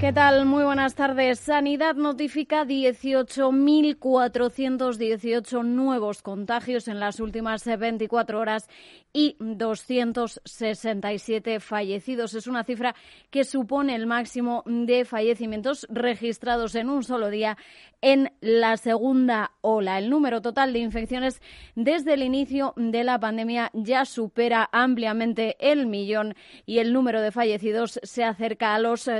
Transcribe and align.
¿Qué 0.00 0.12
tal? 0.12 0.44
Muy 0.46 0.62
buenas 0.62 0.94
tardes. 0.94 1.40
Sanidad 1.40 1.96
notifica 1.96 2.64
18.418 2.64 5.64
nuevos 5.64 6.22
contagios 6.22 6.86
en 6.86 7.00
las 7.00 7.18
últimas 7.18 7.64
24 7.64 8.38
horas 8.38 8.68
y 9.12 9.34
267 9.40 11.58
fallecidos. 11.58 12.34
Es 12.34 12.46
una 12.46 12.62
cifra 12.62 12.94
que 13.30 13.42
supone 13.42 13.96
el 13.96 14.06
máximo 14.06 14.62
de 14.66 15.04
fallecimientos 15.04 15.84
registrados 15.90 16.76
en 16.76 16.90
un 16.90 17.02
solo 17.02 17.28
día 17.28 17.58
en 18.00 18.30
la 18.40 18.76
segunda 18.76 19.50
ola. 19.62 19.98
El 19.98 20.10
número 20.10 20.40
total 20.40 20.72
de 20.72 20.78
infecciones 20.78 21.42
desde 21.74 22.14
el 22.14 22.22
inicio 22.22 22.72
de 22.76 23.02
la 23.02 23.18
pandemia 23.18 23.72
ya 23.74 24.04
supera 24.04 24.68
ampliamente 24.70 25.56
el 25.58 25.88
millón 25.88 26.36
y 26.66 26.78
el 26.78 26.92
número 26.92 27.20
de 27.20 27.32
fallecidos 27.32 27.98
se 28.04 28.22
acerca 28.22 28.76
a 28.76 28.78
los 28.78 29.10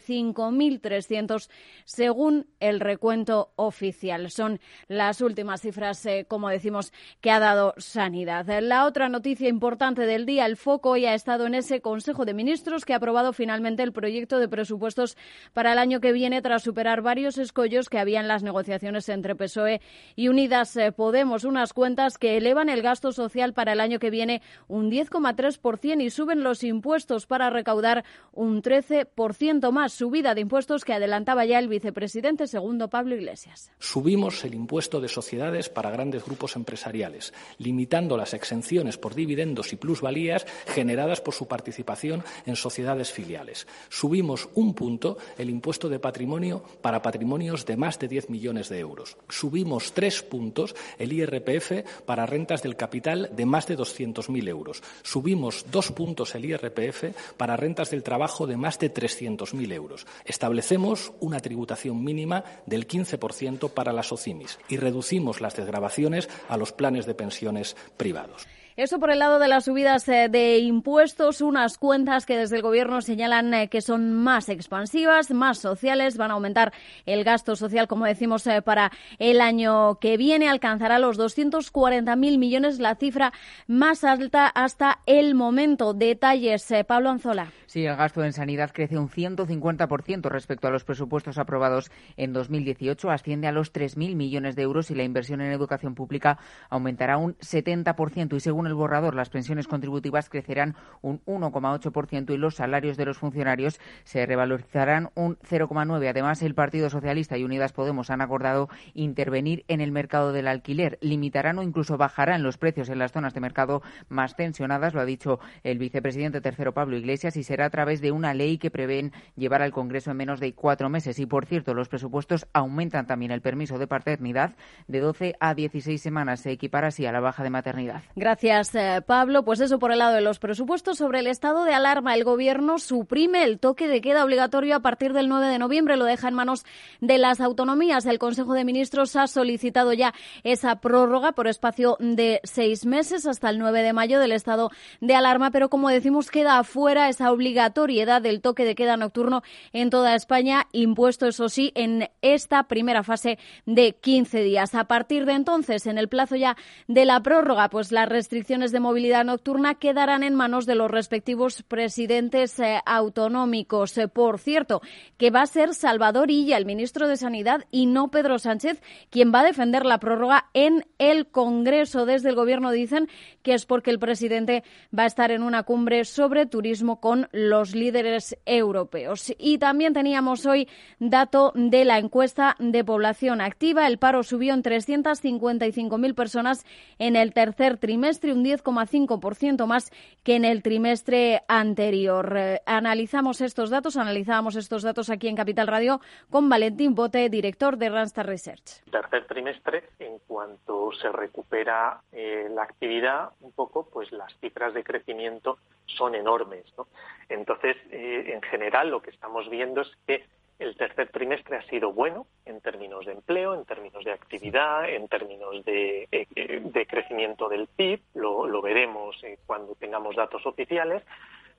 35.300 0.00 1.48
según 1.84 2.46
el 2.58 2.80
recuento 2.80 3.52
oficial. 3.56 4.30
Son 4.30 4.60
las 4.88 5.20
últimas 5.20 5.60
cifras, 5.60 6.04
eh, 6.06 6.26
como 6.28 6.48
decimos, 6.48 6.92
que 7.20 7.30
ha 7.30 7.38
dado 7.38 7.74
Sanidad. 7.76 8.46
La 8.60 8.86
otra 8.86 9.08
noticia 9.08 9.48
importante 9.48 10.06
del 10.06 10.26
día, 10.26 10.46
el 10.46 10.56
foco 10.56 10.90
hoy 10.90 11.06
ha 11.06 11.14
estado 11.14 11.46
en 11.46 11.54
ese 11.54 11.80
Consejo 11.80 12.24
de 12.24 12.34
Ministros 12.34 12.84
que 12.84 12.92
ha 12.92 12.96
aprobado 12.96 13.32
finalmente 13.32 13.82
el 13.82 13.92
proyecto 13.92 14.38
de 14.38 14.48
presupuestos 14.48 15.16
para 15.52 15.72
el 15.72 15.78
año 15.78 16.00
que 16.00 16.12
viene 16.12 16.42
tras 16.42 16.62
superar 16.62 17.02
varios 17.02 17.38
escollos 17.38 17.88
que 17.88 17.98
habían 17.98 18.28
las 18.28 18.42
negociaciones 18.42 19.08
entre 19.08 19.34
PSOE 19.34 19.80
y 20.16 20.28
Unidas 20.28 20.76
eh, 20.76 20.92
Podemos, 20.92 21.44
unas 21.44 21.72
cuentas 21.72 22.18
que 22.18 22.36
elevan 22.36 22.68
el 22.68 22.82
gasto 22.82 23.12
social 23.12 23.52
para 23.54 23.72
el 23.72 23.80
año 23.80 23.98
que 23.98 24.10
viene 24.10 24.42
un 24.68 24.90
10,3% 24.90 26.02
y 26.02 26.10
suben 26.10 26.42
los 26.42 26.62
impuestos 26.62 27.26
para 27.26 27.50
recaudar 27.50 28.04
un 28.32 28.62
13% 28.62 29.72
más, 29.72 29.89
subida 29.90 30.34
de 30.34 30.40
impuestos 30.40 30.84
que 30.84 30.92
adelantaba 30.92 31.44
ya 31.44 31.58
el 31.58 31.68
vicepresidente 31.68 32.46
segundo 32.46 32.88
Pablo 32.88 33.14
Iglesias. 33.14 33.70
Subimos 33.78 34.44
el 34.44 34.54
impuesto 34.54 35.00
de 35.00 35.08
sociedades 35.08 35.68
para 35.68 35.90
grandes 35.90 36.24
grupos 36.24 36.56
empresariales, 36.56 37.34
limitando 37.58 38.16
las 38.16 38.34
exenciones 38.34 38.96
por 38.96 39.14
dividendos 39.14 39.72
y 39.72 39.76
plusvalías 39.76 40.46
generadas 40.66 41.20
por 41.20 41.34
su 41.34 41.46
participación 41.46 42.24
en 42.46 42.56
sociedades 42.56 43.12
filiales. 43.12 43.66
Subimos 43.88 44.48
un 44.54 44.74
punto 44.74 45.18
el 45.38 45.50
impuesto 45.50 45.88
de 45.88 45.98
patrimonio 45.98 46.62
para 46.80 47.02
patrimonios 47.02 47.66
de 47.66 47.76
más 47.76 47.98
de 47.98 48.08
10 48.08 48.30
millones 48.30 48.68
de 48.68 48.78
euros. 48.78 49.16
Subimos 49.28 49.92
tres 49.92 50.22
puntos 50.22 50.74
el 50.98 51.12
IRPF 51.12 52.04
para 52.06 52.26
rentas 52.26 52.62
del 52.62 52.76
capital 52.76 53.30
de 53.32 53.46
más 53.46 53.66
de 53.66 53.76
200.000 53.76 54.48
euros. 54.48 54.82
Subimos 55.02 55.66
dos 55.70 55.92
puntos 55.92 56.34
el 56.34 56.44
IRPF 56.44 57.36
para 57.36 57.56
rentas 57.56 57.90
del 57.90 58.02
trabajo 58.02 58.46
de 58.46 58.56
más 58.56 58.78
de 58.78 58.92
300.000 58.92 59.72
euros. 59.72 59.79
Establecemos 60.24 61.12
una 61.20 61.40
tributación 61.40 62.04
mínima 62.04 62.44
del 62.66 62.86
15% 62.86 63.70
para 63.70 63.92
las 63.92 64.12
OCIMIS 64.12 64.58
y 64.68 64.76
reducimos 64.76 65.40
las 65.40 65.56
desgravaciones 65.56 66.28
a 66.48 66.56
los 66.56 66.72
planes 66.72 67.06
de 67.06 67.14
pensiones 67.14 67.76
privados. 67.96 68.46
Eso 68.80 68.98
por 68.98 69.10
el 69.10 69.18
lado 69.18 69.38
de 69.38 69.46
las 69.46 69.66
subidas 69.66 70.08
eh, 70.08 70.30
de 70.30 70.56
impuestos, 70.56 71.42
unas 71.42 71.76
cuentas 71.76 72.24
que 72.24 72.38
desde 72.38 72.56
el 72.56 72.62
Gobierno 72.62 73.02
señalan 73.02 73.52
eh, 73.52 73.68
que 73.68 73.82
son 73.82 74.14
más 74.14 74.48
expansivas, 74.48 75.30
más 75.32 75.58
sociales, 75.58 76.16
van 76.16 76.30
a 76.30 76.34
aumentar 76.34 76.72
el 77.04 77.22
gasto 77.22 77.56
social, 77.56 77.88
como 77.88 78.06
decimos, 78.06 78.46
eh, 78.46 78.62
para 78.62 78.90
el 79.18 79.42
año 79.42 79.96
que 79.96 80.16
viene. 80.16 80.48
Alcanzará 80.48 80.98
los 80.98 81.18
240.000 81.18 82.38
millones, 82.38 82.78
la 82.78 82.94
cifra 82.94 83.34
más 83.66 84.02
alta 84.02 84.46
hasta 84.46 85.00
el 85.04 85.34
momento. 85.34 85.92
Detalles, 85.92 86.72
Pablo 86.86 87.10
Anzola. 87.10 87.52
Sí, 87.66 87.84
el 87.84 87.96
gasto 87.96 88.24
en 88.24 88.32
sanidad 88.32 88.70
crece 88.72 88.96
un 88.98 89.10
150% 89.10 90.30
respecto 90.30 90.68
a 90.68 90.70
los 90.70 90.84
presupuestos 90.84 91.36
aprobados 91.36 91.90
en 92.16 92.32
2018, 92.32 93.10
asciende 93.10 93.46
a 93.46 93.52
los 93.52 93.74
3.000 93.74 94.16
millones 94.16 94.56
de 94.56 94.62
euros 94.62 94.90
y 94.90 94.94
la 94.94 95.04
inversión 95.04 95.42
en 95.42 95.52
educación 95.52 95.94
pública 95.94 96.38
aumentará 96.70 97.18
un 97.18 97.34
70% 97.36 98.36
y 98.36 98.40
según 98.40 98.69
el 98.70 98.76
borrador 98.76 99.14
las 99.14 99.30
pensiones 99.30 99.66
contributivas 99.66 100.28
crecerán 100.28 100.76
un 101.02 101.22
1,8% 101.26 102.32
y 102.32 102.36
los 102.36 102.56
salarios 102.56 102.96
de 102.96 103.04
los 103.04 103.18
funcionarios 103.18 103.80
se 104.04 104.24
revalorizarán 104.24 105.10
un 105.14 105.36
0,9. 105.38 106.08
Además, 106.08 106.42
el 106.42 106.54
Partido 106.54 106.90
Socialista 106.90 107.36
y 107.36 107.44
Unidas 107.44 107.72
Podemos 107.72 108.10
han 108.10 108.20
acordado 108.20 108.68
intervenir 108.94 109.64
en 109.68 109.80
el 109.80 109.92
mercado 109.92 110.32
del 110.32 110.48
alquiler, 110.48 110.98
limitarán 111.00 111.58
o 111.58 111.62
incluso 111.62 111.98
bajarán 111.98 112.42
los 112.42 112.58
precios 112.58 112.88
en 112.88 112.98
las 112.98 113.12
zonas 113.12 113.34
de 113.34 113.40
mercado 113.40 113.82
más 114.08 114.36
tensionadas, 114.36 114.94
lo 114.94 115.00
ha 115.00 115.04
dicho 115.04 115.40
el 115.62 115.78
vicepresidente 115.78 116.40
tercero 116.40 116.72
Pablo 116.72 116.96
Iglesias 116.96 117.36
y 117.36 117.42
será 117.42 117.66
a 117.66 117.70
través 117.70 118.00
de 118.00 118.12
una 118.12 118.34
ley 118.34 118.58
que 118.58 118.70
prevén 118.70 119.12
llevar 119.36 119.62
al 119.62 119.72
Congreso 119.72 120.10
en 120.10 120.16
menos 120.16 120.40
de 120.40 120.54
cuatro 120.54 120.88
meses. 120.88 121.18
Y, 121.18 121.26
por 121.26 121.46
cierto, 121.46 121.74
los 121.74 121.88
presupuestos 121.88 122.46
aumentan 122.52 123.06
también 123.06 123.32
el 123.32 123.40
permiso 123.40 123.78
de 123.78 123.86
paternidad 123.86 124.54
de 124.86 125.00
12 125.00 125.34
a 125.40 125.54
16 125.54 126.00
semanas. 126.00 126.40
Se 126.40 126.50
equipara 126.50 126.88
así 126.88 127.06
a 127.06 127.12
la 127.12 127.20
baja 127.20 127.42
de 127.42 127.50
maternidad. 127.50 128.02
Gracias, 128.14 128.59
eh, 128.74 129.02
Pablo. 129.04 129.44
Pues 129.44 129.60
eso 129.60 129.78
por 129.78 129.92
el 129.92 129.98
lado 129.98 130.14
de 130.14 130.20
los 130.20 130.38
presupuestos. 130.38 130.98
Sobre 130.98 131.20
el 131.20 131.26
estado 131.26 131.64
de 131.64 131.74
alarma, 131.74 132.14
el 132.14 132.24
Gobierno 132.24 132.78
suprime 132.78 133.44
el 133.44 133.58
toque 133.58 133.88
de 133.88 134.00
queda 134.00 134.24
obligatorio 134.24 134.76
a 134.76 134.80
partir 134.80 135.12
del 135.12 135.28
9 135.28 135.46
de 135.46 135.58
noviembre. 135.58 135.96
Lo 135.96 136.04
deja 136.04 136.28
en 136.28 136.34
manos 136.34 136.64
de 137.00 137.18
las 137.18 137.40
autonomías. 137.40 138.06
El 138.06 138.18
Consejo 138.18 138.54
de 138.54 138.64
Ministros 138.64 139.16
ha 139.16 139.26
solicitado 139.26 139.92
ya 139.92 140.12
esa 140.44 140.76
prórroga 140.76 141.32
por 141.32 141.48
espacio 141.48 141.96
de 142.00 142.40
seis 142.44 142.86
meses 142.86 143.26
hasta 143.26 143.50
el 143.50 143.58
9 143.58 143.82
de 143.82 143.92
mayo 143.92 144.20
del 144.20 144.32
estado 144.32 144.70
de 145.00 145.14
alarma. 145.14 145.50
Pero, 145.50 145.70
como 145.70 145.88
decimos, 145.88 146.30
queda 146.30 146.58
afuera 146.58 147.08
esa 147.08 147.32
obligatoriedad 147.32 148.20
del 148.20 148.40
toque 148.40 148.64
de 148.64 148.74
queda 148.74 148.96
nocturno 148.96 149.42
en 149.72 149.90
toda 149.90 150.14
España, 150.14 150.66
impuesto, 150.72 151.26
eso 151.26 151.48
sí, 151.48 151.72
en 151.74 152.10
esta 152.22 152.64
primera 152.64 153.02
fase 153.02 153.38
de 153.66 153.94
15 153.94 154.42
días. 154.42 154.74
A 154.74 154.84
partir 154.84 155.24
de 155.24 155.32
entonces, 155.32 155.86
en 155.86 155.98
el 155.98 156.08
plazo 156.08 156.36
ya 156.36 156.56
de 156.88 157.04
la 157.04 157.20
prórroga, 157.22 157.68
pues 157.68 157.92
las 157.92 158.08
restricciones 158.40 158.72
de 158.72 158.80
movilidad 158.80 159.22
nocturna 159.26 159.74
quedarán 159.74 160.22
en 160.22 160.34
manos 160.34 160.64
de 160.64 160.74
los 160.74 160.90
respectivos 160.90 161.62
presidentes 161.62 162.58
eh, 162.58 162.80
autonómicos. 162.86 163.98
Eh, 163.98 164.08
por 164.08 164.38
cierto, 164.38 164.80
que 165.18 165.30
va 165.30 165.42
a 165.42 165.46
ser 165.46 165.74
Salvador 165.74 166.30
Illa, 166.30 166.56
el 166.56 166.64
ministro 166.64 167.06
de 167.06 167.18
Sanidad, 167.18 167.66
y 167.70 167.84
no 167.84 168.10
Pedro 168.10 168.38
Sánchez, 168.38 168.80
quien 169.10 169.30
va 169.30 169.40
a 169.40 169.44
defender 169.44 169.84
la 169.84 169.98
prórroga 169.98 170.46
en 170.54 170.86
el 170.96 171.26
Congreso. 171.26 172.06
Desde 172.06 172.30
el 172.30 172.34
Gobierno 172.34 172.70
dicen 172.70 173.08
que 173.42 173.52
es 173.52 173.66
porque 173.66 173.90
el 173.90 173.98
presidente 173.98 174.64
va 174.98 175.02
a 175.02 175.06
estar 175.06 175.30
en 175.32 175.42
una 175.42 175.64
cumbre 175.64 176.06
sobre 176.06 176.46
turismo 176.46 176.98
con 176.98 177.28
los 177.32 177.74
líderes 177.74 178.38
europeos. 178.46 179.34
Y 179.38 179.58
también 179.58 179.92
teníamos 179.92 180.46
hoy 180.46 180.66
dato 180.98 181.52
de 181.54 181.84
la 181.84 181.98
encuesta 181.98 182.56
de 182.58 182.84
población 182.84 183.42
activa. 183.42 183.86
El 183.86 183.98
paro 183.98 184.22
subió 184.22 184.54
en 184.54 184.62
355.000 184.62 186.14
personas 186.14 186.64
en 186.98 187.16
el 187.16 187.34
tercer 187.34 187.76
trimestre, 187.76 188.29
un 188.32 188.44
10,5% 188.44 189.66
más 189.66 189.90
que 190.22 190.36
en 190.36 190.44
el 190.44 190.62
trimestre 190.62 191.42
anterior. 191.48 192.34
Eh, 192.36 192.60
analizamos 192.66 193.40
estos 193.40 193.70
datos, 193.70 193.96
analizábamos 193.96 194.56
estos 194.56 194.82
datos 194.82 195.10
aquí 195.10 195.28
en 195.28 195.36
Capital 195.36 195.66
Radio 195.66 196.00
con 196.30 196.48
Valentín 196.48 196.94
Bote, 196.94 197.28
director 197.28 197.76
de 197.76 197.88
Randstad 197.88 198.26
Research. 198.26 198.82
Tercer 198.90 199.26
trimestre, 199.26 199.84
en 199.98 200.18
cuanto 200.26 200.90
se 200.92 201.10
recupera 201.10 202.00
eh, 202.12 202.48
la 202.50 202.62
actividad 202.62 203.30
un 203.40 203.52
poco, 203.52 203.88
pues 203.92 204.10
las 204.12 204.32
cifras 204.40 204.74
de 204.74 204.84
crecimiento 204.84 205.58
son 205.86 206.14
enormes. 206.14 206.64
¿no? 206.76 206.86
Entonces, 207.28 207.76
eh, 207.90 208.32
en 208.34 208.42
general, 208.42 208.90
lo 208.90 209.02
que 209.02 209.10
estamos 209.10 209.48
viendo 209.48 209.82
es 209.82 209.88
que 210.06 210.24
el 210.60 210.76
tercer 210.76 211.08
trimestre 211.08 211.56
ha 211.56 211.62
sido 211.62 211.92
bueno 211.92 212.26
en 212.44 212.60
términos 212.60 213.06
de 213.06 213.12
empleo, 213.12 213.54
en 213.54 213.64
términos 213.64 214.04
de 214.04 214.12
actividad, 214.12 214.88
en 214.88 215.08
términos 215.08 215.64
de, 215.64 216.06
eh, 216.12 216.86
crecimiento 216.86 217.48
del 217.48 217.66
PIB. 217.66 218.00
Lo, 218.14 218.60
veremos 218.60 219.16
eh, 219.24 219.38
cuando 219.46 219.74
tengamos 219.74 220.14
datos 220.16 220.44
oficiales. 220.44 221.02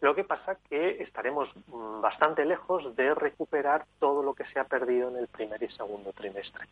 Lo 0.01 0.13
que 0.13 0.23
pasa 0.23 0.57
que 0.69 1.01
estaremos 1.01 1.49
mm, 1.67 2.01
bastante 2.01 2.45
lejos 2.45 2.95
de 2.95 3.15
recuperar 3.15 3.85
todo 3.99 4.21
lo 4.21 4.35
que 4.35 4.45
se 4.45 4.59
ha 4.59 4.65
perdido 4.65 5.09
en 5.09 5.17
el 5.17 5.27
primer 5.27 5.61
y 5.63 5.69
segundo 5.69 6.13
trimestre. 6.13 6.65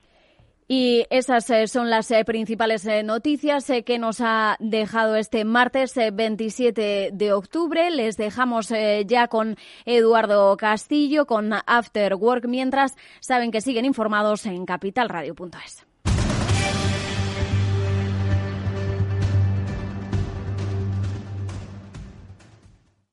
Y 0.72 1.08
esas 1.10 1.50
eh, 1.50 1.68
son 1.68 1.90
las 1.90 2.12
eh, 2.12 2.24
principales 2.24 2.86
eh, 2.86 3.02
noticias 3.02 3.72
que 3.84 3.98
nos 3.98 4.22
ha 4.22 4.56
dejado 4.60 5.16
este 5.16 5.44
martes 5.44 5.96
27 5.96 7.10
de 7.12 7.34
octubre. 7.34 7.90
Les 7.90 8.18
dejamos 8.18 8.72
ya 9.08 9.28
con 9.30 9.58
Eduardo 9.86 10.56
Castillo, 10.58 11.26
con 11.26 11.54
After 11.66 12.14
Work, 12.14 12.46
mientras 12.48 12.94
saben 13.20 13.50
que 13.50 13.62
siguen 13.62 13.84
informados 13.84 14.46
en 14.46 14.68
capitalradio.es. 14.68 15.88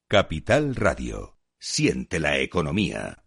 Capital 0.09 0.77
Radio. 0.77 1.39
Siente 1.59 2.21
la 2.21 2.37
economía. 2.37 3.26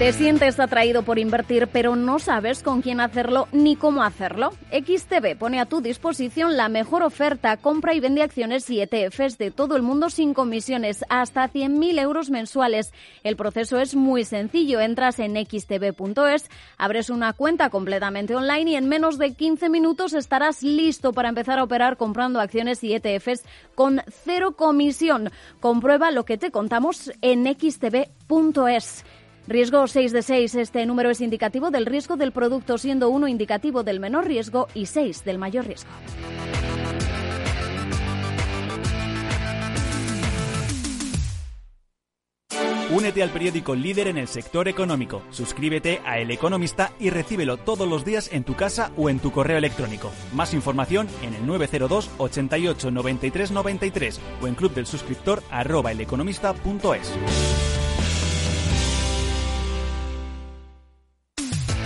Te 0.00 0.14
sientes 0.14 0.58
atraído 0.58 1.02
por 1.02 1.18
invertir, 1.18 1.68
pero 1.70 1.94
no 1.94 2.18
sabes 2.20 2.62
con 2.62 2.80
quién 2.80 3.00
hacerlo 3.00 3.48
ni 3.52 3.76
cómo 3.76 4.02
hacerlo. 4.02 4.52
XTB 4.72 5.36
pone 5.38 5.60
a 5.60 5.66
tu 5.66 5.82
disposición 5.82 6.56
la 6.56 6.70
mejor 6.70 7.02
oferta, 7.02 7.58
compra 7.58 7.92
y 7.92 8.00
vende 8.00 8.22
acciones 8.22 8.70
y 8.70 8.80
ETFs 8.80 9.36
de 9.36 9.50
todo 9.50 9.76
el 9.76 9.82
mundo 9.82 10.08
sin 10.08 10.32
comisiones, 10.32 11.04
hasta 11.10 11.46
100.000 11.50 12.00
euros 12.00 12.30
mensuales. 12.30 12.94
El 13.24 13.36
proceso 13.36 13.78
es 13.78 13.94
muy 13.94 14.24
sencillo. 14.24 14.80
Entras 14.80 15.18
en 15.18 15.36
xtb.es, 15.36 16.48
abres 16.78 17.10
una 17.10 17.34
cuenta 17.34 17.68
completamente 17.68 18.34
online 18.34 18.70
y 18.70 18.76
en 18.76 18.88
menos 18.88 19.18
de 19.18 19.34
15 19.34 19.68
minutos 19.68 20.14
estarás 20.14 20.62
listo 20.62 21.12
para 21.12 21.28
empezar 21.28 21.58
a 21.58 21.64
operar 21.64 21.98
comprando 21.98 22.40
acciones 22.40 22.82
y 22.82 22.94
ETFs 22.94 23.44
con 23.74 24.00
cero 24.08 24.56
comisión. 24.56 25.30
Comprueba 25.60 26.10
lo 26.10 26.24
que 26.24 26.38
te 26.38 26.50
contamos 26.50 27.12
en 27.20 27.44
xtb.es. 27.44 29.04
Riesgo 29.46 29.86
6 29.86 30.12
de 30.12 30.22
6. 30.22 30.54
Este 30.54 30.86
número 30.86 31.10
es 31.10 31.20
indicativo 31.20 31.70
del 31.70 31.86
riesgo 31.86 32.16
del 32.16 32.32
producto, 32.32 32.78
siendo 32.78 33.08
1 33.10 33.28
indicativo 33.28 33.82
del 33.82 34.00
menor 34.00 34.26
riesgo 34.26 34.68
y 34.74 34.86
6 34.86 35.24
del 35.24 35.38
mayor 35.38 35.66
riesgo. 35.66 35.90
Únete 42.92 43.22
al 43.22 43.30
periódico 43.30 43.76
líder 43.76 44.08
en 44.08 44.18
el 44.18 44.26
sector 44.26 44.66
económico. 44.66 45.22
Suscríbete 45.30 46.00
a 46.04 46.18
El 46.18 46.32
Economista 46.32 46.90
y 46.98 47.10
recíbelo 47.10 47.56
todos 47.56 47.88
los 47.88 48.04
días 48.04 48.30
en 48.32 48.42
tu 48.42 48.56
casa 48.56 48.90
o 48.96 49.08
en 49.08 49.20
tu 49.20 49.30
correo 49.30 49.58
electrónico. 49.58 50.10
Más 50.34 50.54
información 50.54 51.06
en 51.22 51.34
el 51.34 51.46
902 51.46 52.10
88 52.18 52.90
93 52.90 53.52
93 53.52 54.20
o 54.42 54.48
en 54.48 54.54
club 54.56 54.74
del 54.74 54.86
suscriptor 54.86 55.40
arroba. 55.52 55.92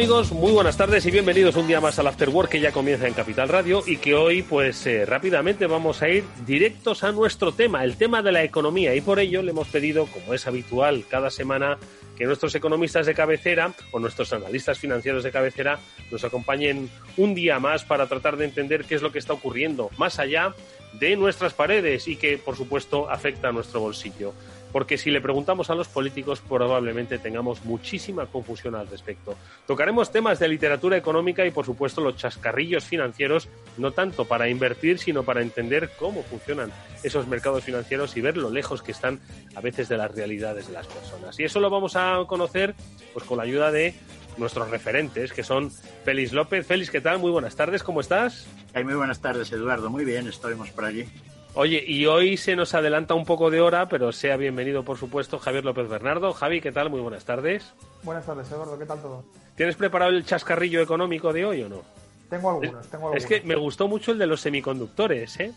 Amigos? 0.00 0.32
Muy 0.32 0.50
buenas 0.50 0.78
tardes 0.78 1.04
y 1.04 1.10
bienvenidos 1.10 1.56
un 1.56 1.66
día 1.66 1.78
más 1.78 1.98
al 1.98 2.06
After 2.06 2.30
Work 2.30 2.48
que 2.48 2.60
ya 2.60 2.72
comienza 2.72 3.06
en 3.06 3.12
Capital 3.12 3.50
Radio 3.50 3.82
y 3.86 3.98
que 3.98 4.14
hoy 4.14 4.40
pues 4.40 4.86
eh, 4.86 5.04
rápidamente 5.04 5.66
vamos 5.66 6.00
a 6.00 6.08
ir 6.08 6.24
directos 6.46 7.04
a 7.04 7.12
nuestro 7.12 7.52
tema, 7.52 7.84
el 7.84 7.98
tema 7.98 8.22
de 8.22 8.32
la 8.32 8.42
economía 8.42 8.94
y 8.94 9.02
por 9.02 9.18
ello 9.18 9.42
le 9.42 9.50
hemos 9.50 9.68
pedido, 9.68 10.06
como 10.06 10.32
es 10.32 10.46
habitual 10.46 11.04
cada 11.06 11.28
semana, 11.28 11.76
que 12.16 12.24
nuestros 12.24 12.54
economistas 12.54 13.04
de 13.04 13.12
cabecera 13.12 13.74
o 13.90 13.98
nuestros 13.98 14.32
analistas 14.32 14.78
financieros 14.78 15.22
de 15.22 15.32
cabecera 15.32 15.78
nos 16.10 16.24
acompañen 16.24 16.88
un 17.18 17.34
día 17.34 17.58
más 17.58 17.84
para 17.84 18.06
tratar 18.06 18.38
de 18.38 18.46
entender 18.46 18.86
qué 18.86 18.94
es 18.94 19.02
lo 19.02 19.12
que 19.12 19.18
está 19.18 19.34
ocurriendo 19.34 19.90
más 19.98 20.18
allá 20.18 20.54
de 20.94 21.14
nuestras 21.14 21.52
paredes 21.52 22.08
y 22.08 22.16
que 22.16 22.38
por 22.38 22.56
supuesto 22.56 23.10
afecta 23.10 23.48
a 23.48 23.52
nuestro 23.52 23.80
bolsillo 23.80 24.32
porque 24.72 24.98
si 24.98 25.10
le 25.10 25.20
preguntamos 25.20 25.70
a 25.70 25.74
los 25.74 25.88
políticos 25.88 26.40
probablemente 26.40 27.18
tengamos 27.18 27.64
muchísima 27.64 28.26
confusión 28.26 28.74
al 28.74 28.88
respecto. 28.88 29.36
Tocaremos 29.66 30.10
temas 30.12 30.38
de 30.38 30.48
literatura 30.48 30.96
económica 30.96 31.44
y 31.46 31.50
por 31.50 31.64
supuesto 31.66 32.00
los 32.00 32.16
chascarrillos 32.16 32.84
financieros, 32.84 33.48
no 33.76 33.92
tanto 33.92 34.24
para 34.24 34.48
invertir, 34.48 34.98
sino 34.98 35.22
para 35.22 35.42
entender 35.42 35.90
cómo 35.98 36.22
funcionan 36.22 36.72
esos 37.02 37.26
mercados 37.26 37.64
financieros 37.64 38.16
y 38.16 38.20
ver 38.20 38.36
lo 38.36 38.50
lejos 38.50 38.82
que 38.82 38.92
están 38.92 39.20
a 39.54 39.60
veces 39.60 39.88
de 39.88 39.96
las 39.96 40.14
realidades 40.14 40.68
de 40.68 40.74
las 40.74 40.86
personas. 40.86 41.38
Y 41.38 41.44
eso 41.44 41.60
lo 41.60 41.70
vamos 41.70 41.96
a 41.96 42.24
conocer 42.26 42.74
pues 43.12 43.24
con 43.24 43.38
la 43.38 43.44
ayuda 43.44 43.70
de 43.70 43.94
nuestros 44.36 44.70
referentes, 44.70 45.32
que 45.32 45.42
son 45.42 45.70
Félix 46.04 46.32
López. 46.32 46.66
Félix, 46.66 46.90
¿qué 46.90 47.00
tal? 47.00 47.18
Muy 47.18 47.30
buenas 47.30 47.56
tardes, 47.56 47.82
¿cómo 47.82 48.00
estás? 48.00 48.46
muy 48.74 48.94
buenas 48.94 49.20
tardes, 49.20 49.50
Eduardo. 49.52 49.90
Muy 49.90 50.04
bien, 50.04 50.28
estamos 50.28 50.70
por 50.70 50.84
allí. 50.84 51.06
Oye, 51.54 51.82
y 51.84 52.06
hoy 52.06 52.36
se 52.36 52.54
nos 52.54 52.74
adelanta 52.74 53.14
un 53.14 53.24
poco 53.24 53.50
de 53.50 53.60
hora, 53.60 53.88
pero 53.88 54.12
sea 54.12 54.36
bienvenido, 54.36 54.84
por 54.84 54.98
supuesto, 54.98 55.38
Javier 55.38 55.64
López 55.64 55.88
Bernardo. 55.88 56.32
Javi, 56.32 56.60
¿qué 56.60 56.70
tal? 56.70 56.90
Muy 56.90 57.00
buenas 57.00 57.24
tardes. 57.24 57.74
Buenas 58.04 58.24
tardes, 58.24 58.50
Eduardo. 58.52 58.78
¿Qué 58.78 58.86
tal 58.86 59.02
todo? 59.02 59.24
¿Tienes 59.56 59.74
preparado 59.74 60.12
el 60.12 60.24
chascarrillo 60.24 60.80
económico 60.80 61.32
de 61.32 61.44
hoy 61.44 61.62
o 61.62 61.68
no? 61.68 61.82
Tengo 62.30 62.50
algunos, 62.50 62.88
tengo 62.88 63.06
algunos. 63.08 63.24
Es 63.24 63.28
que 63.28 63.46
me 63.46 63.56
gustó 63.56 63.88
mucho 63.88 64.12
el 64.12 64.18
de 64.18 64.28
los 64.28 64.40
semiconductores, 64.40 65.40
¿eh? 65.40 65.52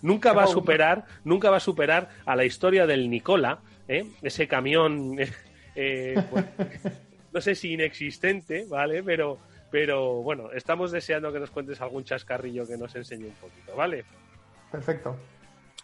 Nunca 0.00 0.32
va 0.32 0.44
a 0.44 0.46
superar, 0.46 1.06
nunca 1.24 1.50
va 1.50 1.56
a 1.56 1.60
superar 1.60 2.08
a 2.24 2.36
la 2.36 2.44
historia 2.44 2.86
del 2.86 3.10
Nicola, 3.10 3.58
¿eh? 3.88 4.06
Ese 4.22 4.46
camión, 4.46 5.16
eh, 5.74 6.22
pues, 6.30 6.44
no 7.32 7.40
sé 7.40 7.56
si 7.56 7.72
inexistente, 7.72 8.64
¿vale? 8.68 9.02
Pero, 9.02 9.38
pero 9.72 10.22
bueno, 10.22 10.52
estamos 10.52 10.92
deseando 10.92 11.32
que 11.32 11.40
nos 11.40 11.50
cuentes 11.50 11.80
algún 11.80 12.04
chascarrillo 12.04 12.64
que 12.64 12.76
nos 12.76 12.94
enseñe 12.94 13.26
un 13.26 13.34
poquito, 13.34 13.74
¿vale? 13.74 14.04
Perfecto. 14.72 15.16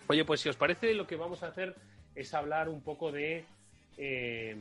Oye, 0.08 0.24
pues 0.24 0.40
si 0.40 0.48
os 0.48 0.56
parece, 0.56 0.94
lo 0.94 1.06
que 1.06 1.16
vamos 1.16 1.42
a 1.42 1.48
hacer 1.48 1.76
es 2.14 2.34
hablar 2.34 2.68
un 2.68 2.80
poco 2.80 3.12
de 3.12 3.44
eh, 3.98 4.56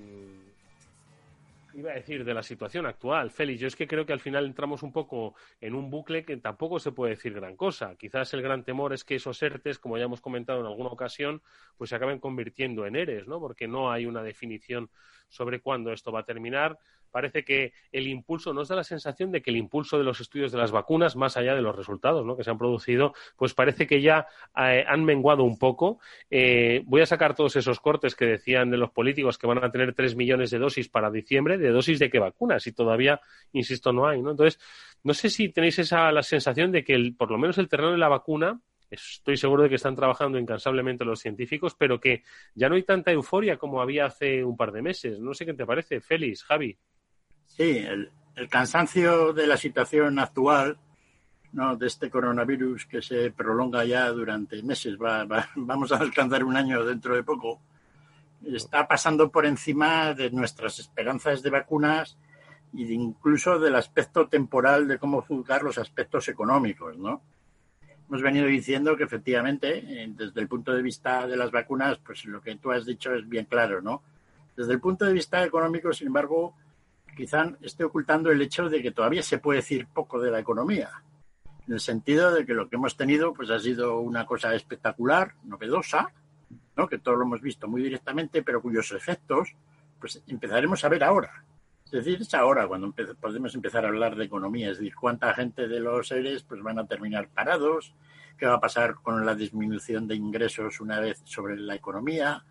iba 1.78 1.92
a 1.92 1.96
decir 1.96 2.26
de 2.26 2.34
la 2.34 2.42
situación 2.42 2.88
actual, 2.88 3.30
Félix. 3.30 3.60
Yo 3.60 3.68
es 3.68 3.76
que 3.76 3.88
creo 3.88 4.06
que 4.06 4.14
al 4.14 4.20
final 4.20 4.46
entramos 4.46 4.82
un 4.82 4.92
poco 4.92 5.36
en 5.62 5.76
un 5.76 5.92
bucle 5.92 6.26
que 6.26 6.36
tampoco 6.38 6.80
se 6.80 6.92
puede 6.92 7.14
decir 7.14 7.34
gran 7.34 7.56
cosa. 7.56 7.96
Quizás 7.96 8.34
el 8.34 8.42
gran 8.42 8.64
temor 8.64 8.94
es 8.94 9.04
que 9.04 9.16
esos 9.16 9.42
ERTES, 9.42 9.78
como 9.78 9.98
ya 9.98 10.06
hemos 10.06 10.20
comentado 10.20 10.60
en 10.62 10.66
alguna 10.66 10.90
ocasión, 10.90 11.42
pues 11.78 11.92
se 11.92 11.96
acaben 11.96 12.20
convirtiendo 12.20 12.88
en 12.88 12.96
ERES, 12.96 13.28
¿no? 13.28 13.40
Porque 13.40 13.68
no 13.68 13.92
hay 13.92 14.08
una 14.08 14.24
definición 14.24 14.90
sobre 15.30 15.60
cuándo 15.60 15.94
esto 15.94 16.12
va 16.12 16.22
a 16.22 16.26
terminar 16.26 16.80
parece 17.12 17.44
que 17.44 17.74
el 17.92 18.08
impulso, 18.08 18.54
nos 18.54 18.68
da 18.68 18.76
la 18.76 18.84
sensación 18.84 19.32
de 19.32 19.42
que 19.42 19.50
el 19.50 19.58
impulso 19.58 19.98
de 19.98 20.04
los 20.04 20.20
estudios 20.20 20.52
de 20.52 20.58
las 20.58 20.72
vacunas, 20.72 21.16
más 21.16 21.38
allá 21.38 21.56
de 21.56 21.62
los 21.62 21.76
resultados 21.76 22.26
¿no? 22.26 22.36
que 22.36 22.44
se 22.44 22.52
han 22.52 22.58
producido, 22.58 23.14
pues 23.36 23.54
parece 23.54 23.88
que 23.88 24.02
ya 24.02 24.28
eh, 24.58 24.86
han 24.88 25.04
menguado 25.04 25.44
un 25.44 25.58
poco. 25.58 26.00
Eh, 26.30 26.84
voy 26.86 27.02
a 27.02 27.06
sacar 27.06 27.36
todos 27.36 27.56
esos 27.56 27.80
cortes 27.80 28.16
que 28.16 28.26
decían 28.26 28.70
de 28.70 28.78
los 28.78 28.92
políticos 28.92 29.38
que 29.38 29.48
van 29.48 29.64
a 29.64 29.72
tener 29.72 29.94
tres 29.94 30.16
millones 30.16 30.52
de 30.52 30.60
dosis 30.60 30.90
para 30.90 31.12
diciembre, 31.12 31.58
de 31.58 31.70
dosis 31.70 32.00
de 32.00 32.10
qué 32.10 32.20
vacunas, 32.20 32.66
y 32.68 32.72
todavía, 32.72 33.22
insisto, 33.54 33.92
no 33.94 34.08
hay. 34.08 34.22
¿no? 34.22 34.32
Entonces, 34.32 34.60
no 35.04 35.14
sé 35.14 35.30
si 35.30 35.50
tenéis 35.50 35.80
esa 35.80 36.12
la 36.12 36.24
sensación 36.24 36.72
de 36.72 36.84
que 36.84 36.94
el, 36.94 37.16
por 37.16 37.32
lo 37.32 37.38
menos 37.38 37.58
el 37.58 37.70
terreno 37.70 37.92
de 37.92 37.98
la 37.98 38.10
vacuna 38.10 38.60
estoy 38.90 39.38
seguro 39.38 39.64
de 39.64 39.70
que 39.70 39.76
están 39.76 39.96
trabajando 39.96 40.40
incansablemente 40.40 41.06
los 41.06 41.20
científicos, 41.20 41.76
pero 41.78 42.00
que 42.00 42.24
ya 42.56 42.70
no 42.70 42.76
hay 42.76 42.84
tanta 42.84 43.12
euforia 43.12 43.58
como 43.58 43.82
había 43.82 44.06
hace 44.06 44.44
un 44.44 44.56
par 44.56 44.72
de 44.72 44.82
meses. 44.82 45.20
No 45.20 45.34
sé 45.34 45.46
qué 45.46 45.54
te 45.54 45.66
parece, 45.66 46.02
Félix, 46.02 46.44
Javi. 46.44 46.78
Sí, 47.48 47.78
el, 47.78 48.12
cansancio 48.50 49.34
de 49.34 49.48
la 49.48 49.58
situación 49.58 50.20
actual, 50.20 50.78
¿no? 51.54 51.76
de 51.76 51.88
este 51.88 52.10
coronavirus 52.10 52.86
que 52.86 53.02
se 53.02 53.32
prolonga 53.32 53.84
ya 53.84 54.10
durante 54.10 54.62
meses, 54.62 54.98
vamos 55.56 55.92
a 55.92 55.98
alcanzar 55.98 56.44
un 56.44 56.56
año 56.56 56.84
dentro 56.86 57.16
de 57.16 57.24
poco, 57.24 57.60
está 58.46 58.88
pasando 58.88 59.32
por 59.32 59.48
encima 59.48 60.14
de 60.14 60.30
nuestras 60.30 60.78
esperanzas 60.78 61.42
de 61.42 61.50
vacunas 61.50 62.18
de 62.86 62.94
incluso 62.94 63.60
del 63.60 63.76
aspecto 63.76 64.28
temporal 64.28 64.88
de 64.88 65.00
cómo 65.00 65.22
juzgar 65.22 65.64
los 65.64 65.78
aspectos 65.78 66.28
económicos, 66.28 66.98
¿no? 66.98 67.22
Hemos 68.08 68.22
venido 68.22 68.46
diciendo 68.46 68.96
que 68.96 69.04
efectivamente, 69.04 69.80
eh, 69.80 70.08
desde 70.16 70.40
el 70.40 70.48
punto 70.48 70.74
de 70.74 70.82
vista 70.82 71.28
de 71.28 71.36
las 71.36 71.52
vacunas, 71.52 71.98
pues 72.00 72.24
lo 72.26 72.42
que 72.42 72.56
tú 72.56 72.72
has 72.72 72.86
dicho 72.86 73.14
es 73.14 73.28
bien 73.28 73.46
claro, 73.46 73.82
¿no? 73.82 74.02
Desde 74.56 74.74
el 74.74 74.80
punto 74.80 75.06
de 75.06 75.14
vista 75.14 75.44
económico, 75.44 75.92
sin 75.92 76.08
embargo, 76.08 76.56
quizá 77.18 77.52
esté 77.62 77.84
ocultando 77.84 78.32
el 78.32 78.42
hecho 78.42 78.70
de 78.70 78.82
que 78.82 78.92
todavía 78.92 79.24
se 79.24 79.40
puede 79.40 79.58
decir 79.58 79.88
poco 79.88 80.22
de 80.22 80.32
la 80.32 80.40
economía, 80.40 80.90
en 81.68 81.74
el 81.74 81.80
sentido 81.80 82.34
de 82.34 82.46
que 82.46 82.54
lo 82.54 82.70
que 82.70 82.78
hemos 82.78 82.96
tenido 82.96 83.34
pues 83.34 83.50
ha 83.50 83.60
sido 83.60 84.00
una 84.00 84.26
cosa 84.26 84.54
espectacular, 84.56 85.34
novedosa, 85.44 86.14
¿no? 86.78 86.88
que 86.88 87.00
todos 87.00 87.18
lo 87.18 87.26
hemos 87.26 87.42
visto 87.42 87.68
muy 87.68 87.82
directamente, 87.82 88.44
pero 88.44 88.62
cuyos 88.62 88.92
efectos 88.92 89.56
pues 90.00 90.24
empezaremos 90.28 90.84
a 90.86 90.90
ver 90.90 91.04
ahora. 91.04 91.44
Es 91.86 91.92
decir, 91.92 92.22
es 92.22 92.34
ahora 92.34 92.68
cuando 92.68 92.94
podemos 93.20 93.56
empezar 93.56 93.84
a 93.86 93.88
hablar 93.88 94.16
de 94.16 94.26
economía, 94.26 94.72
es 94.72 94.78
decir, 94.78 94.94
cuánta 94.96 95.34
gente 95.34 95.68
de 95.68 95.80
los 95.80 96.10
seres 96.10 96.44
pues 96.44 96.62
van 96.62 96.78
a 96.80 96.86
terminar 96.86 97.30
parados, 97.30 97.96
qué 98.38 98.46
va 98.46 98.56
a 98.56 98.60
pasar 98.60 98.96
con 98.96 99.26
la 99.26 99.36
disminución 99.36 100.08
de 100.08 100.16
ingresos 100.16 100.80
una 100.80 101.00
vez 101.00 101.22
sobre 101.26 101.58
la 101.58 101.76
economía, 101.76 102.44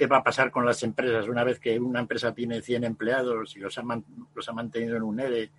qué 0.00 0.06
va 0.06 0.16
a 0.16 0.24
pasar 0.24 0.50
con 0.50 0.64
las 0.64 0.82
empresas 0.82 1.28
una 1.28 1.44
vez 1.44 1.60
que 1.60 1.78
una 1.78 2.00
empresa 2.00 2.32
tiene 2.32 2.62
100 2.62 2.84
empleados 2.84 3.54
y 3.54 3.58
los 3.58 3.76
ha, 3.76 3.84
los 4.34 4.48
ha 4.48 4.52
mantenido 4.54 4.96
en 4.96 5.02
un 5.02 5.20
ERE 5.20 5.50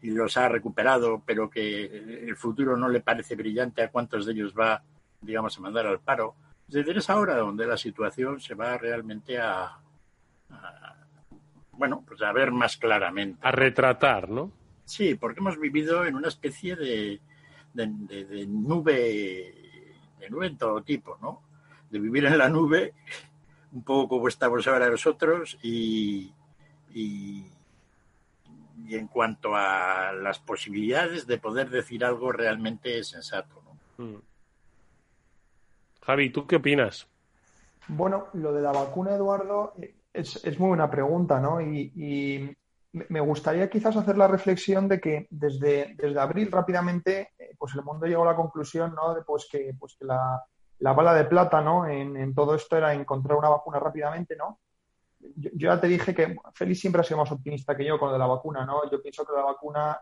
y 0.00 0.10
los 0.12 0.36
ha 0.36 0.48
recuperado, 0.48 1.20
pero 1.26 1.50
que 1.50 1.86
el 2.28 2.36
futuro 2.36 2.76
no 2.76 2.88
le 2.88 3.00
parece 3.00 3.34
brillante, 3.34 3.82
a 3.82 3.90
cuántos 3.90 4.26
de 4.26 4.32
ellos 4.32 4.54
va, 4.56 4.80
digamos, 5.20 5.58
a 5.58 5.60
mandar 5.62 5.88
al 5.88 5.98
paro. 5.98 6.36
Es 6.68 6.74
decir, 6.74 6.98
es 6.98 7.10
ahora 7.10 7.36
donde 7.36 7.66
la 7.66 7.76
situación 7.76 8.38
se 8.38 8.54
va 8.54 8.78
realmente 8.78 9.40
a, 9.40 9.76
bueno, 11.72 12.04
pues 12.06 12.22
a 12.22 12.30
ver 12.30 12.52
más 12.52 12.76
claramente. 12.76 13.40
A 13.42 13.50
retratar, 13.50 14.30
¿no? 14.30 14.52
Sí, 14.84 15.16
porque 15.16 15.40
hemos 15.40 15.58
vivido 15.58 16.06
en 16.06 16.14
una 16.14 16.28
especie 16.28 16.76
de, 16.76 17.20
de, 17.74 17.86
de 18.24 18.46
nube, 18.46 19.52
de 20.20 20.30
nube 20.30 20.46
en 20.46 20.56
todo 20.56 20.80
tipo, 20.84 21.18
¿no? 21.20 21.42
De 21.90 21.98
vivir 21.98 22.24
en 22.26 22.38
la 22.38 22.48
nube 22.48 22.94
un 23.72 23.82
poco 23.82 24.08
como 24.08 24.28
estamos 24.28 24.66
ahora 24.66 24.90
nosotros 24.90 25.58
y, 25.62 26.32
y, 26.92 27.46
en 28.88 29.06
cuanto 29.06 29.54
a 29.54 30.12
las 30.12 30.38
posibilidades 30.38 31.26
de 31.26 31.38
poder 31.38 31.70
decir 31.70 32.04
algo 32.04 32.32
realmente 32.32 33.04
sensato. 33.04 33.62
¿no? 33.98 34.04
Mm. 34.04 34.22
Javi, 36.02 36.30
¿tú 36.30 36.46
qué 36.46 36.56
opinas? 36.56 37.06
Bueno, 37.88 38.28
lo 38.34 38.52
de 38.52 38.62
la 38.62 38.72
vacuna, 38.72 39.14
Eduardo, 39.14 39.74
es, 40.12 40.44
es 40.44 40.58
muy 40.58 40.68
buena 40.68 40.90
pregunta, 40.90 41.40
¿no? 41.40 41.60
Y, 41.60 42.56
me 42.92 43.20
gustaría 43.20 43.70
quizás 43.70 43.96
hacer 43.96 44.18
la 44.18 44.26
reflexión 44.26 44.88
de 44.88 45.00
que 45.00 45.28
desde, 45.30 45.94
desde 45.96 46.18
abril 46.18 46.50
rápidamente, 46.50 47.30
eh, 47.38 47.54
pues 47.56 47.72
el 47.76 47.84
mundo 47.84 48.04
llegó 48.04 48.24
a 48.24 48.32
la 48.32 48.34
conclusión, 48.34 48.96
¿no? 48.96 49.14
De 49.14 49.22
pues 49.22 49.46
que, 49.48 49.72
pues 49.78 49.94
que 49.96 50.06
la, 50.06 50.44
la 50.80 50.92
bala 50.92 51.14
de 51.14 51.24
plata, 51.24 51.60
¿no? 51.60 51.86
En, 51.86 52.34
todo 52.34 52.54
esto 52.54 52.76
era 52.76 52.92
encontrar 52.92 53.38
una 53.38 53.48
vacuna 53.48 53.78
rápidamente, 53.78 54.36
¿no? 54.36 54.60
Yo, 55.18 55.50
ya 55.52 55.80
te 55.80 55.86
dije 55.86 56.14
que 56.14 56.36
Félix 56.54 56.80
siempre 56.80 57.00
ha 57.00 57.04
sido 57.04 57.18
más 57.18 57.30
optimista 57.30 57.76
que 57.76 57.84
yo 57.84 57.98
con 57.98 58.08
lo 58.08 58.12
de 58.14 58.18
la 58.18 58.26
vacuna, 58.26 58.64
¿no? 58.64 58.90
Yo 58.90 59.02
pienso 59.02 59.24
que 59.24 59.32
la 59.32 59.42
vacuna, 59.42 60.00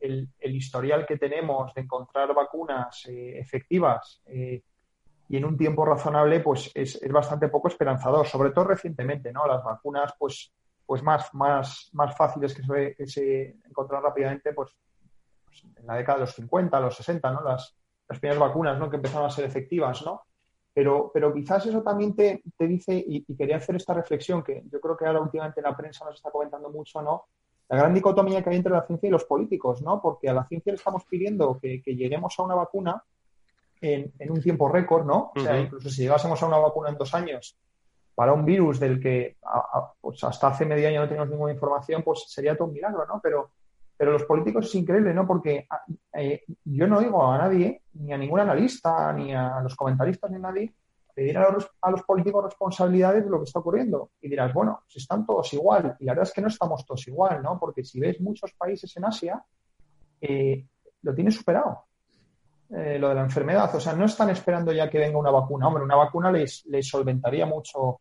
el, 0.00 0.28
historial 0.42 1.06
que 1.06 1.16
tenemos 1.16 1.72
de 1.74 1.82
encontrar 1.82 2.34
vacunas 2.34 3.06
eh, 3.06 3.38
efectivas 3.38 4.22
eh, 4.26 4.62
y 5.28 5.38
en 5.38 5.46
un 5.46 5.56
tiempo 5.56 5.86
razonable, 5.86 6.40
pues 6.40 6.70
es, 6.74 7.00
bastante 7.10 7.48
poco 7.48 7.68
esperanzador, 7.68 8.26
sobre 8.26 8.50
todo 8.50 8.66
recientemente, 8.66 9.32
¿no? 9.32 9.46
Las 9.46 9.64
vacunas, 9.64 10.12
pues, 10.18 10.52
pues 10.84 11.02
más, 11.02 11.32
más, 11.32 11.88
más 11.94 12.14
fáciles 12.14 12.54
que 12.54 12.62
se, 12.62 12.94
que 12.94 13.06
se 13.06 13.56
encontraron 13.64 14.04
rápidamente, 14.04 14.52
pues, 14.52 14.76
pues, 15.46 15.64
en 15.76 15.86
la 15.86 15.94
década 15.94 16.18
de 16.18 16.24
los 16.26 16.34
50, 16.34 16.78
los 16.80 16.94
60, 16.94 17.30
¿no? 17.32 17.42
Las, 17.42 17.74
las 18.08 18.18
primeras 18.18 18.40
vacunas 18.40 18.78
¿no? 18.78 18.90
que 18.90 18.96
empezaron 18.96 19.26
a 19.26 19.30
ser 19.30 19.44
efectivas, 19.44 20.02
¿no? 20.04 20.22
Pero, 20.72 21.10
pero 21.14 21.32
quizás 21.32 21.64
eso 21.66 21.82
también 21.82 22.16
te, 22.16 22.42
dice, 22.58 22.92
y, 23.06 23.22
quería 23.36 23.58
hacer 23.58 23.76
esta 23.76 23.94
reflexión, 23.94 24.42
que 24.42 24.64
yo 24.70 24.80
creo 24.80 24.96
que 24.96 25.06
ahora 25.06 25.20
últimamente 25.20 25.62
la 25.62 25.76
prensa 25.76 26.04
nos 26.04 26.16
está 26.16 26.32
comentando 26.32 26.68
mucho, 26.68 27.00
¿no? 27.00 27.26
La 27.68 27.78
gran 27.78 27.94
dicotomía 27.94 28.42
que 28.42 28.50
hay 28.50 28.56
entre 28.56 28.72
la 28.72 28.84
ciencia 28.84 29.06
y 29.06 29.10
los 29.10 29.24
políticos, 29.24 29.82
¿no? 29.82 30.02
Porque 30.02 30.28
a 30.28 30.34
la 30.34 30.44
ciencia 30.46 30.72
le 30.72 30.76
estamos 30.76 31.04
pidiendo 31.04 31.58
que, 31.60 31.80
lleguemos 31.86 32.34
a 32.38 32.42
una 32.42 32.56
vacuna 32.56 33.02
en, 33.80 34.12
un 34.28 34.42
tiempo 34.42 34.68
récord, 34.68 35.06
¿no? 35.06 35.30
O 35.36 35.40
sea, 35.40 35.58
incluso 35.60 35.88
si 35.88 36.02
llegásemos 36.02 36.42
a 36.42 36.46
una 36.46 36.58
vacuna 36.58 36.90
en 36.90 36.98
dos 36.98 37.14
años 37.14 37.56
para 38.14 38.32
un 38.32 38.44
virus 38.44 38.78
del 38.78 39.00
que 39.00 39.36
pues 40.00 40.22
hasta 40.24 40.48
hace 40.48 40.64
medio 40.64 40.88
año 40.88 41.00
no 41.00 41.08
tenemos 41.08 41.28
ninguna 41.28 41.52
información, 41.52 42.02
pues 42.02 42.24
sería 42.28 42.56
todo 42.56 42.68
un 42.68 42.74
milagro, 42.74 43.06
¿no? 43.06 43.20
Pero 43.22 43.50
pero 43.96 44.12
los 44.12 44.24
políticos 44.24 44.66
es 44.66 44.74
increíble, 44.74 45.14
¿no? 45.14 45.26
Porque 45.26 45.66
ah, 45.70 45.82
eh, 46.14 46.42
yo 46.64 46.86
no 46.86 46.98
oigo 46.98 47.24
a 47.30 47.38
nadie, 47.38 47.82
ni 47.94 48.12
a 48.12 48.18
ningún 48.18 48.40
analista, 48.40 49.12
ni 49.12 49.34
a 49.34 49.60
los 49.60 49.76
comentaristas, 49.76 50.30
ni 50.30 50.36
a 50.36 50.40
nadie, 50.40 50.74
pedir 51.14 51.38
a 51.38 51.50
los, 51.50 51.70
a 51.80 51.90
los 51.90 52.02
políticos 52.02 52.44
responsabilidades 52.44 53.24
de 53.24 53.30
lo 53.30 53.38
que 53.38 53.44
está 53.44 53.60
ocurriendo. 53.60 54.10
Y 54.20 54.28
dirás, 54.28 54.52
bueno, 54.52 54.82
si 54.88 54.98
están 54.98 55.24
todos 55.24 55.52
igual. 55.52 55.96
Y 56.00 56.04
la 56.04 56.12
verdad 56.12 56.28
es 56.28 56.32
que 56.32 56.42
no 56.42 56.48
estamos 56.48 56.84
todos 56.84 57.06
igual, 57.06 57.42
¿no? 57.42 57.58
Porque 57.58 57.84
si 57.84 58.00
ves 58.00 58.20
muchos 58.20 58.52
países 58.54 58.96
en 58.96 59.04
Asia, 59.04 59.44
eh, 60.20 60.66
lo 61.02 61.14
tienen 61.14 61.32
superado. 61.32 61.84
Eh, 62.70 62.98
lo 62.98 63.10
de 63.10 63.14
la 63.14 63.22
enfermedad. 63.22 63.72
O 63.76 63.80
sea, 63.80 63.92
no 63.92 64.06
están 64.06 64.30
esperando 64.30 64.72
ya 64.72 64.90
que 64.90 64.98
venga 64.98 65.18
una 65.18 65.30
vacuna. 65.30 65.68
Hombre, 65.68 65.84
una 65.84 65.96
vacuna 65.96 66.32
les, 66.32 66.64
les 66.66 66.88
solventaría 66.88 67.46
mucho, 67.46 68.00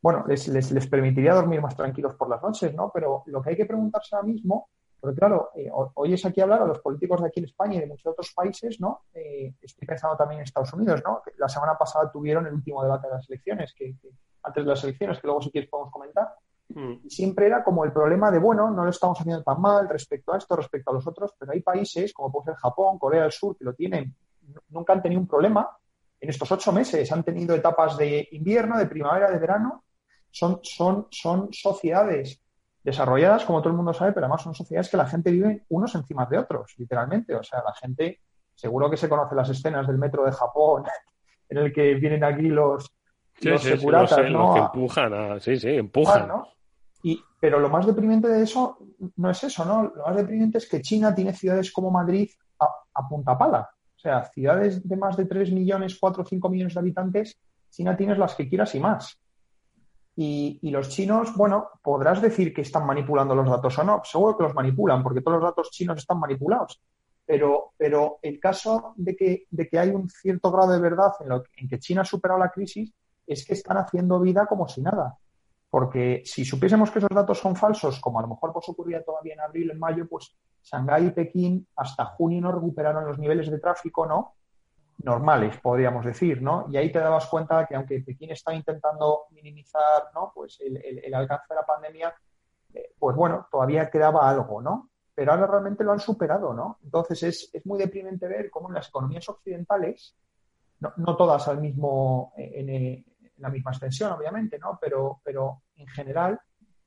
bueno, 0.00 0.24
les, 0.26 0.48
les, 0.48 0.72
les, 0.72 0.86
permitiría 0.88 1.34
dormir 1.34 1.60
más 1.60 1.76
tranquilos 1.76 2.14
por 2.16 2.28
las 2.28 2.42
noches, 2.42 2.74
¿no? 2.74 2.90
Pero 2.92 3.22
lo 3.26 3.40
que 3.40 3.50
hay 3.50 3.56
que 3.56 3.66
preguntarse 3.66 4.16
ahora 4.16 4.26
mismo 4.26 4.68
porque 5.02 5.18
claro, 5.18 5.50
eh, 5.56 5.68
oyes 5.94 6.24
aquí 6.24 6.40
hablar 6.40 6.62
a 6.62 6.64
los 6.64 6.78
políticos 6.78 7.20
de 7.20 7.26
aquí 7.26 7.40
en 7.40 7.46
España 7.46 7.74
y 7.74 7.80
de 7.80 7.88
muchos 7.88 8.06
otros 8.06 8.32
países, 8.32 8.80
¿no? 8.80 9.06
Eh, 9.12 9.52
estoy 9.60 9.84
pensando 9.84 10.16
también 10.16 10.38
en 10.38 10.44
Estados 10.44 10.72
Unidos, 10.74 11.02
¿no? 11.04 11.22
la 11.38 11.48
semana 11.48 11.76
pasada 11.76 12.08
tuvieron 12.12 12.46
el 12.46 12.54
último 12.54 12.84
debate 12.84 13.08
de 13.08 13.14
las 13.14 13.28
elecciones, 13.28 13.74
que, 13.76 13.96
antes 14.44 14.64
de 14.64 14.70
las 14.70 14.84
elecciones, 14.84 15.18
que 15.18 15.26
luego 15.26 15.42
si 15.42 15.50
quieres 15.50 15.68
podemos 15.68 15.92
comentar. 15.92 16.32
Mm. 16.68 16.92
Y 17.02 17.10
siempre 17.10 17.46
era 17.46 17.64
como 17.64 17.84
el 17.84 17.90
problema 17.92 18.30
de, 18.30 18.38
bueno, 18.38 18.70
no 18.70 18.84
lo 18.84 18.90
estamos 18.90 19.20
haciendo 19.20 19.42
tan 19.42 19.60
mal 19.60 19.88
respecto 19.88 20.34
a 20.34 20.38
esto, 20.38 20.54
respecto 20.54 20.92
a 20.92 20.94
los 20.94 21.04
otros, 21.04 21.34
pero 21.36 21.50
hay 21.50 21.62
países, 21.62 22.12
como 22.14 22.30
puede 22.30 22.44
ser 22.44 22.54
Japón, 22.54 22.96
Corea 23.00 23.22
del 23.22 23.32
Sur, 23.32 23.58
que 23.58 23.64
lo 23.64 23.74
tienen, 23.74 24.14
nunca 24.68 24.92
han 24.92 25.02
tenido 25.02 25.20
un 25.20 25.26
problema. 25.26 25.68
En 26.20 26.30
estos 26.30 26.52
ocho 26.52 26.72
meses 26.72 27.10
han 27.10 27.24
tenido 27.24 27.56
etapas 27.56 27.96
de 27.96 28.28
invierno, 28.30 28.78
de 28.78 28.86
primavera, 28.86 29.32
de 29.32 29.38
verano. 29.40 29.82
Son, 30.30 30.60
son, 30.62 31.08
son 31.10 31.52
sociedades 31.52 32.41
desarrolladas, 32.82 33.44
como 33.44 33.60
todo 33.60 33.70
el 33.70 33.76
mundo 33.76 33.92
sabe, 33.92 34.12
pero 34.12 34.26
además 34.26 34.42
son 34.42 34.54
sociedades 34.54 34.90
que 34.90 34.96
la 34.96 35.06
gente 35.06 35.30
vive 35.30 35.64
unos 35.68 35.94
encima 35.94 36.26
de 36.26 36.38
otros, 36.38 36.74
literalmente. 36.78 37.34
O 37.34 37.42
sea, 37.42 37.62
la 37.64 37.72
gente, 37.74 38.20
seguro 38.54 38.90
que 38.90 38.96
se 38.96 39.08
conoce 39.08 39.34
las 39.34 39.48
escenas 39.50 39.86
del 39.86 39.98
metro 39.98 40.24
de 40.24 40.32
Japón, 40.32 40.84
en 41.48 41.58
el 41.58 41.72
que 41.72 41.94
vienen 41.94 42.24
aquí 42.24 42.48
los, 42.48 42.90
los 43.40 43.62
securatas, 43.62 44.30
¿no? 44.30 44.54
que 44.54 44.60
empujan, 44.60 45.40
sí, 45.40 45.58
sí, 45.58 45.68
empujan. 45.68 46.28
Y, 47.04 47.20
pero 47.40 47.58
lo 47.58 47.68
más 47.68 47.86
deprimente 47.86 48.28
de 48.28 48.42
eso 48.42 48.78
no 49.16 49.30
es 49.30 49.42
eso, 49.42 49.64
¿no? 49.64 49.92
Lo 49.94 50.06
más 50.06 50.16
deprimente 50.16 50.58
es 50.58 50.68
que 50.68 50.80
China 50.80 51.12
tiene 51.12 51.32
ciudades 51.32 51.72
como 51.72 51.90
Madrid 51.90 52.30
a, 52.60 52.68
a 52.94 53.08
punta 53.08 53.36
pala. 53.36 53.68
O 53.96 53.98
sea, 53.98 54.24
ciudades 54.24 54.86
de 54.88 54.96
más 54.96 55.16
de 55.16 55.26
3 55.26 55.52
millones, 55.52 55.96
4 55.98 56.22
o 56.22 56.26
5 56.26 56.48
millones 56.48 56.74
de 56.74 56.80
habitantes, 56.80 57.38
China 57.70 57.96
tienes 57.96 58.18
las 58.18 58.34
que 58.34 58.48
quieras 58.48 58.74
y 58.74 58.80
más. 58.80 59.21
Y, 60.14 60.58
y, 60.62 60.70
los 60.70 60.90
chinos, 60.90 61.34
bueno, 61.34 61.68
podrás 61.82 62.20
decir 62.20 62.52
que 62.52 62.60
están 62.60 62.86
manipulando 62.86 63.34
los 63.34 63.48
datos 63.48 63.78
o 63.78 63.84
no. 63.84 64.02
Seguro 64.04 64.36
que 64.36 64.42
los 64.44 64.54
manipulan, 64.54 65.02
porque 65.02 65.22
todos 65.22 65.40
los 65.40 65.50
datos 65.50 65.70
chinos 65.70 65.98
están 65.98 66.20
manipulados. 66.20 66.80
Pero, 67.24 67.72
pero 67.78 68.18
el 68.20 68.38
caso 68.38 68.92
de 68.96 69.16
que, 69.16 69.46
de 69.50 69.68
que 69.68 69.78
hay 69.78 69.88
un 69.90 70.10
cierto 70.10 70.50
grado 70.50 70.72
de 70.72 70.80
verdad 70.80 71.12
en, 71.20 71.28
lo, 71.30 71.44
en 71.56 71.68
que 71.68 71.78
China 71.78 72.02
ha 72.02 72.04
superado 72.04 72.38
la 72.38 72.50
crisis 72.50 72.92
es 73.26 73.46
que 73.46 73.54
están 73.54 73.78
haciendo 73.78 74.20
vida 74.20 74.46
como 74.46 74.68
si 74.68 74.82
nada. 74.82 75.16
Porque 75.70 76.22
si 76.26 76.44
supiésemos 76.44 76.90
que 76.90 76.98
esos 76.98 77.08
datos 77.10 77.38
son 77.38 77.56
falsos, 77.56 77.98
como 78.00 78.18
a 78.18 78.22
lo 78.22 78.28
mejor 78.28 78.52
pues 78.52 78.68
ocurría 78.68 79.02
todavía 79.02 79.32
en 79.32 79.40
abril, 79.40 79.70
en 79.70 79.78
mayo, 79.78 80.06
pues 80.06 80.36
Shanghái 80.62 81.06
y 81.06 81.10
Pekín 81.12 81.66
hasta 81.76 82.04
junio 82.04 82.42
no 82.42 82.52
recuperaron 82.52 83.06
los 83.06 83.18
niveles 83.18 83.50
de 83.50 83.58
tráfico, 83.58 84.04
¿no? 84.04 84.34
Normales, 85.02 85.58
podríamos 85.60 86.04
decir, 86.04 86.42
¿no? 86.42 86.66
Y 86.70 86.76
ahí 86.76 86.92
te 86.92 86.98
dabas 86.98 87.26
cuenta 87.26 87.66
que 87.66 87.74
aunque 87.74 88.00
Pekín 88.00 88.30
está 88.30 88.54
intentando 88.54 89.26
minimizar, 89.30 90.04
¿no? 90.14 90.32
Pues 90.34 90.60
el, 90.60 91.14
alcance 91.14 91.46
de 91.48 91.54
la 91.54 91.66
pandemia, 91.66 92.14
eh, 92.74 92.92
pues 92.98 93.16
bueno, 93.16 93.46
todavía 93.50 93.90
quedaba 93.90 94.28
algo, 94.28 94.62
¿no? 94.62 94.90
Pero 95.14 95.32
ahora 95.32 95.46
realmente 95.46 95.84
lo 95.84 95.92
han 95.92 96.00
superado, 96.00 96.54
¿no? 96.54 96.78
Entonces 96.84 97.22
es, 97.22 97.50
es 97.52 97.66
muy 97.66 97.78
deprimente 97.78 98.26
ver 98.28 98.50
cómo 98.50 98.68
en 98.68 98.74
las 98.74 98.88
economías 98.88 99.28
occidentales, 99.28 100.16
no, 100.80 101.16
todas 101.16 101.46
al 101.48 101.60
mismo, 101.60 102.32
eh, 102.36 102.52
en, 102.56 102.68
en, 102.70 103.04
la 103.38 103.48
misma 103.48 103.72
extensión, 103.72 104.12
obviamente, 104.12 104.58
¿no? 104.58 104.78
Pero, 104.80 105.20
pero 105.24 105.62
en 105.76 105.86
general, 105.88 106.40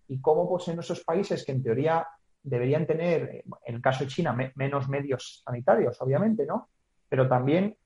y 0.08 0.22
cómo 0.22 0.48
pues 0.48 0.68
en 0.70 0.80
esos 0.80 1.04
países 1.04 1.46
que 1.46 1.52
en 1.52 1.64
teoría 1.64 2.08
deberían 2.42 2.86
tener, 2.86 3.44
en 3.66 3.76
el 3.76 3.82
caso 3.82 4.04
de 4.04 4.10
China, 4.10 4.38
menos 4.56 4.88
medios 4.88 5.42
sanitarios, 5.44 6.00
obviamente, 6.02 6.46
¿no? 6.46 6.70
Pero 7.10 7.28
también 7.28 7.66
eh, 7.66 7.66
eh, 7.66 7.76
eh, 7.76 7.85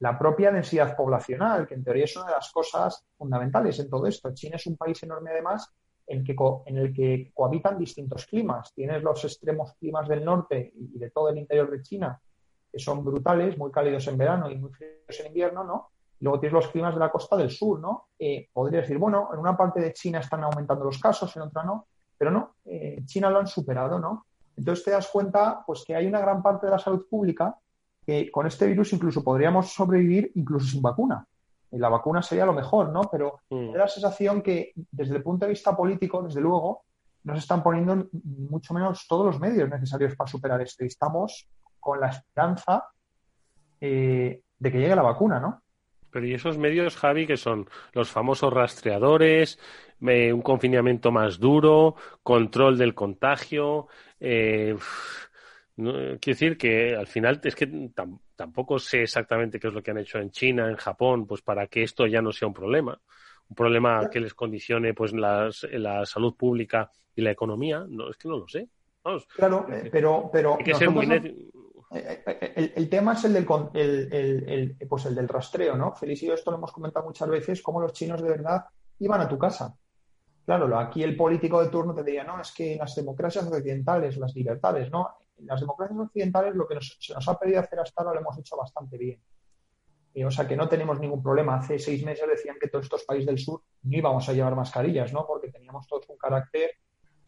la 0.00 0.18
propia 0.18 0.50
densidad 0.50 0.96
poblacional, 0.96 1.66
que 1.66 1.74
en 1.74 1.84
teoría 1.84 2.04
es 2.04 2.16
una 2.16 2.26
de 2.26 2.32
las 2.32 2.50
cosas 2.50 3.04
fundamentales 3.16 3.78
en 3.78 3.88
todo 3.88 4.06
esto. 4.06 4.34
China 4.34 4.56
es 4.56 4.66
un 4.66 4.76
país 4.76 5.02
enorme 5.02 5.30
además 5.30 5.72
en, 6.06 6.24
el 6.76 6.92
que 6.92 7.30
cohabitan 7.32 7.78
distintos 7.78 8.26
climas. 8.26 8.72
Tienes 8.74 9.02
los 9.02 9.24
extremos 9.24 9.74
climas 9.74 10.08
del 10.08 10.24
norte 10.24 10.72
y 10.74 10.98
de 10.98 11.10
todo 11.10 11.28
el 11.28 11.38
interior 11.38 11.70
de 11.70 11.82
China, 11.82 12.20
que 12.72 12.78
son 12.78 13.04
brutales, 13.04 13.56
muy 13.56 13.70
cálidos 13.70 14.06
en 14.08 14.18
verano 14.18 14.50
y 14.50 14.58
muy 14.58 14.72
fríos 14.72 15.20
en 15.20 15.26
invierno, 15.28 15.64
¿no? 15.64 15.90
luego 16.20 16.38
tienes 16.38 16.52
los 16.52 16.68
climas 16.68 16.92
de 16.92 17.00
la 17.00 17.10
costa 17.10 17.34
del 17.36 17.50
sur, 17.50 17.80
¿no? 17.80 18.08
podría 18.52 18.82
decir, 18.82 18.98
bueno, 18.98 19.30
en 19.32 19.38
una 19.38 19.56
parte 19.56 19.80
de 19.80 19.92
China 19.94 20.20
están 20.20 20.44
aumentando 20.44 20.84
los 20.84 20.98
casos, 20.98 21.34
en 21.36 21.42
otra 21.42 21.64
no, 21.64 21.86
pero 22.18 22.30
no, 22.30 22.56
China 23.06 23.30
lo 23.30 23.38
han 23.38 23.46
superado, 23.46 23.98
¿no? 23.98 24.26
Entonces 24.54 24.84
te 24.84 24.90
das 24.90 25.08
cuenta, 25.08 25.62
pues, 25.66 25.82
que 25.86 25.96
hay 25.96 26.06
una 26.06 26.20
gran 26.20 26.42
parte 26.42 26.66
de 26.66 26.72
la 26.72 26.78
salud 26.78 27.06
pública 27.08 27.56
que 28.10 28.28
con 28.28 28.44
este 28.44 28.66
virus 28.66 28.92
incluso 28.92 29.22
podríamos 29.22 29.72
sobrevivir 29.72 30.32
incluso 30.34 30.66
sin 30.66 30.82
vacuna. 30.82 31.24
Y 31.70 31.78
la 31.78 31.88
vacuna 31.88 32.20
sería 32.22 32.44
lo 32.44 32.52
mejor, 32.52 32.90
¿no? 32.90 33.02
Pero 33.02 33.42
mm. 33.50 33.72
da 33.72 33.78
la 33.78 33.88
sensación 33.88 34.42
que 34.42 34.72
desde 34.74 35.16
el 35.16 35.22
punto 35.22 35.46
de 35.46 35.50
vista 35.50 35.76
político, 35.76 36.20
desde 36.20 36.40
luego, 36.40 36.82
nos 37.22 37.38
están 37.38 37.62
poniendo 37.62 38.08
mucho 38.24 38.74
menos 38.74 39.06
todos 39.06 39.26
los 39.26 39.38
medios 39.38 39.68
necesarios 39.68 40.16
para 40.16 40.28
superar 40.28 40.60
esto. 40.60 40.82
Y 40.82 40.88
estamos 40.88 41.46
con 41.78 42.00
la 42.00 42.08
esperanza 42.08 42.88
eh, 43.80 44.42
de 44.58 44.72
que 44.72 44.78
llegue 44.80 44.96
la 44.96 45.02
vacuna, 45.02 45.38
¿no? 45.38 45.62
Pero 46.10 46.26
¿y 46.26 46.34
esos 46.34 46.58
medios, 46.58 46.96
Javi, 46.96 47.28
que 47.28 47.36
son 47.36 47.70
los 47.92 48.10
famosos 48.10 48.52
rastreadores, 48.52 49.60
un 50.00 50.42
confinamiento 50.42 51.12
más 51.12 51.38
duro, 51.38 51.94
control 52.24 52.76
del 52.76 52.96
contagio? 52.96 53.86
Eh, 54.18 54.76
quiero 55.82 56.18
decir 56.20 56.58
que 56.58 56.94
al 56.94 57.06
final 57.06 57.40
es 57.42 57.54
que 57.54 57.90
tampoco 58.36 58.78
sé 58.78 59.02
exactamente 59.02 59.58
qué 59.58 59.68
es 59.68 59.74
lo 59.74 59.82
que 59.82 59.90
han 59.90 59.98
hecho 59.98 60.18
en 60.18 60.30
China, 60.30 60.68
en 60.68 60.76
Japón, 60.76 61.26
pues 61.26 61.42
para 61.42 61.66
que 61.66 61.82
esto 61.82 62.06
ya 62.06 62.22
no 62.22 62.32
sea 62.32 62.48
un 62.48 62.54
problema. 62.54 63.00
Un 63.48 63.56
problema 63.56 64.08
que 64.08 64.20
les 64.20 64.34
condicione 64.34 64.94
pues 64.94 65.12
la 65.12 65.50
salud 66.04 66.36
pública 66.36 66.90
y 67.14 67.22
la 67.22 67.30
economía. 67.30 67.84
No, 67.88 68.10
es 68.10 68.16
que 68.16 68.28
no 68.28 68.38
lo 68.38 68.48
sé. 68.48 68.68
claro, 69.34 69.66
eh, 69.70 69.88
pero, 69.90 70.30
pero 70.32 70.56
hay 70.58 70.64
que 70.64 70.74
ser 70.74 70.90
muy 70.90 71.06
eh, 71.92 72.22
eh, 72.24 72.72
el, 72.76 72.88
tema 72.88 73.14
es 73.14 73.24
el 73.24 73.32
del, 73.32 73.46
el, 73.74 74.76
pues 74.88 75.06
el 75.06 75.14
del 75.14 75.28
rastreo, 75.28 75.76
¿no? 75.76 75.92
Feliz 75.92 76.22
y 76.22 76.26
yo 76.26 76.34
esto 76.34 76.52
lo 76.52 76.56
hemos 76.56 76.70
comentado 76.70 77.04
muchas 77.04 77.28
veces, 77.28 77.62
cómo 77.62 77.80
los 77.80 77.92
chinos 77.92 78.22
de 78.22 78.28
verdad 78.28 78.64
iban 79.00 79.20
a 79.20 79.28
tu 79.28 79.36
casa. 79.36 79.74
Claro, 80.44 80.78
aquí 80.78 81.02
el 81.02 81.16
político 81.16 81.60
de 81.62 81.68
turno 81.68 81.92
te 81.92 82.04
diría, 82.04 82.22
no, 82.22 82.40
es 82.40 82.52
que 82.52 82.76
las 82.76 82.94
democracias 82.94 83.46
occidentales, 83.46 84.16
las 84.18 84.34
libertades, 84.36 84.88
¿no? 84.90 85.08
Las 85.44 85.60
democracias 85.60 85.98
occidentales 85.98 86.54
lo 86.54 86.66
que 86.66 86.78
se 86.80 87.14
nos 87.14 87.28
ha 87.28 87.38
pedido 87.38 87.60
hacer 87.60 87.80
hasta 87.80 88.02
ahora 88.02 88.14
lo 88.14 88.20
hemos 88.20 88.38
hecho 88.38 88.56
bastante 88.56 88.98
bien. 88.98 89.20
o 90.24 90.30
sea 90.30 90.46
que 90.46 90.56
no 90.56 90.68
tenemos 90.68 90.98
ningún 91.00 91.22
problema. 91.22 91.56
Hace 91.56 91.78
seis 91.78 92.04
meses 92.04 92.26
decían 92.28 92.56
que 92.60 92.68
todos 92.68 92.84
estos 92.84 93.04
países 93.04 93.26
del 93.26 93.38
sur 93.38 93.62
no 93.82 93.96
íbamos 93.96 94.28
a 94.28 94.32
llevar 94.32 94.54
mascarillas, 94.54 95.12
¿no? 95.12 95.26
Porque 95.26 95.50
teníamos 95.50 95.86
todos 95.86 96.08
un 96.08 96.16
carácter 96.16 96.70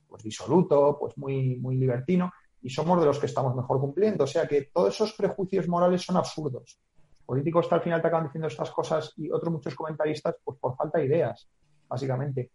pues 0.09 0.23
disoluto, 0.23 0.99
pues 1.01 1.17
muy, 1.17 1.57
muy 1.57 1.77
libertino, 1.77 2.33
y 2.61 2.69
somos 2.69 3.01
de 3.01 3.07
los 3.07 3.19
que 3.19 3.27
estamos 3.27 3.55
mejor 3.57 3.81
cumpliendo. 3.81 4.25
O 4.25 4.27
sea 4.27 4.47
que 4.47 4.71
todos 4.73 4.95
esos 4.95 5.15
prejuicios 5.15 5.69
morales 5.69 6.03
son 6.03 6.17
absurdos. 6.17 6.79
Políticos 7.25 7.67
hasta 7.67 7.77
al 7.77 7.83
final 7.83 8.03
te 8.03 8.09
acaban 8.09 8.27
diciendo 8.27 8.49
estas 8.49 8.71
cosas 8.71 9.15
y 9.17 9.31
otros 9.31 9.53
muchos 9.53 9.75
comentaristas, 9.75 10.37
pues 10.45 10.59
por 10.59 10.77
falta 10.77 10.99
de 10.99 11.07
ideas, 11.07 11.49
básicamente 11.89 12.51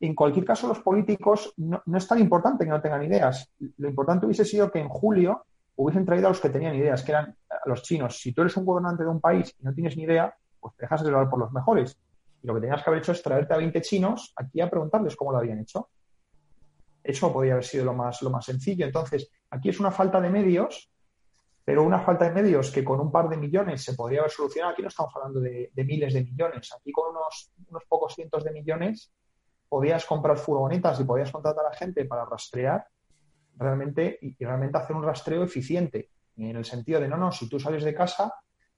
en 0.00 0.14
cualquier 0.14 0.44
caso, 0.44 0.68
los 0.68 0.80
políticos 0.80 1.52
no, 1.56 1.82
es 1.94 2.06
tan 2.06 2.20
importante 2.20 2.64
que 2.64 2.70
no 2.70 2.80
tengan 2.80 3.02
ideas. 3.02 3.52
Lo 3.78 3.88
importante 3.88 4.26
hubiese 4.26 4.44
sido 4.44 4.70
que 4.70 4.78
en 4.78 4.88
julio 4.88 5.44
hubiesen 5.76 6.04
traído 6.04 6.28
a 6.28 6.30
los 6.30 6.40
que 6.40 6.50
tenían 6.50 6.74
ideas, 6.74 7.02
que 7.02 7.12
eran 7.12 7.36
a 7.50 7.68
los 7.68 7.82
chinos. 7.82 8.20
Si 8.20 8.32
tú 8.32 8.42
eres 8.42 8.56
un 8.56 8.64
gobernante 8.64 9.02
de 9.02 9.10
un 9.10 9.20
país 9.20 9.54
y 9.60 9.64
no 9.64 9.74
tienes 9.74 9.96
ni 9.96 10.04
idea, 10.04 10.34
pues 10.60 10.74
te 10.76 10.84
dejas 10.84 11.02
de 11.02 11.08
hablar 11.08 11.28
por 11.28 11.40
los 11.40 11.52
mejores. 11.52 11.98
Y 12.42 12.46
lo 12.46 12.54
que 12.54 12.60
tenías 12.60 12.82
que 12.82 12.90
haber 12.90 13.02
hecho 13.02 13.12
es 13.12 13.22
traerte 13.22 13.54
a 13.54 13.56
20 13.56 13.80
chinos 13.80 14.32
aquí 14.36 14.60
a 14.60 14.70
preguntarles 14.70 15.16
cómo 15.16 15.32
lo 15.32 15.38
habían 15.38 15.58
hecho. 15.60 15.88
Eso 17.02 17.32
podría 17.32 17.54
haber 17.54 17.64
sido 17.64 17.84
lo 17.84 17.94
más, 17.94 18.22
lo 18.22 18.30
más 18.30 18.44
sencillo. 18.44 18.86
Entonces, 18.86 19.30
aquí 19.50 19.70
es 19.70 19.80
una 19.80 19.90
falta 19.90 20.20
de 20.20 20.30
medios, 20.30 20.90
pero 21.64 21.82
una 21.82 22.00
falta 22.00 22.26
de 22.28 22.40
medios 22.40 22.70
que 22.70 22.84
con 22.84 23.00
un 23.00 23.10
par 23.10 23.28
de 23.28 23.36
millones 23.36 23.82
se 23.82 23.94
podría 23.94 24.20
haber 24.20 24.30
solucionado. 24.30 24.72
Aquí 24.72 24.82
no 24.82 24.88
estamos 24.88 25.12
hablando 25.16 25.40
de, 25.40 25.70
miles 25.74 26.14
de 26.14 26.22
millones. 26.22 26.72
Aquí 26.76 26.92
con 26.92 27.10
unos, 27.10 27.52
unos 27.68 27.84
pocos 27.88 28.14
cientos 28.14 28.44
de 28.44 28.52
millones 28.52 29.12
podías 29.68 30.04
comprar 30.06 30.36
furgonetas 30.38 31.00
y 31.00 31.04
podías 31.04 31.30
contratar 31.30 31.66
a 31.66 31.70
la 31.70 31.76
gente 31.76 32.04
para 32.04 32.24
rastrear 32.24 32.86
realmente 33.56 34.18
y, 34.22 34.36
realmente 34.44 34.78
hacer 34.78 34.96
un 34.96 35.04
rastreo 35.04 35.42
eficiente 35.42 36.10
en 36.36 36.56
el 36.56 36.64
sentido 36.64 37.00
de 37.00 37.08
no, 37.08 37.16
no, 37.16 37.32
si 37.32 37.48
tú 37.48 37.58
sales 37.58 37.82
de 37.82 37.94
casa, 37.94 38.32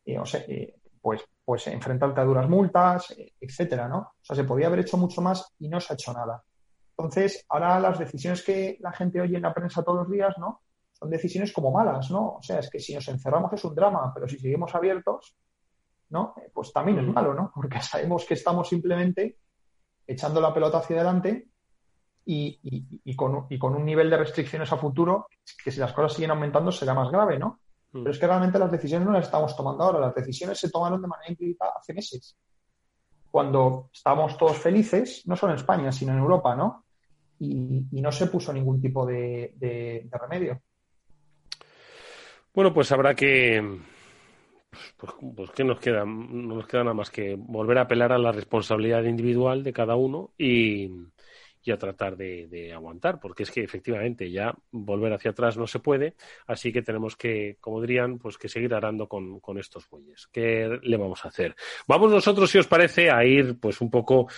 eh, 0.05 0.19
o 0.19 0.25
sea, 0.25 0.41
eh, 0.49 0.81
pues, 1.01 1.23
pues 1.45 1.67
enfrentarte 1.67 2.21
a 2.21 2.25
duras 2.25 2.49
multas, 2.49 3.11
eh, 3.13 3.35
etcétera, 3.41 3.87
¿no? 3.89 3.99
O 3.99 4.23
sea, 4.23 4.35
se 4.35 4.45
podía 4.45 4.67
haber 4.67 4.81
hecho 4.81 4.97
mucho 4.97 5.21
más 5.21 5.55
y 5.59 5.69
no 5.69 5.81
se 5.81 5.93
ha 5.93 5.95
hecho 5.95 6.13
nada. 6.13 6.43
Entonces, 6.97 7.45
ahora 7.49 7.79
las 7.81 7.99
decisiones 7.99 8.43
que 8.43 8.79
la 8.81 8.93
gente 8.93 9.21
oye 9.21 9.37
en 9.37 9.43
la 9.43 9.55
prensa 9.55 9.83
todos 9.83 9.99
los 9.99 10.11
días, 10.11 10.37
¿no? 10.39 10.63
Son 10.93 11.11
decisiones 11.11 11.53
como 11.53 11.71
malas, 11.71 12.11
¿no? 12.11 12.37
O 12.37 12.43
sea, 12.43 12.59
es 12.59 12.71
que 12.71 12.79
si 12.79 12.95
nos 12.95 13.07
encerramos 13.09 13.53
es 13.53 13.65
un 13.65 13.75
drama, 13.75 14.11
pero 14.15 14.29
si 14.29 14.39
seguimos 14.39 14.75
abiertos, 14.75 15.35
¿no? 16.11 16.35
Pues 16.53 16.73
también 16.73 16.99
es 16.99 17.07
malo, 17.07 17.35
¿no? 17.35 17.51
Porque 17.55 17.81
sabemos 17.81 18.25
que 18.25 18.35
estamos 18.35 18.69
simplemente 18.69 19.39
echando 20.11 20.41
la 20.41 20.53
pelota 20.53 20.79
hacia 20.79 20.97
adelante 20.97 21.47
y, 22.25 23.17
con, 23.17 23.47
un 23.75 23.85
nivel 23.85 24.11
de 24.11 24.17
restricciones 24.17 24.73
a 24.73 24.77
futuro 24.77 25.27
que 25.65 25.71
si 25.71 25.81
las 25.81 25.93
cosas 25.93 26.15
siguen 26.15 26.31
aumentando 26.33 26.71
será 26.71 26.95
más 26.95 27.11
grave, 27.11 27.39
¿no? 27.39 27.61
Mm. 27.93 28.03
Pero 28.03 28.11
es 28.11 28.19
que 28.19 28.27
realmente 28.27 28.59
las 28.59 28.71
decisiones 28.71 29.07
no 29.07 29.13
las 29.13 29.27
estamos 29.27 29.57
tomando 29.57 29.85
ahora, 29.85 30.01
las 30.01 30.15
decisiones 30.15 30.59
se 30.59 30.71
tomaron 30.71 31.01
de 31.01 31.09
manera 31.09 31.31
implícita 31.31 31.67
hace 31.77 31.95
meses. 31.95 32.37
Cuando 33.31 33.91
estábamos 33.93 34.37
todos 34.37 34.59
felices, 34.59 35.23
no 35.27 35.37
solo 35.37 35.53
en 35.53 35.59
España, 35.59 35.93
sino 35.93 36.13
en 36.13 36.19
Europa, 36.19 36.55
¿no? 36.57 36.85
Y, 37.39 37.87
no 38.01 38.13
se 38.13 38.27
puso 38.27 38.53
ningún 38.53 38.81
tipo 38.81 39.07
de 39.07 40.09
remedio. 40.13 40.61
Bueno, 42.53 42.75
pues 42.75 42.91
habrá 42.91 43.15
que, 43.15 43.81
pues, 44.97 45.13
pues 45.37 45.51
¿qué 45.51 45.65
nos 45.65 45.81
queda? 45.81 46.05
No 46.05 46.55
nos 46.57 46.67
queda 46.67 46.85
nada 46.85 46.95
más 46.95 47.11
que 47.11 47.37
volver 47.39 47.79
a 47.79 47.83
apelar 47.83 48.13
a 48.13 48.19
la 48.19 48.33
responsabilidad 48.33 49.05
individual 49.05 49.63
de 49.65 49.73
cada 49.73 49.97
uno 49.97 50.33
y, 50.39 50.91
y 51.63 51.71
a 51.73 51.79
tratar 51.79 52.17
de, 52.17 52.73
aguantar, 52.75 53.21
porque 53.21 53.43
es 53.43 53.51
que 53.51 53.63
efectivamente 53.63 54.31
ya 54.31 54.55
volver 54.71 55.13
hacia 55.13 55.33
atrás 55.33 55.57
no 55.57 55.67
se 55.67 55.79
puede, 55.79 56.15
así 56.47 56.73
que 56.73 56.83
tenemos 56.83 57.17
que, 57.17 57.59
como 57.61 57.81
dirían, 57.81 58.19
pues 58.19 58.39
que 58.39 58.49
seguir 58.49 58.73
arando 58.75 59.09
con, 59.09 59.41
estos 59.59 59.89
bueyes. 59.91 60.29
¿Qué 60.33 60.79
le 60.83 60.97
vamos 60.97 61.25
a 61.25 61.29
hacer? 61.29 61.55
Vamos 61.87 62.11
nosotros, 62.11 62.51
si 62.51 62.59
os 62.59 62.67
parece, 62.67 63.11
a 63.11 63.25
ir 63.25 63.59
pues 63.59 63.81
un 63.81 63.91
poco 63.91 64.29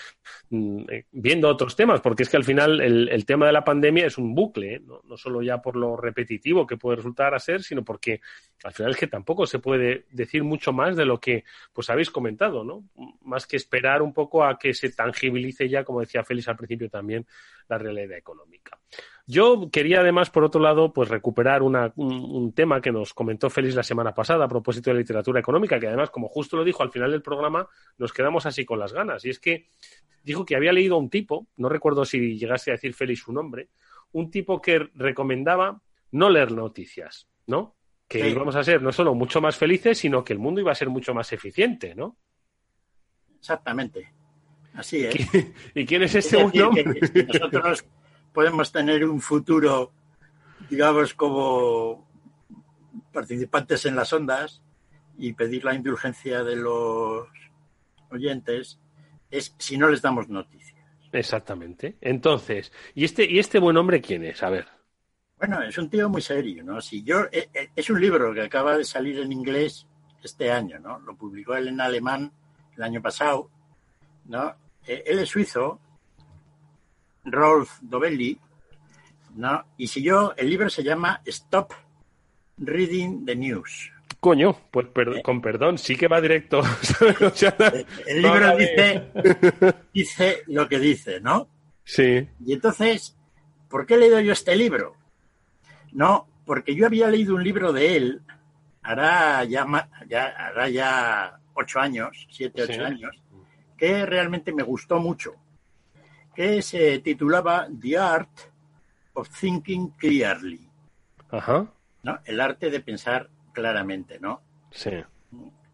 mm, 0.51 0.85
eh, 0.91 1.07
viendo 1.13 1.49
otros 1.49 1.77
temas, 1.77 2.01
porque 2.01 2.25
es 2.25 2.29
que 2.29 2.39
al 2.39 2.45
final 2.45 2.81
el, 2.81 3.25
tema 3.27 3.47
de 3.47 3.53
la 3.53 3.63
pandemia 3.63 4.07
es 4.07 4.19
un 4.19 4.35
bucle, 4.35 4.77
¿eh? 4.77 4.81
no, 4.81 5.01
no, 5.05 5.17
solo 5.17 5.43
ya 5.43 5.59
por 5.59 5.77
lo 5.77 5.97
repetitivo 5.97 6.67
que 6.67 6.77
puede 6.77 6.97
resultar 6.97 7.35
a 7.35 7.39
ser, 7.39 7.63
sino 7.63 7.85
porque 7.85 8.21
al 8.65 8.73
final 8.73 8.93
es 8.93 8.97
que 8.97 9.07
tampoco 9.07 9.47
se 9.47 9.59
puede 9.59 10.07
decir 10.11 10.43
mucho 10.43 10.73
más 10.73 10.97
de 10.97 11.05
lo 11.05 11.21
que 11.21 11.45
pues 11.73 11.89
habéis 11.91 12.11
comentado, 12.11 12.65
¿no? 12.65 12.85
Más 13.23 13.47
que 13.47 13.57
esperar 13.57 14.03
un 14.03 14.13
poco 14.13 14.45
a 14.45 14.59
que 14.59 14.75
se 14.75 14.91
tangibilice 14.91 15.69
ya, 15.69 15.85
como 15.85 16.01
decía 16.01 16.25
Félix 16.25 16.49
al 16.49 16.57
principio 16.57 16.89
también 16.89 17.12
también 17.13 17.27
la 17.69 17.79
realidad 17.79 18.17
económica. 18.17 18.79
Yo 19.27 19.71
quería 19.71 20.01
además, 20.01 20.31
por 20.31 20.45
otro 20.45 20.61
lado, 20.61 20.93
pues 20.93 21.09
recuperar 21.09 21.63
un, 21.63 22.53
tema 22.55 22.81
que 22.81 22.93
nos 22.93 23.15
comentó 23.15 23.49
Félix 23.49 23.75
la 23.75 23.83
semana 23.83 24.13
pasada 24.15 24.45
a 24.45 24.49
propósito 24.49 24.91
de 24.91 24.99
literatura 24.99 25.41
económica, 25.41 25.79
que 25.79 25.87
además, 25.87 26.11
como 26.11 26.29
justo 26.29 26.57
lo 26.57 26.65
dijo 26.65 26.83
al 26.83 26.91
final 26.91 27.11
del 27.11 27.23
programa, 27.23 27.67
nos 27.99 28.13
quedamos 28.13 28.47
así 28.47 28.65
con 28.65 28.79
las 28.79 28.93
ganas. 28.93 29.25
Y 29.25 29.31
es 29.31 29.39
que 29.39 29.69
dijo 30.23 30.45
que 30.45 30.57
había 30.57 30.73
leído 30.73 30.97
a 30.97 30.99
un 30.99 31.09
tipo, 31.09 31.47
no 31.57 31.69
recuerdo 31.69 32.05
si 32.05 32.37
llegase 32.37 32.71
a 32.71 32.75
decir 32.75 32.95
Félix 32.95 33.21
su 33.21 33.33
nombre, 33.33 33.69
un 34.13 34.31
tipo 34.31 34.61
que 34.61 34.91
recomendaba 34.95 35.81
no 36.11 36.29
leer 36.29 36.53
noticias, 36.53 37.29
¿no? 37.47 37.77
Que 38.07 38.29
íbamos 38.29 38.57
a 38.57 38.65
ser 38.65 38.83
no 38.83 38.93
solo 38.93 39.15
mucho 39.15 39.41
más 39.41 39.57
felices, 39.57 39.99
sino 39.99 40.23
que 40.23 40.35
el 40.35 40.39
mundo 40.39 40.61
iba 40.61 40.73
a 40.73 40.75
ser 40.75 40.91
mucho 40.91 41.15
más 41.15 41.33
eficiente, 41.33 41.95
¿no? 41.95 42.19
Exactamente. 43.39 44.13
Así 44.75 45.05
es. 45.05 45.15
¿Y 45.75 45.85
quién 45.85 46.03
es 46.03 46.15
ese 46.15 46.37
hombre? 46.37 46.85
Nosotros 47.29 47.85
podemos 48.33 48.73
tener 48.73 49.05
un 49.05 49.21
futuro, 49.21 49.93
digamos, 50.69 51.15
como 51.15 52.09
participantes 53.13 53.85
en 53.87 53.97
las 53.97 54.13
ondas 54.13 54.63
y 55.19 55.35
pedir 55.35 55.65
la 55.65 55.75
indulgencia 55.75 56.43
de 56.43 56.57
los 56.57 57.29
oyentes 58.11 58.79
es 59.31 59.55
si 59.59 59.77
no 59.77 59.89
les 59.89 60.03
damos 60.03 60.29
noticias. 60.29 60.81
Exactamente. 61.13 61.97
Entonces, 62.01 62.73
¿y 62.95 63.05
este, 63.05 63.31
¿y 63.31 63.39
este 63.39 63.59
buen 63.59 63.77
hombre 63.77 64.01
quién 64.01 64.25
es? 64.25 64.43
A 64.43 64.51
ver. 64.51 64.67
Bueno, 65.37 65.63
es 65.63 65.77
un 65.77 65.91
tío 65.91 66.09
muy 66.09 66.23
serio, 66.23 66.63
¿no? 66.65 66.81
Si 66.81 67.03
yo, 67.03 67.25
eh, 67.33 67.51
eh, 67.53 67.71
es 67.75 67.91
un 67.91 68.01
libro 68.01 68.33
que 68.33 68.43
acaba 68.43 68.79
de 68.79 68.85
salir 68.85 69.19
en 69.19 69.33
inglés 69.33 69.87
este 70.23 70.51
año, 70.51 70.79
¿no? 70.79 71.01
Lo 71.01 71.17
publicó 71.17 71.55
él 71.55 71.69
en 71.69 71.81
alemán 71.81 72.33
el 72.77 72.83
año 72.83 73.03
pasado, 73.03 73.51
¿no? 74.27 74.55
Eh, 74.87 75.05
él 75.07 75.19
es 75.19 75.29
suizo 75.29 75.81
Rolf 77.25 77.79
Dovelli, 77.81 78.39
¿no? 79.37 79.65
Y 79.77 79.87
si 79.87 80.03
yo, 80.03 80.35
el 80.37 80.51
libro 80.51 80.69
se 80.69 80.83
llama 80.83 81.23
Stop 81.25 81.73
Reading 82.59 83.25
the 83.25 83.37
News. 83.37 83.91
Coño, 84.21 84.57
pues 84.71 84.87
¿Eh? 84.95 85.23
con 85.23 85.41
perdón, 85.41 85.79
sí 85.79 85.97
que 85.97 86.09
va 86.09 86.21
directo. 86.21 86.63
el 88.07 88.23
libro 88.23 88.57
dice, 88.57 89.11
dice 89.93 90.43
lo 90.47 90.69
que 90.69 90.79
dice, 90.79 91.21
¿no? 91.21 91.49
Sí. 91.85 92.29
Y 92.45 92.53
entonces, 92.53 93.17
¿por 93.69 93.87
qué 93.87 93.95
he 93.95 93.99
leído 93.99 94.21
yo 94.21 94.33
este 94.33 94.55
libro? 94.55 94.95
No, 95.93 96.29
porque 96.45 96.75
yo 96.75 96.87
había 96.87 97.09
leído 97.09 97.35
un 97.35 97.43
libro 97.43 97.73
de 97.73 97.97
él, 97.97 98.23
hará 98.83 99.45
ya, 99.45 99.67
ya, 100.09 100.27
hará 100.27 100.69
ya 100.69 101.41
ocho 101.55 101.81
años, 101.81 102.27
siete, 102.31 102.63
ocho 102.63 102.85
años, 102.85 103.17
que 103.83 104.07
realmente 104.07 104.53
me 104.53 104.63
gustó 104.63 105.01
mucho 105.01 105.35
que 106.37 106.63
se 106.63 107.01
titulaba 107.01 107.67
The 107.81 107.99
Art 107.99 108.31
of 109.15 109.29
Thinking 109.29 109.89
Clearly. 109.99 110.71
Ajá. 111.33 111.67
¿no? 112.05 112.21
El 112.25 112.41
arte 112.41 112.71
de 112.71 112.79
pensar 112.79 113.29
claramente, 113.53 114.21
¿no? 114.21 114.41
Sí. 114.71 114.93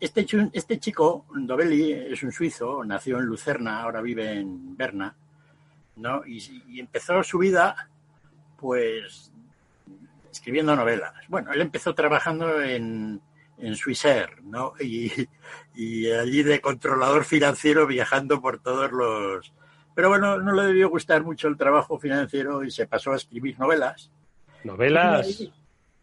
Este, 0.00 0.26
este 0.54 0.78
chico, 0.78 1.26
Dovelli, 1.34 1.92
es 1.92 2.22
un 2.22 2.32
suizo, 2.32 2.82
nació 2.82 3.18
en 3.18 3.26
Lucerna, 3.26 3.82
ahora 3.82 4.00
vive 4.00 4.40
en 4.40 4.74
Berna, 4.74 5.14
¿no? 5.96 6.26
Y, 6.26 6.80
empezó 6.80 7.22
su 7.22 7.36
vida, 7.36 7.90
pues, 8.58 9.30
escribiendo 10.32 10.74
novelas. 10.74 11.12
Bueno, 11.28 11.52
él 11.52 11.60
empezó 11.60 11.94
trabajando 11.94 12.62
en, 12.62 13.20
en 13.60 13.74
Swissair, 13.76 14.42
¿no? 14.42 14.74
Y, 14.80 15.10
y 15.74 16.10
allí 16.10 16.42
de 16.42 16.60
controlador 16.60 17.24
financiero 17.24 17.86
viajando 17.86 18.40
por 18.40 18.60
todos 18.60 18.90
los, 18.92 19.52
pero 19.98 20.10
bueno, 20.10 20.38
no 20.38 20.52
le 20.52 20.62
debió 20.62 20.88
gustar 20.88 21.24
mucho 21.24 21.48
el 21.48 21.56
trabajo 21.56 21.98
financiero 21.98 22.62
y 22.62 22.70
se 22.70 22.86
pasó 22.86 23.10
a 23.10 23.16
escribir 23.16 23.58
novelas. 23.58 24.12
¿Novelas? 24.62 25.40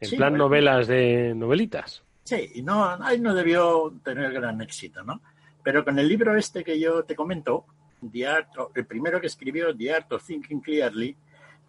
¿En 0.02 0.18
plan 0.18 0.34
novelas 0.34 0.88
de 0.88 1.34
novelitas? 1.34 2.04
Sí, 2.26 2.52
y 2.56 2.62
no, 2.62 2.84
ahí 2.84 3.22
no 3.22 3.34
debió 3.34 3.94
tener 4.04 4.34
gran 4.34 4.62
éxito, 4.62 5.02
¿no? 5.02 5.22
Pero 5.63 5.86
con 5.86 5.98
el 5.98 6.10
libro 6.10 6.36
este 6.36 6.62
que 6.62 6.78
yo 6.78 7.06
te 7.06 7.15
comento, 7.15 7.68
The 8.12 8.28
Art 8.28 8.50
el 8.76 8.86
primero 8.86 9.22
que 9.22 9.28
escribió, 9.28 9.74
The 9.74 9.94
Art 9.94 10.12
of 10.12 10.26
Thinking 10.26 10.60
Clearly, 10.60 11.15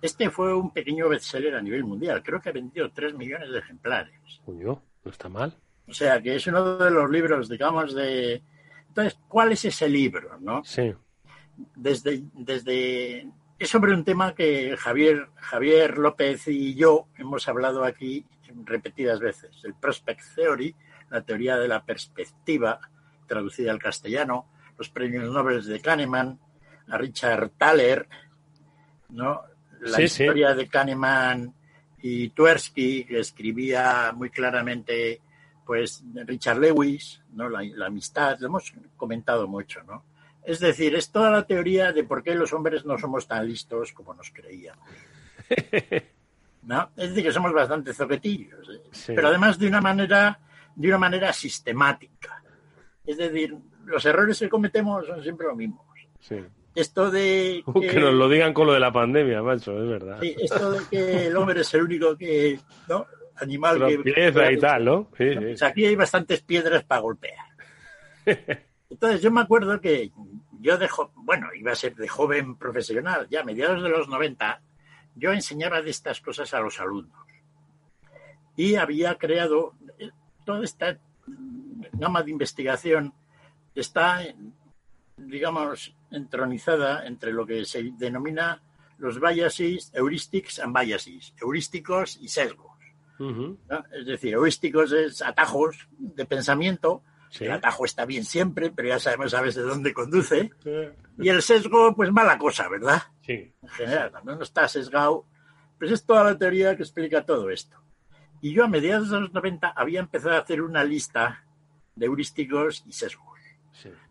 este 0.02 0.28
fue 0.28 0.52
un 0.52 0.72
pequeño 0.72 1.08
bestseller 1.08 1.54
a 1.54 1.62
nivel 1.62 1.84
mundial. 1.84 2.24
Creo 2.24 2.40
que 2.40 2.48
ha 2.48 2.52
vendido 2.52 2.90
3 2.90 3.14
millones 3.14 3.52
de 3.52 3.60
ejemplares. 3.60 4.40
Coño, 4.44 4.82
no 5.04 5.10
está 5.12 5.28
mal. 5.28 5.56
O 5.88 5.92
sea, 5.92 6.20
que 6.20 6.36
es 6.36 6.46
uno 6.46 6.76
de 6.76 6.90
los 6.90 7.10
libros, 7.10 7.48
digamos, 7.48 7.94
de... 7.94 8.42
Entonces, 8.88 9.18
¿cuál 9.28 9.52
es 9.52 9.64
ese 9.64 9.88
libro, 9.88 10.38
no? 10.40 10.64
Sí 10.64 10.94
desde, 11.74 12.22
desde 12.34 13.28
es 13.58 13.68
sobre 13.68 13.94
un 13.94 14.04
tema 14.04 14.34
que 14.34 14.76
Javier, 14.76 15.28
Javier 15.36 15.98
López 15.98 16.46
y 16.48 16.74
yo 16.74 17.08
hemos 17.16 17.48
hablado 17.48 17.84
aquí 17.84 18.26
repetidas 18.64 19.20
veces, 19.20 19.50
el 19.64 19.74
Prospect 19.74 20.20
Theory, 20.34 20.74
la 21.10 21.22
teoría 21.22 21.56
de 21.56 21.68
la 21.68 21.84
perspectiva, 21.84 22.80
traducida 23.26 23.70
al 23.70 23.78
castellano, 23.78 24.46
los 24.78 24.88
premios 24.90 25.30
Nobel 25.30 25.64
de 25.64 25.80
Kahneman, 25.80 26.38
a 26.88 26.98
Richard 26.98 27.50
Thaler, 27.56 28.08
¿no? 29.10 29.42
la 29.80 30.02
historia 30.02 30.54
de 30.54 30.68
Kahneman 30.68 31.54
y 32.02 32.30
Tversky, 32.30 33.04
que 33.04 33.20
escribía 33.20 34.12
muy 34.14 34.30
claramente 34.30 35.20
pues 35.66 36.02
Richard 36.14 36.58
Lewis, 36.58 37.20
¿no? 37.34 37.48
la, 37.48 37.62
la 37.62 37.86
amistad, 37.86 38.38
lo 38.38 38.46
hemos 38.46 38.72
comentado 38.96 39.48
mucho, 39.48 39.82
¿no? 39.82 40.04
Es 40.46 40.60
decir, 40.60 40.94
es 40.94 41.10
toda 41.10 41.28
la 41.28 41.44
teoría 41.44 41.92
de 41.92 42.04
por 42.04 42.22
qué 42.22 42.36
los 42.36 42.52
hombres 42.52 42.84
no 42.84 42.96
somos 42.96 43.26
tan 43.26 43.46
listos 43.48 43.92
como 43.92 44.14
nos 44.14 44.30
creíamos. 44.30 44.88
¿No? 46.62 46.90
Es 46.96 47.10
decir, 47.10 47.24
que 47.24 47.32
somos 47.32 47.52
bastante 47.52 47.92
zoquetillos, 47.92 48.68
¿eh? 48.68 49.12
pero 49.14 49.28
además 49.28 49.58
de 49.58 49.66
una 49.66 49.80
manera, 49.80 50.38
de 50.74 50.88
una 50.88 50.98
manera 50.98 51.32
sistemática. 51.32 52.42
Es 53.04 53.16
decir, 53.16 53.56
los 53.84 54.04
errores 54.04 54.38
que 54.38 54.48
cometemos 54.48 55.06
son 55.06 55.22
siempre 55.22 55.48
los 55.48 55.56
mismos. 55.56 55.84
Esto 56.76 57.10
de 57.10 57.64
que, 57.80 58.00
nos 58.00 58.14
lo 58.14 58.28
digan 58.28 58.52
con 58.52 58.68
lo 58.68 58.72
de 58.72 58.80
la 58.80 58.92
pandemia, 58.92 59.42
macho, 59.42 59.80
es 59.82 59.88
verdad. 59.88 60.18
Sí, 60.20 60.36
esto 60.38 60.72
de 60.72 60.80
que 60.88 61.26
el 61.26 61.36
hombre 61.36 61.60
es 61.62 61.74
el 61.74 61.82
único 61.82 62.16
que, 62.16 62.58
¿no? 62.88 63.06
Animal 63.36 64.02
que... 64.02 64.52
y 64.52 64.58
tal, 64.58 64.84
¿no? 64.84 65.10
Sí, 65.16 65.30
pues 65.36 65.62
aquí 65.62 65.84
hay 65.84 65.96
bastantes 65.96 66.42
piedras 66.42 66.84
para 66.84 67.00
golpear. 67.00 67.44
Entonces 68.90 69.20
yo 69.20 69.30
me 69.30 69.40
acuerdo 69.40 69.80
que 69.80 70.10
yo 70.60 70.78
de 70.78 70.88
bueno, 71.16 71.48
iba 71.54 71.72
a 71.72 71.76
ser 71.76 71.94
de 71.94 72.08
joven 72.08 72.56
profesional, 72.56 73.26
ya 73.30 73.40
a 73.40 73.44
mediados 73.44 73.82
de 73.82 73.88
los 73.88 74.08
90, 74.08 74.60
yo 75.14 75.32
enseñaba 75.32 75.82
de 75.82 75.90
estas 75.90 76.20
cosas 76.20 76.52
a 76.54 76.60
los 76.60 76.80
alumnos. 76.80 77.26
Y 78.56 78.76
había 78.76 79.16
creado 79.16 79.74
eh, 79.98 80.10
toda 80.44 80.64
esta 80.64 80.98
gama 81.92 82.22
de 82.22 82.30
investigación 82.30 83.12
está, 83.74 84.20
digamos, 85.16 85.94
entronizada 86.10 87.06
entre 87.06 87.32
lo 87.32 87.46
que 87.46 87.64
se 87.64 87.92
denomina 87.98 88.62
los 88.98 89.20
biases, 89.20 89.92
heuristics 89.94 90.58
and 90.58 90.74
biases, 90.74 91.34
heurísticos 91.40 92.18
y 92.20 92.28
sesgos. 92.28 92.65
Es 93.18 94.06
decir, 94.06 94.34
heurísticos 94.34 94.92
es 94.92 95.22
atajos 95.22 95.88
de 95.98 96.24
pensamiento 96.24 97.02
el 97.40 97.52
atajo 97.52 97.84
está 97.84 98.04
bien 98.04 98.24
siempre, 98.24 98.70
pero 98.70 98.88
ya 98.88 98.98
sabemos 98.98 99.34
a 99.34 99.42
veces 99.42 99.62
de 99.64 99.68
dónde 99.68 99.92
conduce. 99.92 100.50
Y 101.18 101.28
el 101.28 101.42
sesgo, 101.42 101.94
pues 101.94 102.10
mala 102.12 102.38
cosa, 102.38 102.68
¿verdad? 102.68 103.02
Sí. 103.22 103.52
En 103.62 103.68
general, 103.68 104.10
cuando 104.10 104.36
no 104.36 104.42
está 104.42 104.68
sesgado, 104.68 105.26
pues 105.78 105.90
es 105.90 106.04
toda 106.04 106.24
la 106.24 106.38
teoría 106.38 106.76
que 106.76 106.82
explica 106.82 107.24
todo 107.24 107.50
esto. 107.50 107.76
Y 108.40 108.52
yo 108.52 108.64
a 108.64 108.68
mediados 108.68 109.10
de 109.10 109.20
los 109.20 109.32
90 109.32 109.68
había 109.68 110.00
empezado 110.00 110.34
a 110.34 110.40
hacer 110.40 110.62
una 110.62 110.84
lista 110.84 111.44
de 111.94 112.06
heurísticos 112.06 112.84
y 112.86 112.92
sesgos. 112.92 113.26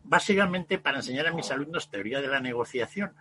Básicamente 0.03 0.77
para 0.77 0.97
enseñar 0.97 1.27
a 1.27 1.33
mis 1.33 1.49
alumnos 1.51 1.89
teoría 1.89 2.21
de 2.21 2.27
la 2.27 2.39
negociación. 2.39 3.13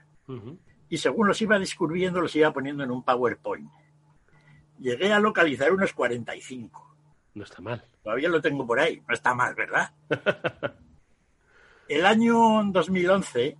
Y 0.88 0.98
según 0.98 1.28
los 1.28 1.40
iba 1.40 1.58
descubriendo, 1.58 2.20
los 2.20 2.36
iba 2.36 2.52
poniendo 2.52 2.84
en 2.84 2.90
un 2.90 3.02
PowerPoint. 3.02 3.70
Llegué 4.78 5.12
a 5.12 5.20
localizar 5.20 5.72
unos 5.72 5.92
45. 5.92 6.96
No 7.34 7.44
está 7.44 7.60
mal. 7.60 7.84
Todavía 8.02 8.28
lo 8.28 8.40
tengo 8.40 8.66
por 8.66 8.78
ahí. 8.78 9.02
No 9.06 9.14
está 9.14 9.34
mal, 9.34 9.54
¿verdad? 9.54 9.92
el 11.88 12.06
año 12.06 12.62
2011, 12.70 13.56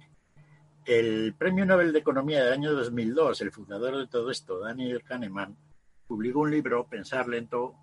el 0.86 1.34
Premio 1.34 1.66
Nobel 1.66 1.92
de 1.92 1.98
Economía 1.98 2.44
del 2.44 2.52
año 2.52 2.72
2002, 2.72 3.40
el 3.40 3.50
fundador 3.50 3.96
de 3.96 4.06
todo 4.06 4.30
esto, 4.30 4.60
Daniel 4.60 5.02
Kahneman, 5.02 5.56
publicó 6.06 6.40
un 6.40 6.50
libro, 6.50 6.86
Pensar 6.86 7.28
lento, 7.28 7.74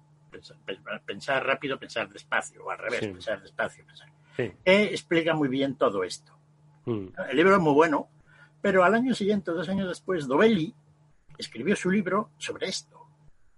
pensar, 1.05 1.45
rápido, 1.45 1.77
pensar 1.77 2.07
despacio, 2.09 2.63
o 2.63 2.69
al 2.69 2.77
revés, 2.77 3.01
pensar 3.01 3.41
despacio, 3.41 3.85
pensar, 3.85 4.09
que 4.35 4.83
explica 4.83 5.33
muy 5.33 5.49
bien 5.49 5.75
todo 5.75 6.03
esto. 6.03 6.31
Mm. 6.85 7.07
El 7.29 7.37
libro 7.37 7.55
es 7.55 7.61
muy 7.61 7.73
bueno, 7.73 8.07
pero 8.61 8.83
al 8.83 8.93
año 8.93 9.13
siguiente, 9.13 9.51
dos 9.51 9.67
años 9.67 9.87
después, 9.89 10.27
Dovelli 10.27 10.73
escribió 11.37 11.75
su 11.75 11.89
libro 11.89 12.29
sobre 12.37 12.67
esto 12.67 13.00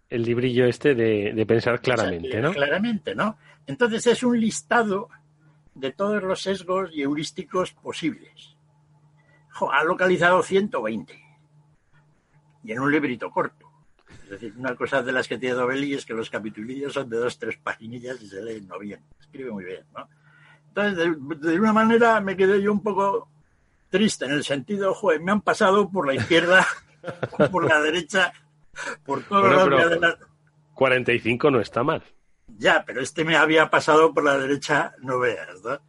el 0.09 0.23
librillo 0.23 0.65
este 0.65 0.95
de, 0.95 1.45
pensar 1.45 1.81
claramente, 1.81 2.39
¿no? 2.41 2.53
Claramente, 2.53 3.15
¿no? 3.15 3.37
Entonces 3.65 4.05
es 4.07 4.23
un 4.23 4.39
listado 4.39 5.09
de 5.73 5.91
todos 5.91 6.21
los 6.21 6.41
sesgos 6.41 6.91
y 6.93 7.01
heurísticos 7.01 7.73
posibles. 7.73 8.55
ha 9.71 9.83
localizado 9.83 10.43
120. 10.43 11.19
y 12.63 12.71
en 12.71 12.79
un 12.79 12.91
librito 12.91 13.31
corto. 13.31 13.69
Es 14.25 14.29
decir, 14.29 14.53
una 14.57 14.75
cosa 14.75 15.01
de 15.01 15.11
las 15.11 15.27
que 15.27 15.37
tiene 15.37 15.55
Dovelli 15.55 15.93
es 15.93 16.05
que 16.05 16.13
los 16.13 16.29
capitulillos 16.29 16.93
son 16.93 17.09
de 17.09 17.17
dos, 17.17 17.37
tres 17.37 17.57
paginillas 17.57 18.21
y 18.21 18.27
se 18.27 18.41
leen 18.41 18.67
no 18.67 18.79
bien. 18.79 19.01
Escribe 19.19 19.51
muy 19.51 19.65
bien, 19.65 19.83
¿no? 19.95 20.07
Entonces, 20.69 20.97
de, 20.97 21.51
de, 21.51 21.59
una 21.59 21.73
manera 21.73 22.19
me 22.21 22.35
quedé 22.35 22.61
yo 22.61 22.71
un 22.71 22.81
poco 22.81 23.29
triste 23.89 24.25
en 24.25 24.31
el 24.31 24.43
sentido, 24.43 24.93
joder, 24.93 25.21
me 25.21 25.31
han 25.31 25.41
pasado 25.41 25.89
por 25.89 26.07
la 26.07 26.15
izquierda, 26.15 26.65
por 27.51 27.65
la 27.65 27.79
derecha, 27.79 28.33
por 29.05 29.21
todo 29.27 29.41
Bueno, 29.41 29.67
lo 29.67 29.77
pero- 29.77 29.99
de 29.99 30.15
45 30.73 31.51
no 31.51 31.59
está 31.59 31.83
mal. 31.83 32.03
Ya, 32.57 32.83
pero 32.85 33.01
este 33.01 33.23
me 33.23 33.35
había 33.37 33.69
pasado 33.69 34.13
por 34.13 34.23
la 34.23 34.37
derecha, 34.37 34.93
no 35.01 35.19
veas, 35.19 35.61
¿no? 35.63 35.79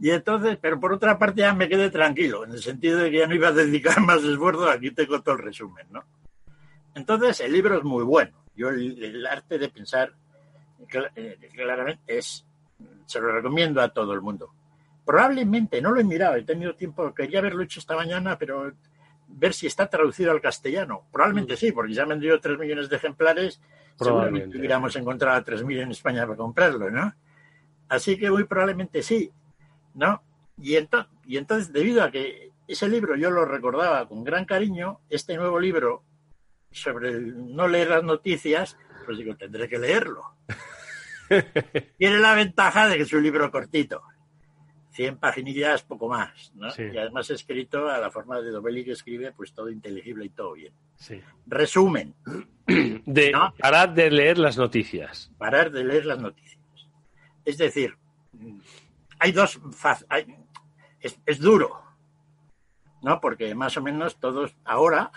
Y 0.00 0.10
entonces, 0.10 0.56
pero 0.60 0.78
por 0.78 0.92
otra 0.92 1.18
parte 1.18 1.40
ya 1.40 1.52
me 1.54 1.68
quedé 1.68 1.90
tranquilo, 1.90 2.44
en 2.44 2.52
el 2.52 2.62
sentido 2.62 2.98
de 2.98 3.10
que 3.10 3.18
ya 3.18 3.26
no 3.26 3.34
iba 3.34 3.48
a 3.48 3.52
dedicar 3.52 4.00
más 4.00 4.22
esfuerzo, 4.22 4.68
aquí 4.70 4.90
tengo 4.92 5.20
todo 5.22 5.34
el 5.36 5.42
resumen, 5.42 5.86
¿no? 5.90 6.04
Entonces, 6.94 7.40
el 7.40 7.52
libro 7.52 7.76
es 7.78 7.84
muy 7.84 8.04
bueno. 8.04 8.44
Yo 8.56 8.70
el, 8.70 9.02
el 9.04 9.26
arte 9.26 9.58
de 9.58 9.68
pensar 9.68 10.12
eh, 11.16 11.38
claramente 11.54 12.18
es, 12.18 12.44
se 13.06 13.20
lo 13.20 13.30
recomiendo 13.30 13.80
a 13.80 13.88
todo 13.90 14.12
el 14.14 14.20
mundo. 14.20 14.52
Probablemente, 15.04 15.80
no 15.80 15.92
lo 15.92 16.00
he 16.00 16.04
mirado, 16.04 16.36
he 16.36 16.42
tenido 16.42 16.74
tiempo, 16.74 17.14
quería 17.14 17.38
haberlo 17.38 17.62
hecho 17.62 17.80
esta 17.80 17.94
mañana, 17.96 18.36
pero 18.38 18.72
ver 19.28 19.54
si 19.54 19.66
está 19.66 19.88
traducido 19.88 20.30
al 20.32 20.40
castellano. 20.40 21.06
Probablemente 21.12 21.56
sí, 21.56 21.70
porque 21.72 21.92
ya 21.94 22.02
han 22.02 22.08
vendido 22.08 22.40
3 22.40 22.58
millones 22.58 22.88
de 22.88 22.96
ejemplares. 22.96 23.54
Seguramente 23.54 23.96
Probablemente. 23.98 24.58
hubiéramos 24.58 24.96
encontrado 24.96 25.36
a 25.38 25.44
3.000 25.44 25.80
en 25.82 25.90
España 25.90 26.24
para 26.26 26.36
comprarlo, 26.36 26.90
¿no? 26.90 27.14
Así 27.88 28.18
que 28.18 28.30
muy 28.30 28.44
probablemente 28.44 29.02
sí, 29.02 29.30
¿no? 29.94 30.22
Y, 30.60 30.74
ento- 30.76 31.08
y 31.26 31.36
entonces, 31.36 31.72
debido 31.72 32.02
a 32.02 32.10
que 32.10 32.52
ese 32.66 32.88
libro 32.88 33.16
yo 33.16 33.30
lo 33.30 33.44
recordaba 33.44 34.06
con 34.08 34.24
gran 34.24 34.44
cariño, 34.44 35.00
este 35.08 35.36
nuevo 35.36 35.58
libro 35.58 36.02
sobre 36.70 37.08
el 37.10 37.54
no 37.56 37.66
leer 37.66 37.88
las 37.90 38.04
noticias, 38.04 38.76
pues 39.06 39.18
digo, 39.18 39.36
tendré 39.36 39.68
que 39.68 39.78
leerlo. 39.78 40.22
Tiene 41.98 42.18
la 42.18 42.34
ventaja 42.34 42.88
de 42.88 42.96
que 42.96 43.02
es 43.02 43.12
un 43.12 43.22
libro 43.22 43.50
cortito. 43.50 44.02
100 44.98 45.18
paginillas, 45.18 45.84
poco 45.84 46.08
más, 46.08 46.50
¿no? 46.56 46.68
Sí. 46.72 46.82
Y 46.92 46.98
además 46.98 47.30
escrito 47.30 47.88
a 47.88 47.98
la 47.98 48.10
forma 48.10 48.40
de 48.40 48.50
Dovelli 48.50 48.84
que 48.84 48.90
escribe, 48.90 49.30
pues 49.30 49.52
todo 49.52 49.70
inteligible 49.70 50.24
y 50.24 50.28
todo 50.30 50.54
bien. 50.54 50.72
Sí. 50.96 51.22
Resumen, 51.46 52.16
De, 52.66 53.30
No. 53.30 53.54
Parad 53.60 53.90
de 53.90 54.10
leer 54.10 54.38
las 54.38 54.58
noticias. 54.58 55.30
parar 55.38 55.70
de 55.70 55.84
leer 55.84 56.04
las 56.04 56.18
noticias. 56.18 56.58
Es 57.44 57.58
decir, 57.58 57.96
hay 59.20 59.30
dos 59.30 59.60
hay- 60.08 60.34
es, 61.00 61.16
es 61.26 61.38
duro, 61.38 61.80
¿no? 63.00 63.20
Porque 63.20 63.54
más 63.54 63.76
o 63.76 63.82
menos 63.82 64.18
todos 64.18 64.56
ahora, 64.64 65.12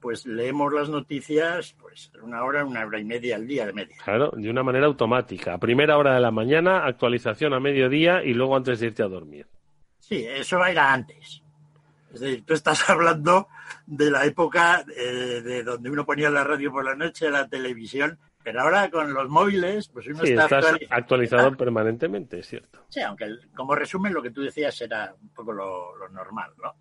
pues 0.00 0.26
leemos 0.26 0.72
las 0.72 0.88
noticias, 0.88 1.74
pues 1.80 2.12
una 2.22 2.44
hora, 2.44 2.64
una 2.64 2.84
hora 2.86 2.98
y 3.00 3.04
media 3.04 3.36
al 3.36 3.46
día 3.46 3.66
de 3.66 3.72
media. 3.72 3.96
Claro, 4.04 4.30
de 4.36 4.48
una 4.50 4.62
manera 4.62 4.86
automática. 4.86 5.54
A 5.54 5.58
primera 5.58 5.96
hora 5.98 6.14
de 6.14 6.20
la 6.20 6.30
mañana, 6.30 6.84
actualización 6.86 7.52
a 7.54 7.60
mediodía 7.60 8.22
y 8.22 8.34
luego 8.34 8.56
antes 8.56 8.80
de 8.80 8.86
irte 8.86 9.02
a 9.02 9.08
dormir. 9.08 9.46
Sí, 9.98 10.24
eso 10.28 10.64
era 10.64 10.92
antes. 10.92 11.42
Es 12.12 12.20
decir, 12.20 12.44
tú 12.46 12.54
estás 12.54 12.88
hablando 12.90 13.48
de 13.86 14.10
la 14.10 14.24
época 14.24 14.84
eh, 14.96 15.42
de 15.44 15.62
donde 15.62 15.90
uno 15.90 16.06
ponía 16.06 16.30
la 16.30 16.44
radio 16.44 16.70
por 16.70 16.84
la 16.84 16.94
noche, 16.94 17.30
la 17.30 17.48
televisión, 17.48 18.18
pero 18.42 18.62
ahora 18.62 18.88
con 18.90 19.12
los 19.12 19.28
móviles, 19.28 19.88
pues 19.88 20.06
uno 20.06 20.24
Sí, 20.24 20.30
está 20.30 20.44
estás 20.44 20.64
actualizado. 20.64 20.98
actualizado 21.00 21.56
permanentemente, 21.56 22.38
es 22.38 22.46
cierto. 22.46 22.84
Sí, 22.88 23.00
aunque 23.00 23.24
el- 23.24 23.48
como 23.54 23.74
resumen 23.74 24.14
lo 24.14 24.22
que 24.22 24.30
tú 24.30 24.40
decías 24.42 24.80
era 24.80 25.14
un 25.20 25.28
poco 25.30 25.52
lo, 25.52 25.96
lo 25.96 26.08
normal, 26.08 26.52
¿no? 26.62 26.74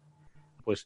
Pues 0.67 0.85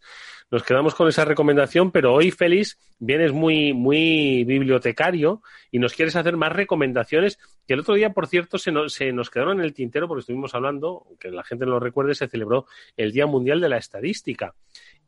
nos 0.51 0.61
quedamos 0.61 0.93
con 0.93 1.07
esa 1.07 1.25
recomendación, 1.25 1.89
pero 1.89 2.13
hoy, 2.13 2.29
Félix, 2.29 2.77
vienes 2.99 3.31
muy, 3.31 3.73
muy 3.73 4.43
bibliotecario 4.43 5.41
y 5.71 5.79
nos 5.79 5.95
quieres 5.95 6.15
hacer 6.15 6.37
más 6.37 6.53
recomendaciones 6.53 7.39
que 7.65 7.73
el 7.73 7.79
otro 7.79 7.95
día, 7.95 8.13
por 8.13 8.27
cierto, 8.27 8.59
se 8.59 8.71
nos, 8.71 8.93
se 8.93 9.11
nos 9.11 9.31
quedaron 9.31 9.57
en 9.57 9.65
el 9.65 9.73
tintero 9.73 10.07
porque 10.07 10.19
estuvimos 10.19 10.53
hablando, 10.53 11.07
que 11.19 11.31
la 11.31 11.43
gente 11.43 11.65
no 11.65 11.71
lo 11.71 11.79
recuerde, 11.79 12.13
se 12.13 12.27
celebró 12.27 12.67
el 12.95 13.11
Día 13.11 13.25
Mundial 13.25 13.59
de 13.59 13.69
la 13.69 13.77
Estadística. 13.77 14.53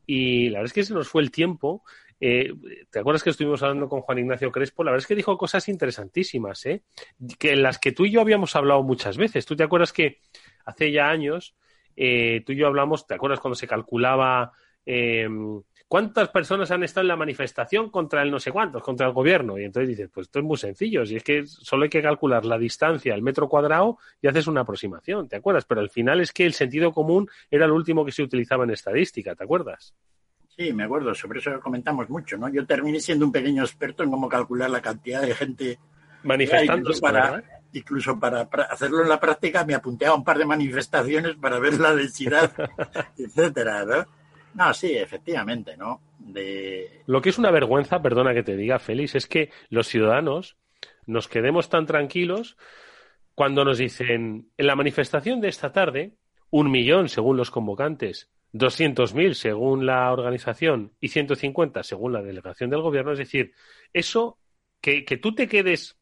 Y 0.06 0.48
la 0.48 0.58
verdad 0.58 0.70
es 0.70 0.72
que 0.72 0.84
se 0.84 0.92
nos 0.92 1.06
fue 1.06 1.22
el 1.22 1.30
tiempo. 1.30 1.84
Eh, 2.18 2.52
¿Te 2.90 2.98
acuerdas 2.98 3.22
que 3.22 3.30
estuvimos 3.30 3.62
hablando 3.62 3.88
con 3.88 4.00
Juan 4.00 4.18
Ignacio 4.18 4.50
Crespo? 4.50 4.82
La 4.82 4.90
verdad 4.90 5.04
es 5.04 5.06
que 5.06 5.14
dijo 5.14 5.38
cosas 5.38 5.68
interesantísimas, 5.68 6.66
¿eh? 6.66 6.82
Que 7.38 7.52
en 7.52 7.62
las 7.62 7.78
que 7.78 7.92
tú 7.92 8.06
y 8.06 8.10
yo 8.10 8.20
habíamos 8.20 8.56
hablado 8.56 8.82
muchas 8.82 9.18
veces. 9.18 9.46
¿Tú 9.46 9.54
te 9.54 9.62
acuerdas 9.62 9.92
que 9.92 10.18
hace 10.64 10.90
ya 10.90 11.10
años 11.10 11.54
eh, 11.96 12.42
tú 12.44 12.52
y 12.52 12.56
yo 12.56 12.66
hablamos, 12.66 13.06
¿te 13.06 13.14
acuerdas 13.14 13.40
cuando 13.40 13.54
se 13.54 13.66
calculaba 13.66 14.52
eh, 14.86 15.28
cuántas 15.88 16.28
personas 16.28 16.70
han 16.70 16.82
estado 16.82 17.02
en 17.02 17.08
la 17.08 17.16
manifestación 17.16 17.90
contra 17.90 18.22
el 18.22 18.30
no 18.30 18.40
sé 18.40 18.50
cuántos, 18.50 18.82
contra 18.82 19.06
el 19.06 19.12
gobierno? 19.12 19.58
Y 19.58 19.64
entonces 19.64 19.88
dices, 19.88 20.10
pues 20.12 20.26
esto 20.26 20.40
es 20.40 20.44
muy 20.44 20.56
sencillo, 20.56 21.06
si 21.06 21.16
es 21.16 21.22
que 21.22 21.46
solo 21.46 21.84
hay 21.84 21.90
que 21.90 22.02
calcular 22.02 22.44
la 22.44 22.58
distancia 22.58 23.14
al 23.14 23.22
metro 23.22 23.48
cuadrado 23.48 23.98
y 24.20 24.28
haces 24.28 24.46
una 24.46 24.62
aproximación, 24.62 25.28
¿te 25.28 25.36
acuerdas? 25.36 25.64
Pero 25.64 25.80
al 25.80 25.90
final 25.90 26.20
es 26.20 26.32
que 26.32 26.46
el 26.46 26.54
sentido 26.54 26.92
común 26.92 27.28
era 27.50 27.66
lo 27.66 27.74
último 27.74 28.04
que 28.04 28.12
se 28.12 28.22
utilizaba 28.22 28.64
en 28.64 28.70
estadística, 28.70 29.34
¿te 29.34 29.44
acuerdas? 29.44 29.94
Sí, 30.56 30.72
me 30.72 30.84
acuerdo, 30.84 31.14
sobre 31.14 31.40
eso 31.40 31.58
comentamos 31.60 32.08
mucho, 32.08 32.36
¿no? 32.36 32.48
Yo 32.48 32.64
terminé 32.64 33.00
siendo 33.00 33.26
un 33.26 33.32
pequeño 33.32 33.62
experto 33.62 34.04
en 34.04 34.10
cómo 34.10 34.28
calcular 34.28 34.70
la 34.70 34.80
cantidad 34.80 35.22
de 35.22 35.34
gente 35.34 35.78
Manifestándose, 36.22 36.78
incluso 36.78 37.00
para, 37.00 37.30
¿verdad? 37.30 37.44
incluso 37.72 38.18
para 38.18 38.40
hacerlo 38.70 39.02
en 39.02 39.08
la 39.08 39.20
práctica 39.20 39.64
me 39.64 39.74
apunté 39.74 40.06
a 40.06 40.14
un 40.14 40.24
par 40.24 40.38
de 40.38 40.46
manifestaciones 40.46 41.36
para 41.36 41.58
ver 41.58 41.78
la 41.78 41.94
densidad, 41.94 42.50
etcétera, 43.18 43.84
¿no? 43.84 44.06
No, 44.54 44.72
sí, 44.72 44.96
efectivamente, 44.96 45.76
¿no? 45.76 46.00
De, 46.18 47.02
Lo 47.06 47.20
que 47.20 47.30
es 47.30 47.38
una 47.38 47.50
vergüenza, 47.50 48.00
perdona 48.00 48.34
que 48.34 48.42
te 48.42 48.56
diga, 48.56 48.78
Félix, 48.78 49.14
es 49.16 49.26
que 49.26 49.50
los 49.68 49.88
ciudadanos 49.88 50.56
nos 51.06 51.28
quedemos 51.28 51.68
tan 51.68 51.86
tranquilos 51.86 52.56
cuando 53.34 53.64
nos 53.64 53.78
dicen 53.78 54.48
en 54.56 54.66
la 54.66 54.76
manifestación 54.76 55.40
de 55.40 55.48
esta 55.48 55.72
tarde, 55.72 56.14
un 56.50 56.70
millón 56.70 57.08
según 57.08 57.36
los 57.36 57.50
convocantes, 57.50 58.30
200.000 58.52 59.34
según 59.34 59.86
la 59.86 60.12
organización 60.12 60.92
y 61.00 61.08
150 61.08 61.82
según 61.82 62.12
la 62.12 62.22
delegación 62.22 62.70
del 62.70 62.82
gobierno. 62.82 63.12
Es 63.12 63.18
decir, 63.18 63.52
eso 63.92 64.38
que, 64.80 65.04
que 65.04 65.16
tú 65.16 65.34
te 65.34 65.48
quedes 65.48 65.98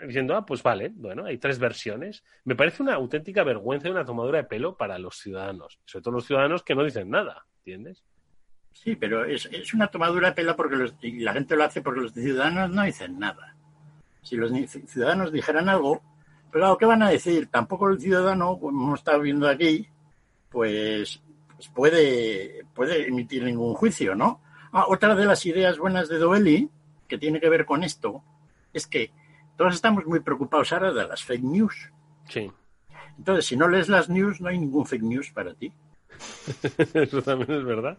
diciendo, 0.00 0.36
ah, 0.36 0.44
pues 0.44 0.62
vale, 0.62 0.92
bueno, 0.94 1.24
hay 1.24 1.38
tres 1.38 1.58
versiones, 1.58 2.22
me 2.44 2.54
parece 2.54 2.82
una 2.82 2.94
auténtica 2.94 3.42
vergüenza 3.42 3.88
y 3.88 3.90
una 3.90 4.04
tomadura 4.04 4.38
de 4.38 4.44
pelo 4.44 4.76
para 4.76 4.98
los 4.98 5.16
ciudadanos, 5.16 5.80
sobre 5.84 6.02
todo 6.02 6.14
los 6.14 6.26
ciudadanos 6.26 6.62
que 6.62 6.74
no 6.74 6.84
dicen 6.84 7.08
nada, 7.08 7.46
¿entiendes? 7.66 8.04
sí, 8.72 8.94
pero 8.94 9.24
es, 9.24 9.46
es 9.50 9.74
una 9.74 9.88
tomadura 9.88 10.28
de 10.28 10.34
pelo 10.34 10.54
porque 10.54 10.76
los, 10.76 10.94
y 11.00 11.20
la 11.20 11.32
gente 11.32 11.56
lo 11.56 11.64
hace 11.64 11.80
porque 11.80 12.00
los 12.00 12.12
ciudadanos 12.12 12.70
no 12.70 12.84
dicen 12.84 13.18
nada. 13.18 13.56
Si 14.22 14.36
los 14.36 14.52
ciudadanos 14.86 15.32
dijeran 15.32 15.68
algo, 15.68 16.02
pero 16.52 16.64
claro, 16.64 16.78
¿qué 16.78 16.86
van 16.86 17.02
a 17.02 17.10
decir? 17.10 17.48
Tampoco 17.48 17.88
el 17.88 18.00
ciudadano, 18.00 18.58
como 18.60 18.86
hemos 18.86 19.00
estado 19.00 19.20
viendo 19.20 19.48
aquí, 19.48 19.88
pues, 20.50 21.20
pues 21.54 21.68
puede, 21.68 22.64
puede 22.74 23.08
emitir 23.08 23.42
ningún 23.44 23.74
juicio, 23.74 24.14
¿no? 24.14 24.40
Ah, 24.72 24.84
otra 24.88 25.14
de 25.14 25.24
las 25.24 25.44
ideas 25.46 25.78
buenas 25.78 26.08
de 26.08 26.18
Doeli, 26.18 26.70
que 27.08 27.18
tiene 27.18 27.40
que 27.40 27.48
ver 27.48 27.64
con 27.64 27.82
esto, 27.82 28.22
es 28.72 28.86
que 28.86 29.10
todos 29.56 29.74
estamos 29.74 30.04
muy 30.06 30.20
preocupados 30.20 30.72
ahora 30.72 30.92
de 30.92 31.08
las 31.08 31.24
fake 31.24 31.42
news. 31.42 31.90
Sí. 32.28 32.52
Entonces, 33.18 33.46
si 33.46 33.56
no 33.56 33.68
lees 33.68 33.88
las 33.88 34.08
news, 34.08 34.40
no 34.40 34.48
hay 34.48 34.58
ningún 34.58 34.86
fake 34.86 35.02
news 35.02 35.30
para 35.32 35.54
ti. 35.54 35.72
Eso 36.94 37.22
también 37.22 37.52
es 37.52 37.64
verdad. 37.64 37.98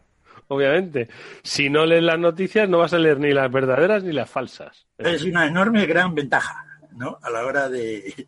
Obviamente. 0.49 1.09
Si 1.43 1.69
no 1.69 1.85
lees 1.85 2.03
las 2.03 2.19
noticias, 2.19 2.69
no 2.69 2.79
vas 2.79 2.93
a 2.93 2.99
leer 2.99 3.19
ni 3.19 3.31
las 3.33 3.51
verdaderas 3.51 4.03
ni 4.03 4.13
las 4.13 4.29
falsas. 4.29 4.87
Es 4.97 5.23
una 5.23 5.45
enorme, 5.47 5.85
gran 5.85 6.15
ventaja, 6.15 6.65
¿no? 6.95 7.19
A 7.21 7.29
la 7.29 7.45
hora 7.45 7.69
de, 7.69 8.27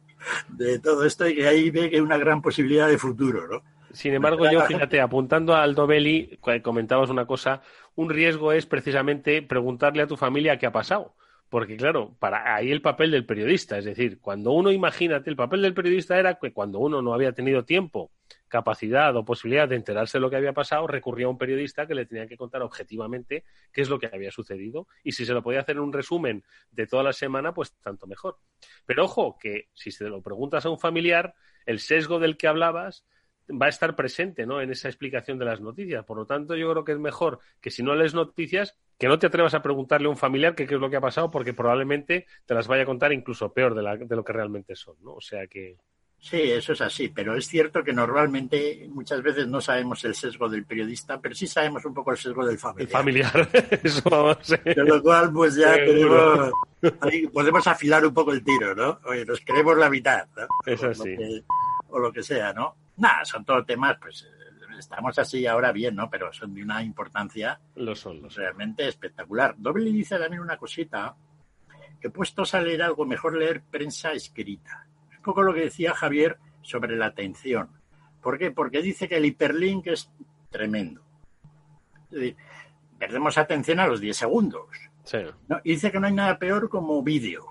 de 0.49 0.80
todo 0.80 1.06
esto 1.06 1.28
y 1.28 1.36
que 1.36 1.47
ahí 1.47 1.69
ve 1.69 1.89
que 1.89 1.97
hay 1.97 2.02
una 2.02 2.17
gran 2.17 2.41
posibilidad 2.41 2.88
de 2.88 2.97
futuro, 2.97 3.47
¿no? 3.47 3.63
Sin 3.91 4.13
embargo, 4.13 4.49
yo, 4.52 4.62
fíjate, 4.65 5.02
apuntando 5.02 5.56
al 5.56 5.73
Dobelli, 5.73 6.38
cu- 6.39 6.62
comentabas 6.62 7.10
una 7.10 7.25
cosa, 7.25 7.62
un 7.95 8.10
riesgo 8.10 8.52
es 8.52 8.67
precisamente 8.67 9.41
preguntarle 9.41 10.04
a 10.04 10.08
tu 10.08 10.15
familia 10.15 10.60
qué 10.60 10.67
ha 10.67 10.71
pasado. 10.71 11.15
Porque, 11.49 11.75
claro, 11.78 12.15
para 12.19 12.54
ahí 12.54 12.71
el 12.71 12.84
papel 12.84 13.10
del 13.10 13.25
periodista, 13.25 13.80
es 13.80 13.86
decir, 13.86 14.19
cuando 14.21 14.52
uno, 14.52 14.71
imagínate, 14.71 15.32
el 15.32 15.36
papel 15.36 15.63
del 15.63 15.73
periodista 15.73 16.19
era 16.19 16.36
que 16.36 16.54
cuando 16.54 16.78
uno 16.78 17.02
no 17.02 17.12
había 17.15 17.32
tenido 17.32 17.65
tiempo, 17.65 18.12
capacidad 18.49 19.15
o 19.15 19.23
posibilidad 19.23 19.69
de 19.69 19.77
enterarse 19.77 20.17
de 20.17 20.21
lo 20.21 20.29
que 20.29 20.35
había 20.35 20.53
pasado, 20.53 20.88
recurría 20.88 21.27
a 21.27 21.29
un 21.29 21.38
periodista 21.38 21.88
que 21.88 21.95
le 21.95 22.05
tenía 22.05 22.27
que 22.27 22.35
contar 22.35 22.62
objetivamente 22.62 23.45
qué 23.71 23.81
es 23.81 23.89
lo 23.89 23.99
que 23.99 24.09
había 24.12 24.31
sucedido. 24.31 24.88
Y 25.03 25.13
si 25.13 25.25
se 25.25 25.33
lo 25.33 25.41
podía 25.41 25.62
hacer 25.62 25.77
en 25.77 25.83
un 25.83 25.93
resumen 25.93 26.43
de 26.71 26.88
toda 26.88 27.03
la 27.03 27.13
semana, 27.13 27.53
pues 27.53 27.73
tanto 27.81 28.07
mejor. 28.07 28.38
Pero 28.85 29.05
ojo, 29.05 29.38
que 29.39 29.69
si 29.73 29.91
se 29.91 30.09
lo 30.09 30.21
preguntas 30.21 30.65
a 30.65 30.69
un 30.69 30.79
familiar, 30.79 31.33
el 31.65 31.79
sesgo 31.79 32.19
del 32.19 32.35
que 32.35 32.47
hablabas 32.47 33.05
va 33.49 33.67
a 33.67 33.69
estar 33.69 33.95
presente 33.95 34.45
¿no? 34.45 34.62
en 34.62 34.71
esa 34.71 34.89
explicación 34.89 35.39
de 35.39 35.45
las 35.45 35.62
noticias. 35.62 36.05
Por 36.05 36.17
lo 36.17 36.25
tanto, 36.25 36.55
yo 36.55 36.69
creo 36.71 36.83
que 36.83 36.91
es 36.91 36.99
mejor 36.99 37.39
que 37.62 37.71
si 37.71 37.83
no 37.83 37.95
lees 37.95 38.13
noticias, 38.13 38.75
que 38.97 39.07
no 39.07 39.17
te 39.17 39.27
atrevas 39.27 39.53
a 39.53 39.62
preguntarle 39.62 40.07
a 40.07 40.12
un 40.12 40.17
familiar 40.17 40.55
qué 40.55 40.63
es 40.63 40.71
lo 40.71 40.89
que 40.89 40.97
ha 40.97 41.01
pasado, 41.01 41.31
porque 41.31 41.53
probablemente 41.53 42.27
te 42.45 42.53
las 42.53 42.67
vaya 42.67 42.83
a 42.83 42.85
contar 42.85 43.13
incluso 43.13 43.53
peor 43.53 43.73
de, 43.73 44.05
de 44.05 44.15
lo 44.15 44.23
que 44.23 44.33
realmente 44.33 44.75
son. 44.75 44.95
¿no? 45.01 45.13
O 45.13 45.21
sea 45.21 45.47
que. 45.47 45.77
Sí, 46.21 46.41
eso 46.51 46.73
es 46.73 46.82
así, 46.82 47.08
pero 47.08 47.36
es 47.36 47.47
cierto 47.47 47.82
que 47.82 47.93
normalmente 47.93 48.88
muchas 48.89 49.21
veces 49.23 49.47
no 49.47 49.62
sabemos 49.62 50.03
el 50.03 50.13
sesgo 50.13 50.49
del 50.49 50.65
periodista, 50.65 51.19
pero 51.19 51.34
sí 51.34 51.47
sabemos 51.47 51.86
un 51.86 51.93
poco 51.93 52.12
el 52.12 52.17
sesgo 52.17 52.45
del 52.45 52.58
familiar. 52.58 52.88
El 52.88 52.91
familiar, 52.91 53.49
eso 53.84 54.01
vamos. 54.10 54.47
De 54.47 54.84
lo 54.84 55.01
cual, 55.01 55.32
pues 55.32 55.55
ya 55.55 55.75
tenemos, 55.75 56.51
ahí 56.99 57.25
podemos 57.27 57.65
afilar 57.67 58.05
un 58.05 58.13
poco 58.13 58.34
el 58.34 58.43
tiro, 58.43 58.75
¿no? 58.75 58.99
Oye, 59.05 59.25
nos 59.25 59.39
queremos 59.39 59.77
la 59.77 59.89
mitad, 59.89 60.27
¿no? 60.36 60.47
Es 60.65 60.84
o 60.84 60.89
así. 60.89 61.12
Lo 61.12 61.17
que, 61.17 61.43
o 61.89 61.99
lo 61.99 62.12
que 62.12 62.21
sea, 62.21 62.51
¿no? 62.51 62.75
Nada, 62.97 63.23
son 63.23 63.45
todos 63.45 63.65
temas, 63.65 63.97
pues 64.01 64.27
estamos 64.77 65.17
así 65.17 65.45
ahora 65.45 65.71
bien, 65.71 65.95
¿no? 65.95 66.10
Pero 66.10 66.34
son 66.34 66.53
de 66.53 66.63
una 66.63 66.84
importancia 66.84 67.60
lo 67.75 67.95
son, 67.95 68.21
lo 68.21 68.29
son. 68.29 68.43
realmente 68.43 68.86
espectacular. 68.88 69.55
Doble 69.58 69.89
dice 69.89 70.19
también 70.19 70.41
una 70.41 70.58
cosita, 70.58 71.15
que 72.01 72.10
puestos 72.10 72.53
a 72.53 72.62
leer 72.62 72.84
algo, 72.84 73.05
mejor 73.05 73.38
leer 73.38 73.62
prensa 73.62 74.12
escrita 74.12 74.88
un 75.19 75.23
poco 75.23 75.41
lo 75.43 75.53
que 75.53 75.62
decía 75.62 75.93
Javier 75.93 76.38
sobre 76.62 76.95
la 76.95 77.08
atención. 77.08 77.69
¿Por 78.21 78.38
qué? 78.38 78.51
Porque 78.51 78.82
dice 78.82 79.08
que 79.08 79.17
el 79.17 79.25
hiperlink 79.25 79.88
es 79.88 80.10
tremendo. 80.49 81.01
Es 82.05 82.10
decir, 82.12 82.36
perdemos 82.97 83.38
atención 83.38 83.79
a 83.79 83.88
los 83.88 83.99
10 84.01 84.15
segundos. 84.17 84.65
Sí. 85.03 85.17
¿no? 85.47 85.60
Y 85.63 85.71
dice 85.71 85.91
que 85.91 85.99
no 85.99 86.08
hay 86.08 86.13
nada 86.13 86.38
peor 86.39 86.69
como 86.69 87.01
vídeos. 87.03 87.45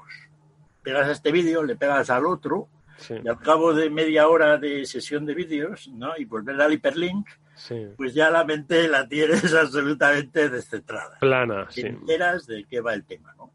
Pegas 0.82 1.08
a 1.08 1.12
este 1.12 1.30
vídeo, 1.32 1.62
le 1.62 1.76
pegas 1.76 2.10
al 2.10 2.26
otro, 2.26 2.68
Sí. 2.96 3.14
y 3.22 3.28
al 3.28 3.38
cabo 3.38 3.72
de 3.74 3.90
media 3.90 4.26
hora 4.28 4.56
de 4.58 4.84
sesión 4.84 5.24
de 5.24 5.34
vídeos, 5.34 5.86
¿no? 5.88 6.16
Y 6.16 6.24
volver 6.24 6.60
al 6.60 6.72
hiperlink, 6.72 7.28
Sí. 7.54 7.86
pues 7.96 8.12
ya 8.12 8.28
la 8.30 8.44
mente 8.44 8.88
la 8.88 9.06
tienes 9.08 9.54
absolutamente 9.54 10.48
descentrada. 10.48 11.16
Plana, 11.20 11.68
Te 11.72 11.86
enteras 11.86 12.46
de 12.46 12.64
qué 12.64 12.80
va 12.80 12.94
el 12.94 13.04
tema, 13.04 13.34
¿no? 13.36 13.52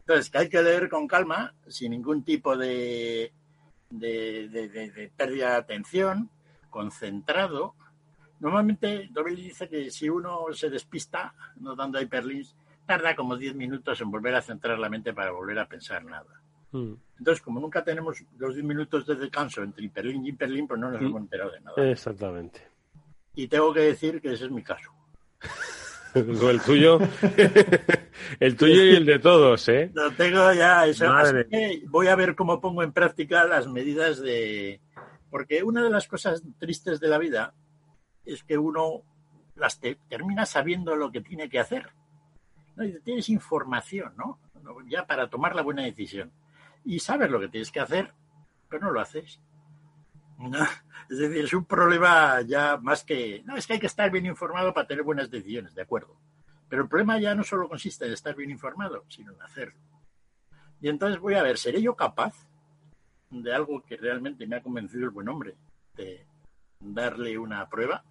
Entonces, 0.00 0.30
que 0.30 0.38
hay 0.38 0.48
que 0.48 0.62
leer 0.62 0.88
con 0.88 1.06
calma, 1.06 1.52
sin 1.66 1.90
ningún 1.90 2.22
tipo 2.24 2.56
de, 2.56 3.32
de, 3.98 4.48
de- 4.48 4.68
de- 4.68 4.90
de 4.90 5.08
pérdida 5.08 5.50
de 5.50 5.56
atención, 5.56 6.30
concentrado. 6.70 7.74
Normalmente, 8.40 9.08
Dobel 9.10 9.36
dice 9.36 9.68
que 9.68 9.90
si 9.90 10.08
uno 10.08 10.46
se 10.52 10.68
despista, 10.70 11.34
no 11.56 11.74
dando 11.74 12.00
hiperlinks, 12.00 12.54
tarda 12.84 13.16
como 13.16 13.36
10 13.36 13.54
minutos 13.54 14.00
en 14.00 14.10
volver 14.10 14.34
a 14.34 14.42
centrar 14.42 14.78
la 14.78 14.88
mente 14.88 15.12
para 15.14 15.30
volver 15.32 15.58
a 15.58 15.66
pensar 15.68 16.04
nada. 16.04 16.40
Mm. 16.72 16.92
Entonces, 17.18 17.42
como 17.42 17.60
nunca 17.60 17.82
tenemos 17.82 18.22
los 18.38 18.54
10 18.54 18.64
minutos 18.66 19.06
de 19.06 19.14
descanso 19.16 19.62
entre 19.62 19.84
hiperlink 19.86 20.24
y 20.26 20.28
hiperlink, 20.30 20.68
pues 20.68 20.80
no 20.80 20.90
nos 20.90 21.00
Mm. 21.00 21.06
hemos 21.06 21.20
enterado 21.22 21.50
de 21.52 21.60
nada. 21.60 21.90
Exactamente. 21.90 22.60
Y 23.34 23.48
tengo 23.48 23.72
que 23.72 23.80
decir 23.80 24.20
que 24.20 24.32
ese 24.32 24.44
es 24.46 24.50
mi 24.50 24.62
caso. 24.62 24.90
El 26.50 26.60
tuyo, 26.62 26.98
el 28.40 28.56
tuyo 28.56 28.84
y 28.84 28.96
el 28.96 29.04
de 29.06 29.18
todos, 29.18 29.68
¿eh? 29.68 29.90
Lo 29.94 30.10
tengo 30.12 30.52
ya 30.52 30.86
eso. 30.86 31.06
Madre. 31.08 31.46
Voy 31.88 32.08
a 32.08 32.14
ver 32.16 32.34
cómo 32.34 32.60
pongo 32.60 32.82
en 32.82 32.92
práctica 32.92 33.44
las 33.44 33.66
medidas 33.68 34.20
de. 34.20 34.80
Porque 35.30 35.62
una 35.62 35.82
de 35.82 35.90
las 35.90 36.08
cosas 36.08 36.42
tristes 36.58 37.00
de 37.00 37.08
la 37.08 37.18
vida 37.18 37.52
es 38.24 38.42
que 38.44 38.56
uno 38.56 39.02
las 39.56 39.78
te- 39.80 39.98
termina 40.08 40.46
sabiendo 40.46 40.96
lo 40.96 41.10
que 41.12 41.20
tiene 41.20 41.48
que 41.48 41.58
hacer. 41.58 41.90
¿no? 42.76 42.84
Y 42.84 42.98
tienes 43.00 43.28
información, 43.28 44.14
¿no? 44.16 44.38
Ya 44.88 45.06
para 45.06 45.28
tomar 45.28 45.54
la 45.54 45.62
buena 45.62 45.82
decisión. 45.82 46.32
Y 46.84 47.00
sabes 47.00 47.30
lo 47.30 47.40
que 47.40 47.48
tienes 47.48 47.70
que 47.70 47.80
hacer, 47.80 48.12
pero 48.68 48.86
no 48.86 48.92
lo 48.92 49.00
haces. 49.00 49.40
¿No? 50.38 50.58
Es 51.08 51.18
decir, 51.18 51.44
es 51.44 51.52
un 51.52 51.64
problema 51.64 52.40
ya 52.42 52.78
más 52.78 53.04
que. 53.04 53.42
No, 53.44 53.56
es 53.56 53.66
que 53.66 53.74
hay 53.74 53.78
que 53.78 53.86
estar 53.86 54.10
bien 54.10 54.26
informado 54.26 54.74
para 54.74 54.86
tener 54.86 55.04
buenas 55.04 55.30
decisiones, 55.30 55.74
de 55.74 55.82
acuerdo. 55.82 56.16
Pero 56.68 56.82
el 56.82 56.88
problema 56.88 57.18
ya 57.20 57.34
no 57.34 57.44
solo 57.44 57.68
consiste 57.68 58.06
en 58.06 58.12
estar 58.12 58.34
bien 58.34 58.50
informado, 58.50 59.04
sino 59.08 59.32
en 59.32 59.42
hacerlo. 59.42 59.78
Y 60.80 60.88
entonces 60.88 61.20
voy 61.20 61.34
a 61.34 61.42
ver, 61.42 61.58
¿seré 61.58 61.80
yo 61.80 61.94
capaz 61.94 62.34
de 63.30 63.54
algo 63.54 63.82
que 63.84 63.96
realmente 63.96 64.46
me 64.46 64.56
ha 64.56 64.62
convencido 64.62 65.04
el 65.04 65.10
buen 65.10 65.28
hombre 65.28 65.54
de 65.94 66.26
darle 66.80 67.38
una 67.38 67.68
prueba? 67.68 68.04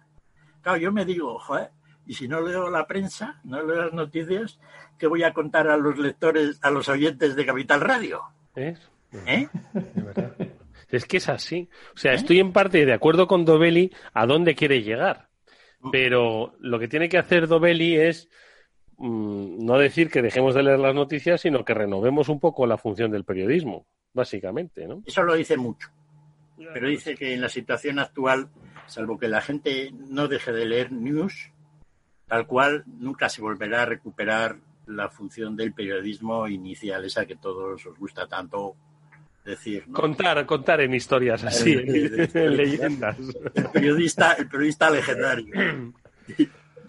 Claro, 0.62 0.78
yo 0.78 0.90
me 0.90 1.04
digo, 1.04 1.38
joder, 1.38 1.70
y 2.06 2.14
si 2.14 2.28
no 2.28 2.40
leo 2.40 2.70
la 2.70 2.86
prensa, 2.86 3.40
no 3.44 3.62
leo 3.62 3.82
las 3.82 3.92
noticias, 3.92 4.58
¿qué 4.98 5.06
voy 5.06 5.22
a 5.22 5.34
contar 5.34 5.68
a 5.68 5.76
los 5.76 5.98
lectores, 5.98 6.58
a 6.62 6.70
los 6.70 6.88
oyentes 6.88 7.36
de 7.36 7.46
Capital 7.46 7.80
Radio? 7.80 8.22
¿Es? 8.54 8.90
¿Eh? 9.12 9.48
Es 10.88 11.04
que 11.04 11.16
es 11.16 11.28
así. 11.28 11.68
O 11.94 11.98
sea, 11.98 12.12
estoy 12.14 12.38
en 12.38 12.52
parte 12.52 12.84
de 12.84 12.92
acuerdo 12.92 13.26
con 13.26 13.44
Dobelli 13.44 13.92
a 14.12 14.26
dónde 14.26 14.54
quiere 14.54 14.82
llegar. 14.82 15.28
Pero 15.92 16.54
lo 16.60 16.78
que 16.78 16.88
tiene 16.88 17.08
que 17.08 17.18
hacer 17.18 17.46
Dobelli 17.46 17.96
es 17.96 18.28
mm, 18.98 19.64
no 19.64 19.78
decir 19.78 20.10
que 20.10 20.22
dejemos 20.22 20.54
de 20.54 20.62
leer 20.62 20.78
las 20.78 20.94
noticias, 20.94 21.40
sino 21.40 21.64
que 21.64 21.74
renovemos 21.74 22.28
un 22.28 22.40
poco 22.40 22.66
la 22.66 22.78
función 22.78 23.10
del 23.10 23.24
periodismo, 23.24 23.86
básicamente, 24.12 24.86
¿no? 24.86 25.02
Eso 25.04 25.22
lo 25.22 25.34
dice 25.34 25.56
mucho. 25.56 25.88
Pero 26.56 26.88
dice 26.88 27.14
que 27.14 27.34
en 27.34 27.42
la 27.42 27.48
situación 27.48 27.98
actual, 27.98 28.48
salvo 28.86 29.18
que 29.18 29.28
la 29.28 29.42
gente 29.42 29.92
no 29.92 30.26
deje 30.26 30.52
de 30.52 30.64
leer 30.64 30.90
news, 30.90 31.52
tal 32.26 32.46
cual 32.46 32.84
nunca 32.86 33.28
se 33.28 33.42
volverá 33.42 33.82
a 33.82 33.86
recuperar 33.86 34.56
la 34.86 35.10
función 35.10 35.56
del 35.56 35.74
periodismo 35.74 36.48
inicial, 36.48 37.04
esa 37.04 37.26
que 37.26 37.36
todos 37.36 37.84
os 37.86 37.98
gusta 37.98 38.26
tanto 38.26 38.76
decir. 39.46 39.84
¿no? 39.86 39.94
Contar, 39.94 40.44
contar 40.44 40.80
en 40.82 40.92
historias 40.94 41.42
así, 41.44 41.72
en, 41.72 42.28
en 42.34 42.56
leyendas. 42.56 43.16
El 43.54 43.70
periodista, 43.70 44.32
el 44.34 44.48
periodista 44.48 44.90
legendario. 44.90 45.54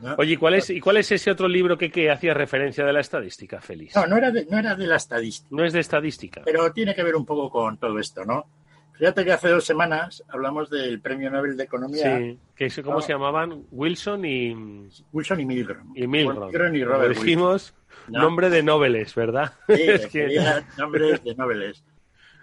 ¿no? 0.01 0.15
Oye, 0.17 0.33
¿y 0.33 0.37
cuál 0.37 0.53
es, 0.55 0.69
¿y 0.69 0.79
cuál 0.79 0.97
es 0.97 1.11
ese 1.11 1.31
otro 1.31 1.47
libro 1.47 1.77
que, 1.77 1.89
que 1.89 2.11
hacía 2.11 2.33
referencia 2.33 2.85
de 2.85 2.93
la 2.93 2.99
estadística, 2.99 3.59
Félix? 3.61 3.95
No, 3.95 4.05
no 4.07 4.17
era, 4.17 4.29
de, 4.31 4.45
no 4.45 4.57
era 4.59 4.75
de 4.75 4.85
la 4.87 4.97
estadística, 4.97 5.47
No 5.55 5.63
es 5.65 5.73
de 5.73 5.79
estadística. 5.79 6.41
pero 6.45 6.71
tiene 6.71 6.93
que 6.93 7.03
ver 7.03 7.15
un 7.15 7.25
poco 7.25 7.49
con 7.49 7.77
todo 7.77 7.97
esto, 7.99 8.23
¿no? 8.25 8.45
Fíjate 8.93 9.23
que 9.25 9.31
hace 9.31 9.49
dos 9.49 9.63
semanas 9.63 10.23
hablamos 10.27 10.71
del 10.71 10.99
Premio 11.01 11.29
Nobel 11.29 11.55
de 11.55 11.63
Economía, 11.63 12.17
Sí, 12.17 12.39
que 12.55 12.81
¿cómo 12.83 12.95
No. 12.97 13.01
se 13.01 13.13
llamaban? 13.13 13.63
Wilson 13.71 14.25
y, 14.25 14.87
Wilson 15.11 15.39
y 15.39 15.45
Milgram. 15.45 15.91
y 15.95 16.07
Milgram. 16.07 16.45
Milgram 16.47 16.75
y 16.75 16.83
Robert 16.83 17.15
dijimos, 17.15 17.75
No. 18.07 18.21
nombre 18.21 18.49
de 18.49 18.63
noveles, 18.63 19.13
¿verdad? 19.13 19.53
Sí, 19.67 19.73
Es 19.87 20.07
que- 20.07 20.63
nombres 20.79 21.23
de 21.23 21.35
noveles. 21.35 21.83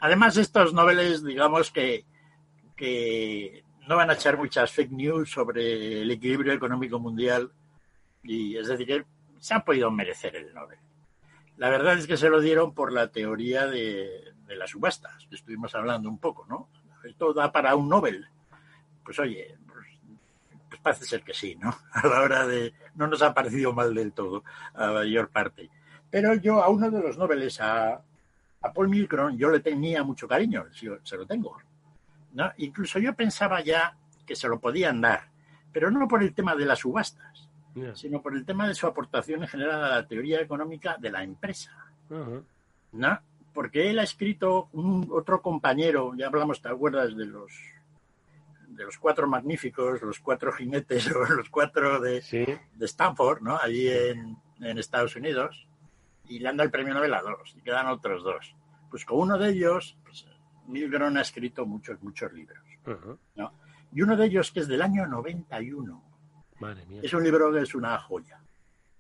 Además, 0.05 0.37
estos 0.37 0.75
noveles, 0.75 1.25
digamos 1.25 1.71
que, 1.71 2.05
que 2.77 3.65
no 3.89 3.97
van 3.97 4.11
a 4.11 4.13
echar 4.13 4.37
muchas 4.37 4.71
fake 4.71 4.91
news 4.91 5.31
sobre 5.31 6.03
el 6.03 6.11
equilibrio 6.11 6.53
económico 6.53 6.99
mundial. 6.99 7.51
Y 8.23 8.55
es 8.55 8.69
decir, 8.69 8.87
que 8.87 9.05
se 9.41 9.55
han 9.55 9.65
podido 9.65 9.91
merecer 9.91 10.37
el 10.37 10.53
Nobel. 10.53 10.79
La 11.57 11.71
verdad 11.71 11.97
es 11.97 12.07
que 12.07 12.19
se 12.19 12.29
lo 12.29 12.43
dieron 12.43 12.75
por 12.75 12.93
la 12.93 13.13
teoría 13.13 13.67
de, 13.67 14.35
las 14.49 14.69
subastas, 14.69 15.27
estuvimos 15.31 15.75
hablando 15.75 16.11
un 16.11 16.19
poco, 16.19 16.45
¿no? 16.51 16.69
Esto 17.03 17.33
da 17.33 17.51
para 17.51 17.75
un 17.75 17.89
Nobel. 17.89 18.29
Pues 19.03 19.19
oye, 19.21 19.57
pues, 19.67 19.87
pues 20.69 20.81
parece 20.83 21.07
ser 21.07 21.23
que 21.23 21.33
sí, 21.33 21.57
¿no? 21.57 21.75
A 21.93 22.07
la 22.07 22.21
hora 22.21 22.47
de... 22.47 22.75
No 22.95 23.07
nos 23.07 23.23
ha 23.23 23.33
parecido 23.33 23.73
mal 23.73 23.95
del 23.95 24.13
todo, 24.13 24.45
a 24.75 24.89
la 24.89 24.93
mayor 24.93 25.31
parte. 25.31 25.71
Pero 26.11 26.35
yo 26.35 26.63
a 26.63 26.69
uno 26.69 26.91
de 26.91 27.01
los 27.01 27.17
Nobeles, 27.17 27.59
a, 27.63 28.03
a 28.65 28.73
Paul 28.73 28.89
Milgrom, 28.89 29.37
yo 29.37 29.51
le 29.51 29.61
tenía 29.61 30.03
mucho 30.03 30.27
cariño, 30.27 30.65
se 30.73 31.17
lo 31.17 31.27
tengo. 31.27 31.59
¿no? 32.33 32.51
Incluso 32.57 32.99
yo 32.99 33.15
pensaba 33.15 33.61
ya 33.61 33.95
que 34.27 34.35
se 34.35 34.49
lo 34.49 34.59
podían 34.59 35.03
dar, 35.03 35.29
pero 35.71 35.91
no 35.91 36.09
por 36.09 36.23
el 36.23 36.33
tema 36.33 36.57
de 36.57 36.65
las 36.65 36.79
subastas, 36.79 37.51
sino 37.95 38.23
por 38.23 38.35
el 38.35 38.47
tema 38.47 38.67
de 38.67 38.75
su 38.75 38.87
aportación 38.87 39.43
en 39.43 39.49
general 39.49 39.85
a 39.85 39.89
la 39.89 40.07
teoría 40.07 40.41
económica 40.41 40.97
de 40.99 41.11
la 41.11 41.23
empresa. 41.23 41.73
¿no? 42.93 43.21
Porque 43.53 43.91
él 43.91 43.99
ha 43.99 44.03
escrito 44.03 44.71
un 44.73 45.09
otro 45.13 45.43
compañero, 45.43 46.15
ya 46.17 46.29
hablamos, 46.29 46.63
¿te 46.63 46.69
acuerdas 46.69 47.15
de 47.15 47.27
los 47.27 47.53
de 48.69 48.85
los 48.85 48.99
cuatro 48.99 49.29
magníficos, 49.29 50.03
los 50.03 50.19
cuatro 50.19 50.53
jinetes 50.53 51.09
o 51.15 51.25
los 51.37 51.51
cuatro 51.51 52.01
de, 52.01 52.23
Sí, 52.23 52.45
de 52.45 52.87
Stanford, 52.87 53.41
¿no? 53.41 53.57
Allí 53.57 53.89
en, 53.89 54.37
en 54.61 54.79
Estados 54.79 55.15
Unidos, 55.15 55.69
y 56.29 56.39
le 56.39 56.49
han 56.49 56.57
dado 56.57 56.67
el 56.67 56.71
premio 56.71 56.95
Nobel 56.95 57.15
a 57.15 57.23
dos, 57.23 57.55
y 57.57 57.63
quedan 57.63 57.87
otros 57.87 58.23
dos. 58.23 58.55
Pues 58.91 59.05
con 59.05 59.19
uno 59.19 59.39
de 59.39 59.51
ellos, 59.51 59.97
pues, 60.05 60.27
Milgrom 60.67 61.17
ha 61.17 61.21
escrito 61.21 61.67
muchos, 61.67 62.03
muchos 62.03 62.33
libros. 62.33 62.59
¿no? 63.35 63.53
Y 63.93 64.03
uno 64.03 64.17
de 64.17 64.27
ellos, 64.27 64.51
que 64.51 64.61
es 64.61 64.69
del 64.69 64.83
año 64.83 65.07
91, 65.07 66.03
Madre 66.61 66.87
mía. 66.87 67.01
es 67.03 67.13
un 67.13 67.23
libro 67.23 67.53
que 67.53 67.61
es 67.61 67.75
una 67.75 67.99
joya, 67.99 68.41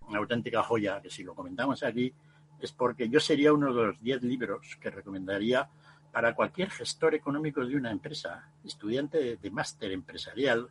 una 0.08 0.18
auténtica 0.18 0.62
joya, 0.62 1.00
que 1.00 1.10
si 1.10 1.22
lo 1.22 1.34
comentamos 1.34 1.82
aquí, 1.82 2.12
es 2.60 2.72
porque 2.72 3.08
yo 3.08 3.20
sería 3.20 3.52
uno 3.52 3.74
de 3.74 3.86
los 3.86 4.00
diez 4.00 4.22
libros 4.22 4.76
que 4.80 4.90
recomendaría 4.90 5.68
para 6.12 6.34
cualquier 6.34 6.70
gestor 6.70 7.14
económico 7.14 7.64
de 7.66 7.74
una 7.76 7.90
empresa, 7.90 8.48
estudiante 8.64 9.18
de, 9.18 9.36
de 9.36 9.50
máster 9.50 9.90
empresarial, 9.90 10.68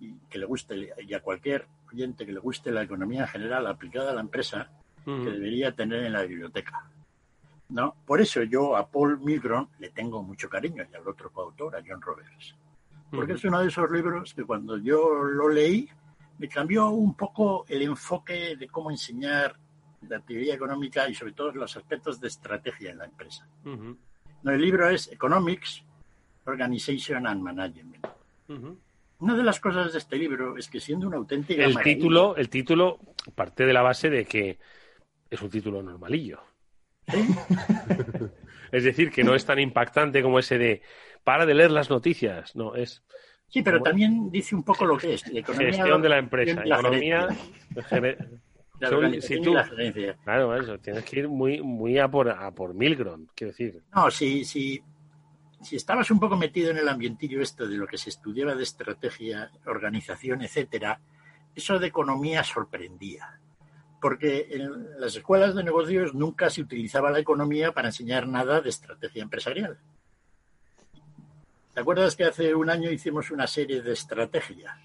y 0.00 0.14
que 0.28 0.38
le 0.38 0.46
guste, 0.46 0.94
y 0.98 1.14
a 1.14 1.20
cualquier 1.20 1.66
oyente 1.92 2.26
que 2.26 2.32
le 2.32 2.40
guste 2.40 2.72
la 2.72 2.82
economía 2.82 3.22
en 3.22 3.28
general 3.28 3.66
aplicada 3.68 4.10
a 4.10 4.14
la 4.14 4.20
empresa, 4.20 4.70
que 5.08 5.30
debería 5.30 5.72
tener 5.72 6.04
en 6.04 6.12
la 6.12 6.22
biblioteca. 6.22 6.84
¿no? 7.70 7.94
Por 8.06 8.20
eso 8.20 8.42
yo 8.42 8.76
a 8.76 8.90
Paul 8.90 9.20
Milgrom 9.20 9.68
le 9.78 9.90
tengo 9.90 10.22
mucho 10.22 10.48
cariño 10.48 10.84
y 10.90 10.94
al 10.94 11.06
otro 11.06 11.30
coautor, 11.30 11.76
a 11.76 11.82
John 11.86 12.00
Roberts. 12.00 12.54
Porque 13.10 13.34
es 13.34 13.44
uno 13.44 13.60
de 13.60 13.68
esos 13.68 13.90
libros 13.90 14.34
que 14.34 14.44
cuando 14.44 14.76
yo 14.76 15.22
lo 15.22 15.48
leí 15.48 15.88
me 16.38 16.48
cambió 16.48 16.90
un 16.90 17.14
poco 17.14 17.64
el 17.68 17.82
enfoque 17.82 18.56
de 18.56 18.68
cómo 18.68 18.90
enseñar 18.90 19.56
la 20.08 20.20
teoría 20.20 20.54
económica 20.54 21.08
y 21.08 21.14
sobre 21.14 21.32
todo 21.32 21.52
los 21.52 21.76
aspectos 21.76 22.20
de 22.20 22.28
estrategia 22.28 22.90
en 22.90 22.98
la 22.98 23.06
empresa. 23.06 23.46
Ujú. 23.64 23.96
No, 24.42 24.52
el 24.52 24.60
libro 24.60 24.88
es 24.88 25.10
Economics, 25.10 25.82
Organization 26.44 27.26
and 27.26 27.42
Management. 27.42 28.06
Una 29.20 29.34
de 29.34 29.42
las 29.42 29.58
cosas 29.58 29.92
de 29.92 29.98
este 29.98 30.16
libro 30.16 30.56
es 30.56 30.68
que 30.68 30.78
siendo 30.78 31.08
un 31.08 31.14
auténtico 31.14 31.60
el 31.60 31.76
título, 31.78 32.36
el 32.36 32.48
título 32.48 32.98
parte 33.34 33.66
de 33.66 33.72
la 33.72 33.82
base 33.82 34.10
de 34.10 34.26
que 34.26 34.58
es 35.30 35.42
un 35.42 35.50
título 35.50 35.82
normalillo. 35.82 36.40
es 38.72 38.84
decir, 38.84 39.10
que 39.10 39.24
no 39.24 39.34
es 39.34 39.44
tan 39.44 39.58
impactante 39.58 40.22
como 40.22 40.38
ese 40.38 40.58
de 40.58 40.82
para 41.24 41.46
de 41.46 41.54
leer 41.54 41.70
las 41.70 41.90
noticias, 41.90 42.54
no 42.54 42.74
es. 42.74 43.02
Sí, 43.48 43.62
pero 43.62 43.82
también 43.82 44.30
dice 44.30 44.54
un 44.54 44.62
poco 44.62 44.84
lo 44.84 44.96
que 44.96 45.14
es. 45.14 45.24
Gestión 45.24 46.02
de 46.02 46.08
la 46.08 46.18
empresa, 46.18 46.62
economía, 46.64 47.28
si 49.20 49.40
tú, 49.40 49.54
claro, 50.24 50.54
eso, 50.56 50.78
tienes 50.78 51.04
que 51.04 51.20
ir 51.20 51.28
muy, 51.28 51.60
muy 51.60 51.98
a 51.98 52.08
por, 52.08 52.28
a 52.30 52.50
por 52.52 52.74
Milgrom, 52.74 53.26
quiero 53.34 53.50
decir. 53.50 53.82
No, 53.94 54.10
si, 54.10 54.44
si, 54.44 54.80
si 55.60 55.76
estabas 55.76 56.10
un 56.10 56.20
poco 56.20 56.36
metido 56.36 56.70
en 56.70 56.78
el 56.78 56.88
ambientillo 56.88 57.40
esto 57.40 57.66
de 57.66 57.76
lo 57.76 57.86
que 57.86 57.98
se 57.98 58.10
estudiaba 58.10 58.54
de 58.54 58.62
estrategia, 58.62 59.50
organización, 59.66 60.42
etcétera, 60.42 61.00
eso 61.54 61.78
de 61.78 61.88
economía 61.88 62.44
sorprendía. 62.44 63.40
Porque 64.00 64.48
en 64.50 65.00
las 65.00 65.16
escuelas 65.16 65.54
de 65.54 65.64
negocios 65.64 66.14
nunca 66.14 66.50
se 66.50 66.62
utilizaba 66.62 67.10
la 67.10 67.18
economía 67.18 67.72
para 67.72 67.88
enseñar 67.88 68.28
nada 68.28 68.60
de 68.60 68.68
estrategia 68.68 69.22
empresarial. 69.22 69.78
¿Te 71.74 71.80
acuerdas 71.80 72.16
que 72.16 72.24
hace 72.24 72.54
un 72.54 72.70
año 72.70 72.90
hicimos 72.90 73.30
una 73.30 73.46
serie 73.46 73.82
de 73.82 73.92
estrategia? 73.92 74.76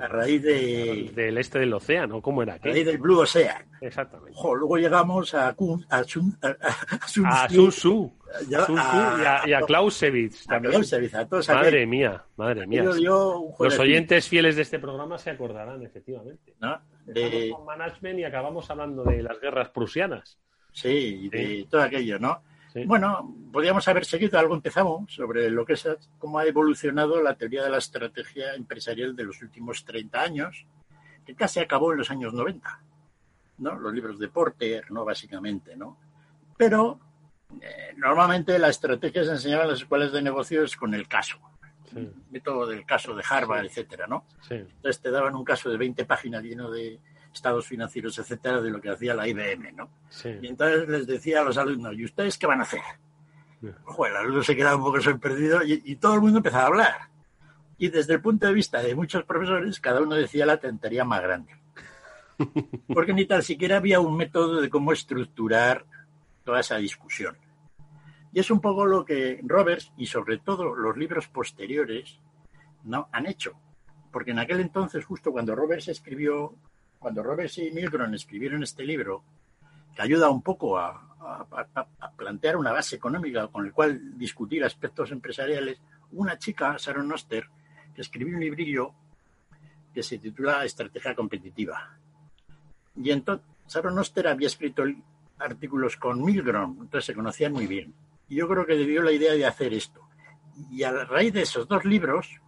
A 0.00 0.08
raíz 0.08 0.42
de... 0.42 1.10
Del 1.14 1.38
este 1.38 1.58
del 1.58 1.72
océano, 1.72 2.20
¿cómo 2.20 2.42
era? 2.42 2.54
A 2.54 2.58
raíz 2.58 2.86
del 2.86 2.98
Blue 2.98 3.20
Ocean. 3.20 3.66
Exactamente. 3.80 4.38
luego 4.42 4.76
llegamos 4.76 5.34
a, 5.34 5.48
a, 5.48 5.56
a, 5.88 6.04
Sun, 6.04 6.38
a, 6.42 7.48
Sun 7.48 7.70
Tzu. 7.70 8.12
y, 8.48 8.54
a, 8.54 9.42
y 9.46 9.52
a 9.52 9.60
Clausewitz 9.62 10.46
también. 10.46 10.82
a 11.14 11.26
todos 11.26 11.48
madre 11.48 11.86
mía, 11.86 12.24
madre 12.36 12.66
mía. 12.66 12.82
Los 12.82 13.78
oyentes 13.78 14.28
fieles 14.28 14.56
de 14.56 14.62
este 14.62 14.78
programa 14.78 15.18
se 15.18 15.30
acordarán, 15.30 15.82
efectivamente. 15.82 16.54
¿No? 16.60 16.80
De... 17.06 17.50
con 17.50 17.64
management 17.64 18.18
y 18.20 18.24
acabamos 18.24 18.70
hablando 18.70 19.04
de 19.04 19.22
las 19.22 19.40
guerras 19.40 19.70
prusianas. 19.70 20.38
Sí, 20.72 21.22
y 21.24 21.28
de 21.28 21.66
todo 21.68 21.82
aquello, 21.82 22.18
¿no? 22.18 22.42
Bueno, 22.86 23.34
podríamos 23.52 23.86
haber 23.88 24.04
seguido, 24.04 24.38
algo 24.38 24.54
empezamos 24.54 25.12
sobre 25.12 25.50
lo 25.50 25.64
que 25.64 25.72
es 25.74 25.88
cómo 26.18 26.38
ha 26.38 26.46
evolucionado 26.46 27.20
la 27.22 27.34
teoría 27.34 27.64
de 27.64 27.70
la 27.70 27.78
estrategia 27.78 28.54
empresarial 28.54 29.16
de 29.16 29.24
los 29.24 29.42
últimos 29.42 29.84
30 29.84 30.20
años, 30.20 30.66
que 31.24 31.34
casi 31.34 31.60
acabó 31.60 31.92
en 31.92 31.98
los 31.98 32.10
años 32.10 32.32
90, 32.32 32.82
¿no? 33.58 33.74
Los 33.76 33.92
libros 33.92 34.18
de 34.18 34.28
Porter, 34.28 34.90
¿no? 34.90 35.04
Básicamente, 35.04 35.76
¿no? 35.76 35.98
Pero 36.56 37.00
eh, 37.60 37.94
normalmente 37.96 38.58
la 38.58 38.68
estrategia 38.68 39.24
se 39.24 39.32
enseñaba 39.32 39.64
en 39.64 39.70
las 39.70 39.80
escuelas 39.80 40.12
de 40.12 40.22
negocios 40.22 40.76
con 40.76 40.94
el 40.94 41.08
caso, 41.08 41.38
el 41.94 42.14
método 42.30 42.66
del 42.66 42.86
caso 42.86 43.14
de 43.16 43.24
Harvard, 43.28 43.66
etcétera, 43.66 44.06
¿no? 44.06 44.26
Entonces 44.48 45.00
te 45.00 45.10
daban 45.10 45.34
un 45.34 45.44
caso 45.44 45.70
de 45.70 45.76
20 45.76 46.04
páginas 46.04 46.42
lleno 46.44 46.70
de 46.70 47.00
estados 47.32 47.66
financieros, 47.66 48.18
etcétera, 48.18 48.60
de 48.60 48.70
lo 48.70 48.80
que 48.80 48.90
hacía 48.90 49.14
la 49.14 49.28
IBM, 49.28 49.72
¿no? 49.76 49.90
Y 50.24 50.46
entonces 50.48 50.88
les 50.88 51.06
decía 51.06 51.40
a 51.40 51.44
los 51.44 51.56
alumnos, 51.56 51.94
¿y 51.96 52.04
ustedes 52.04 52.36
qué 52.38 52.46
van 52.46 52.60
a 52.60 52.64
hacer? 52.64 52.80
Ojo, 53.86 54.06
el 54.06 54.16
alumno 54.16 54.42
se 54.42 54.56
quedaba 54.56 54.76
un 54.76 54.84
poco 54.84 55.00
sorprendido 55.00 55.62
y, 55.62 55.82
y, 55.84 55.96
todo 55.96 56.14
el 56.14 56.20
mundo 56.20 56.38
empezaba 56.38 56.64
a 56.64 56.66
hablar. 56.66 56.94
Y 57.78 57.88
desde 57.88 58.14
el 58.14 58.20
punto 58.20 58.46
de 58.46 58.54
vista 58.54 58.82
de 58.82 58.94
muchos 58.94 59.24
profesores, 59.24 59.80
cada 59.80 60.00
uno 60.00 60.14
decía 60.14 60.46
la 60.46 60.58
tontería 60.58 61.04
más 61.04 61.22
grande. 61.22 61.54
Porque 62.94 63.12
ni 63.12 63.26
tan 63.26 63.42
siquiera 63.42 63.76
había 63.76 64.00
un 64.00 64.16
método 64.16 64.60
de 64.60 64.70
cómo 64.70 64.92
estructurar 64.92 65.84
toda 66.44 66.60
esa 66.60 66.76
discusión. 66.76 67.36
Y 68.32 68.40
es 68.40 68.50
un 68.50 68.60
poco 68.60 68.86
lo 68.86 69.04
que 69.04 69.40
Roberts 69.42 69.92
y 69.96 70.06
sobre 70.06 70.38
todo 70.38 70.74
los 70.74 70.96
libros 70.96 71.28
posteriores 71.28 72.18
no 72.84 73.08
han 73.12 73.26
hecho. 73.26 73.52
Porque 74.12 74.30
en 74.30 74.38
aquel 74.38 74.60
entonces, 74.60 75.04
justo 75.04 75.32
cuando 75.32 75.54
Roberts 75.54 75.88
escribió 75.88 76.54
cuando 77.00 77.22
Roberts 77.22 77.56
y 77.58 77.70
Milgrom 77.70 78.12
escribieron 78.12 78.62
este 78.62 78.84
libro, 78.84 79.24
que 79.96 80.02
ayuda 80.02 80.28
un 80.28 80.42
poco 80.42 80.78
a, 80.78 81.06
plantear 82.16 82.56
una 82.56 82.72
base 82.72 82.96
económica 82.96 83.48
con 83.48 83.64
el 83.64 83.72
cual 83.72 84.18
discutir 84.18 84.62
aspectos 84.64 85.10
empresariales, 85.10 85.78
una 86.12 86.38
chica, 86.38 86.76
Sharon 86.78 87.08
Noster, 87.08 87.46
que 87.94 88.02
escribió 88.02 88.34
un 88.34 88.40
librillo 88.40 88.92
que 89.94 90.02
se 90.02 90.18
titula 90.18 90.64
Estrategia 90.64 91.14
Competitiva. 91.14 91.98
Y 92.96 93.10
entonces 93.10 93.46
Sharon 93.68 93.94
Noster 93.94 94.28
había 94.28 94.48
escrito 94.48 94.84
artículos 95.38 95.96
con 95.96 96.22
Milgrom, 96.22 96.82
entonces 96.82 97.06
se 97.06 97.14
conocían 97.14 97.52
muy 97.52 97.66
bien. 97.66 97.94
Y 98.28 98.36
yo 98.36 98.48
creo 98.48 98.66
que 98.66 98.76
debió 98.76 99.02
la 99.02 99.12
idea 99.12 99.32
de 99.32 99.46
hacer 99.46 99.72
esto. 99.72 100.02
Y 100.70 100.82
a 100.82 100.92
raíz 101.04 101.32
de 101.32 101.42
esos 101.42 101.66
dos 101.66 101.84
libros 101.86 102.40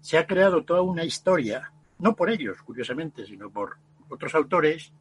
se 0.00 0.18
ha 0.18 0.26
creado 0.26 0.64
toda 0.64 0.82
una 0.82 1.04
historia 1.04 1.72
no 2.02 2.16
por 2.16 2.30
ellos, 2.30 2.60
curiosamente, 2.62 3.24
sino 3.24 3.48
por 3.48 3.78
otros 4.08 4.34
autores, 4.34 4.92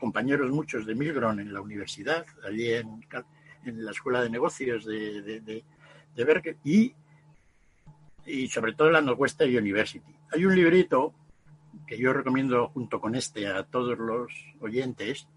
compañeros 0.00 0.50
muchos 0.50 0.86
de 0.86 0.94
Milgrom 0.94 1.38
en 1.38 1.52
la 1.52 1.60
universidad, 1.60 2.24
allí 2.42 2.72
en, 2.72 3.04
la 3.64 3.90
Escuela 3.90 4.22
de 4.22 4.30
Negocios 4.30 4.86
de, 4.86 5.22
de, 5.22 6.24
Berkeley, 6.24 6.56
y, 6.64 6.94
y 8.26 8.48
sobre 8.48 8.72
todo 8.72 8.88
en 8.88 8.94
la 8.94 9.02
Northwestern 9.02 9.54
University. 9.56 10.12
Hay 10.32 10.46
un 10.46 10.56
librito 10.56 11.14
que 11.86 11.98
yo 11.98 12.14
recomiendo 12.14 12.68
junto 12.68 12.98
con 12.98 13.14
este 13.14 13.46
a 13.46 13.64
todos 13.64 13.98
los 13.98 14.32
oyentes, 14.60 15.28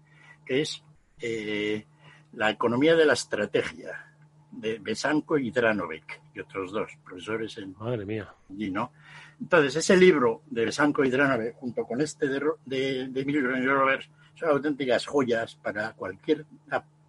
que 0.46 0.62
es 0.62 0.82
eh, 1.20 1.84
La 2.32 2.50
economía 2.50 2.96
de 2.96 3.04
la 3.04 3.12
estrategia, 3.12 4.14
de 4.50 4.78
Besanko 4.78 5.36
y 5.36 5.50
Dranovek, 5.50 6.22
y 6.34 6.40
otros 6.40 6.72
dos 6.72 6.90
profesores 7.04 7.58
en... 7.58 7.76
Madre 7.78 8.06
mía. 8.06 8.34
¿no? 8.48 8.92
Entonces, 9.40 9.76
ese 9.76 9.96
libro 9.96 10.42
de 10.50 10.72
Sanko 10.72 11.04
y 11.04 11.10
junto 11.54 11.84
con 11.84 12.00
este 12.00 12.26
de, 12.28 12.40
de, 12.64 13.08
de 13.08 13.66
Roberts, 13.66 14.08
son 14.34 14.50
auténticas 14.50 15.06
joyas 15.06 15.56
para 15.56 15.92
cualquier 15.92 16.44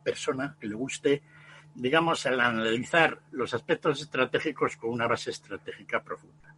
persona 0.04 0.56
que 0.60 0.68
le 0.68 0.76
guste, 0.76 1.22
digamos, 1.76 2.26
al 2.26 2.40
analizar 2.40 3.20
los 3.32 3.54
aspectos 3.54 4.02
estratégicos 4.02 4.78
con 4.78 4.90
una 4.92 5.08
base 5.08 5.32
estratégica 5.32 6.02
profunda. 6.02 6.56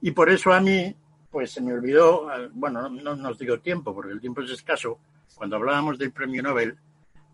Y 0.00 0.10
por 0.12 0.30
eso 0.30 0.52
a 0.52 0.60
mí, 0.60 0.94
pues 1.30 1.52
se 1.52 1.60
me 1.60 1.72
olvidó, 1.72 2.28
bueno, 2.52 2.88
no, 2.88 3.16
nos 3.16 3.38
digo 3.38 3.58
tiempo, 3.60 3.94
porque 3.94 4.12
el 4.12 4.20
tiempo 4.20 4.42
es 4.42 4.50
escaso, 4.50 4.98
cuando 5.34 5.56
hablábamos 5.56 5.98
del 5.98 6.12
premio 6.12 6.42
Nobel, 6.42 6.76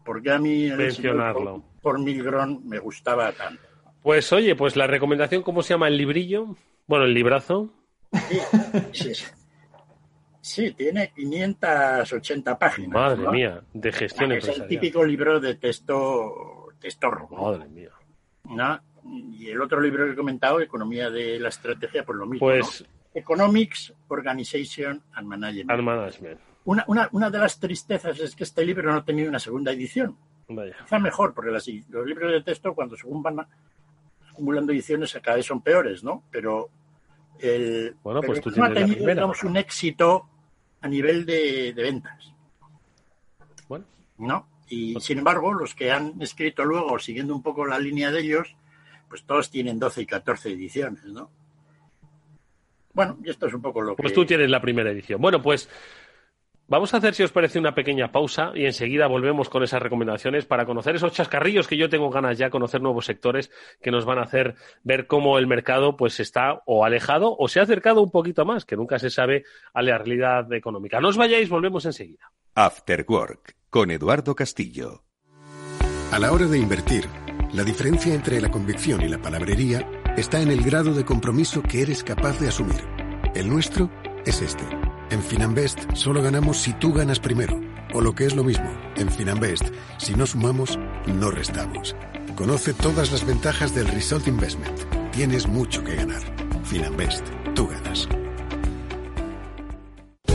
porque 0.05 0.31
a 0.31 0.39
mí 0.39 0.71
Mencionarlo. 0.71 1.63
por, 1.83 1.97
por 1.97 1.99
Milgrom 1.99 2.63
me 2.65 2.79
gustaba 2.79 3.33
tanto. 3.33 3.63
Pues 4.03 4.33
oye, 4.33 4.57
pues 4.57 4.77
la 4.77 4.87
recomendación, 4.87 5.43
¿cómo 5.43 5.63
se 5.63 5.75
llama 5.75 5.89
el 5.89 5.99
librillo? 5.99 6.57
Bueno, 6.91 7.05
el 7.05 7.15
librazo. 7.15 7.71
Sí, 8.91 9.13
sí, 10.41 10.73
tiene 10.73 11.13
580 11.15 12.59
páginas. 12.59 12.91
Madre 12.91 13.31
mía, 13.31 13.63
de 13.73 13.93
gestión 13.93 14.33
Es 14.33 14.49
el 14.49 14.67
típico 14.67 15.05
libro 15.05 15.39
de 15.39 15.55
texto, 15.55 16.67
texto 16.81 17.29
Madre 17.31 17.69
mía. 17.69 17.91
¿no? 18.43 18.81
Y 19.39 19.51
el 19.51 19.63
otro 19.63 19.81
libro 19.81 20.05
que 20.05 20.15
he 20.15 20.17
comentado, 20.17 20.61
Economía 20.61 21.11
de 21.11 21.39
la 21.39 21.51
Estrategia, 21.51 22.05
pues 22.05 22.19
lo 22.19 22.27
mismo. 22.27 22.49
Pues. 22.49 22.85
Economics, 23.15 23.95
Organization 24.09 25.01
and 25.13 25.29
Management. 25.29 25.71
And 25.71 25.83
Management. 25.83 26.41
Una, 26.65 26.85
una, 26.89 27.09
una, 27.13 27.31
de 27.31 27.39
las 27.39 27.61
tristezas 27.61 28.19
es 28.19 28.35
que 28.35 28.43
este 28.43 28.65
libro 28.65 28.91
no 28.91 28.99
ha 28.99 29.05
tenido 29.05 29.29
una 29.29 29.39
segunda 29.39 29.71
edición. 29.71 30.17
Vaya. 30.49 30.75
Quizá 30.83 30.99
mejor, 30.99 31.35
porque 31.35 31.53
los 31.53 31.69
libros 31.69 32.33
de 32.33 32.43
texto, 32.43 32.75
cuando 32.75 32.97
según 32.97 33.23
van 33.23 33.47
acumulando 34.29 34.73
ediciones, 34.73 35.17
cada 35.23 35.37
vez 35.37 35.47
son 35.47 35.61
peores, 35.61 36.03
¿no? 36.03 36.25
Pero 36.33 36.71
el, 37.43 37.97
bueno, 38.03 38.21
pues 38.23 38.41
tú 38.41 38.51
no 38.51 38.65
ha 38.65 38.73
tenido 38.73 39.33
un 39.45 39.57
éxito 39.57 40.29
a 40.81 40.89
nivel 40.89 41.27
de, 41.27 41.73
ventas. 41.77 42.33
Bueno. 43.69 43.87
¿No? 44.19 44.47
Y 44.69 45.01
sin 45.01 45.19
embargo, 45.19 45.53
los 45.53 45.75
que 45.75 45.91
han 45.91 46.21
escrito 46.21 46.65
luego, 46.65 46.99
siguiendo 46.99 47.35
un 47.35 47.43
poco 47.43 47.67
la 47.67 47.79
línea 47.79 48.11
de 48.11 48.21
ellos, 48.21 48.57
pues 49.09 49.25
todos 49.25 49.51
tienen 49.51 49.79
12 49.79 50.03
y 50.03 50.07
14 50.07 50.51
ediciones, 50.51 51.05
¿no? 51.07 51.31
Bueno, 52.93 53.19
y 53.25 53.31
esto 53.31 53.47
es 53.47 53.55
un 53.55 53.63
poco 53.63 53.83
lo 53.83 53.97
que. 53.97 54.03
Pues 54.03 54.15
tú 54.15 54.25
tienes 54.25 54.51
la 54.51 54.61
primera 54.61 54.91
edición. 54.91 55.21
Bueno, 55.21 55.43
pues 55.43 55.69
Vamos 56.71 56.95
a 56.95 56.99
hacer, 56.99 57.17
si 57.17 57.25
os 57.25 57.33
parece, 57.33 57.59
una 57.59 57.75
pequeña 57.75 58.13
pausa 58.13 58.53
y 58.55 58.65
enseguida 58.65 59.09
volvemos 59.09 59.49
con 59.49 59.65
esas 59.65 59.83
recomendaciones 59.83 60.47
para 60.47 60.67
conocer 60.67 60.95
esos 60.95 61.13
chascarrillos 61.13 61.67
que 61.67 61.77
yo 61.77 61.89
tengo 61.89 62.11
ganas 62.11 62.39
ya, 62.39 62.49
conocer 62.49 62.81
nuevos 62.81 63.07
sectores 63.07 63.51
que 63.83 63.91
nos 63.91 64.05
van 64.05 64.21
a 64.21 64.23
hacer 64.23 64.55
ver 64.85 65.09
cómo 65.09 65.37
el 65.39 65.49
mercado 65.49 65.97
pues 65.97 66.21
está 66.21 66.63
o 66.67 66.85
alejado 66.85 67.35
o 67.37 67.49
se 67.49 67.59
ha 67.59 67.65
acercado 67.65 68.03
un 68.03 68.13
poquito 68.13 68.45
más, 68.45 68.65
que 68.65 68.77
nunca 68.77 69.01
se 69.01 69.11
sabe 69.11 69.43
a 69.75 69.83
la 69.83 69.99
realidad 69.99 70.53
económica. 70.53 71.01
No 71.01 71.09
os 71.09 71.17
vayáis, 71.17 71.49
volvemos 71.49 71.87
enseguida. 71.87 72.31
After 72.55 73.05
Work 73.09 73.57
con 73.69 73.91
Eduardo 73.91 74.37
Castillo. 74.37 75.03
A 76.13 76.21
la 76.21 76.31
hora 76.31 76.47
de 76.47 76.59
invertir, 76.59 77.07
la 77.53 77.65
diferencia 77.65 78.15
entre 78.15 78.41
la 78.41 78.49
convicción 78.49 79.03
y 79.03 79.09
la 79.09 79.19
palabrería 79.21 79.91
está 80.17 80.41
en 80.41 80.53
el 80.53 80.63
grado 80.63 80.95
de 80.95 81.05
compromiso 81.05 81.65
que 81.65 81.83
eres 81.83 82.05
capaz 82.05 82.39
de 82.39 82.47
asumir. 82.47 82.85
El 83.35 83.49
nuestro 83.49 83.91
es 84.25 84.41
este. 84.41 84.90
En 85.11 85.23
Finanbest 85.23 85.81
solo 85.95 86.23
ganamos 86.23 86.59
si 86.59 86.73
tú 86.73 86.93
ganas 86.93 87.19
primero. 87.19 87.61
O 87.93 88.01
lo 88.01 88.15
que 88.15 88.27
es 88.27 88.37
lo 88.37 88.45
mismo, 88.45 88.71
en 88.97 89.11
Finanbest, 89.11 89.65
si 89.99 90.15
no 90.15 90.25
sumamos, 90.25 90.79
no 91.07 91.31
restamos. 91.33 91.97
Conoce 92.37 92.73
todas 92.73 93.11
las 93.11 93.27
ventajas 93.27 93.75
del 93.75 93.89
Result 93.89 94.29
Investment. 94.29 94.79
tienes 95.11 95.49
mucho 95.49 95.83
que 95.83 95.97
ganar. 95.97 96.23
Finanbest, 96.65 97.27
tú 97.57 97.67
ganas. 97.67 98.09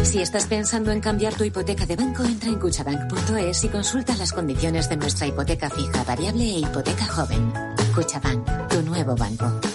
Si 0.03 0.21
estás 0.21 0.45
pensando 0.47 0.91
en 0.91 0.99
cambiar 0.99 1.33
tu 1.33 1.45
hipoteca 1.45 1.85
de 1.85 1.95
banco, 1.95 2.23
entra 2.23 2.49
en 2.49 2.59
cuchabank.es 2.59 3.63
y 3.63 3.69
consulta 3.69 4.15
las 4.17 4.33
condiciones 4.33 4.89
de 4.89 4.97
nuestra 4.97 5.27
hipoteca 5.27 5.69
fija, 5.69 6.03
variable 6.03 6.43
e 6.43 6.59
hipoteca 6.59 7.05
joven. 7.05 7.51
Cuchabank, 7.95 8.67
tu 8.67 8.81
nuevo 8.81 9.15
banco. 9.15 9.74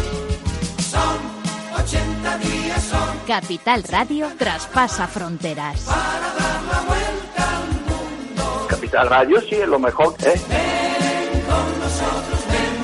Son 2.21 2.29
80 2.29 2.37
días, 2.37 2.83
son 2.83 3.19
Capital 3.25 3.83
Radio 3.83 4.27
traspasa 4.37 5.07
fronteras. 5.07 5.81
para 5.85 6.33
dar 6.33 6.63
la 6.63 6.81
vuelta 6.81 7.57
al 7.57 7.67
mundo. 7.87 8.67
Capital 8.69 9.09
Radio 9.09 9.41
sí 9.41 9.55
es 9.55 9.67
lo 9.67 9.79
mejor, 9.79 10.13
¿eh? 10.23 10.39
Ven 10.49 11.41
con 11.41 11.79
nosotros, 11.79 12.39
ven. 12.51 12.75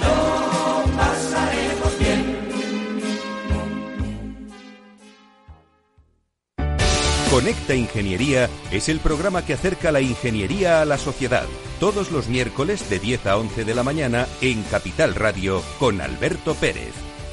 Lo 0.00 0.96
pasaremos 0.96 1.98
bien. 1.98 2.38
Conecta 7.30 7.74
Ingeniería 7.74 8.48
es 8.70 8.88
el 8.88 9.00
programa 9.00 9.44
que 9.44 9.52
acerca 9.52 9.92
la 9.92 10.00
ingeniería 10.00 10.80
a 10.80 10.86
la 10.86 10.96
sociedad. 10.96 11.44
Todos 11.78 12.10
los 12.10 12.28
miércoles 12.28 12.88
de 12.88 12.98
10 13.00 13.26
a 13.26 13.36
11 13.36 13.64
de 13.64 13.74
la 13.74 13.82
mañana 13.82 14.26
en 14.40 14.62
Capital 14.62 15.14
Radio 15.14 15.62
con 15.78 16.00
Alberto 16.00 16.54
Pérez. 16.54 17.05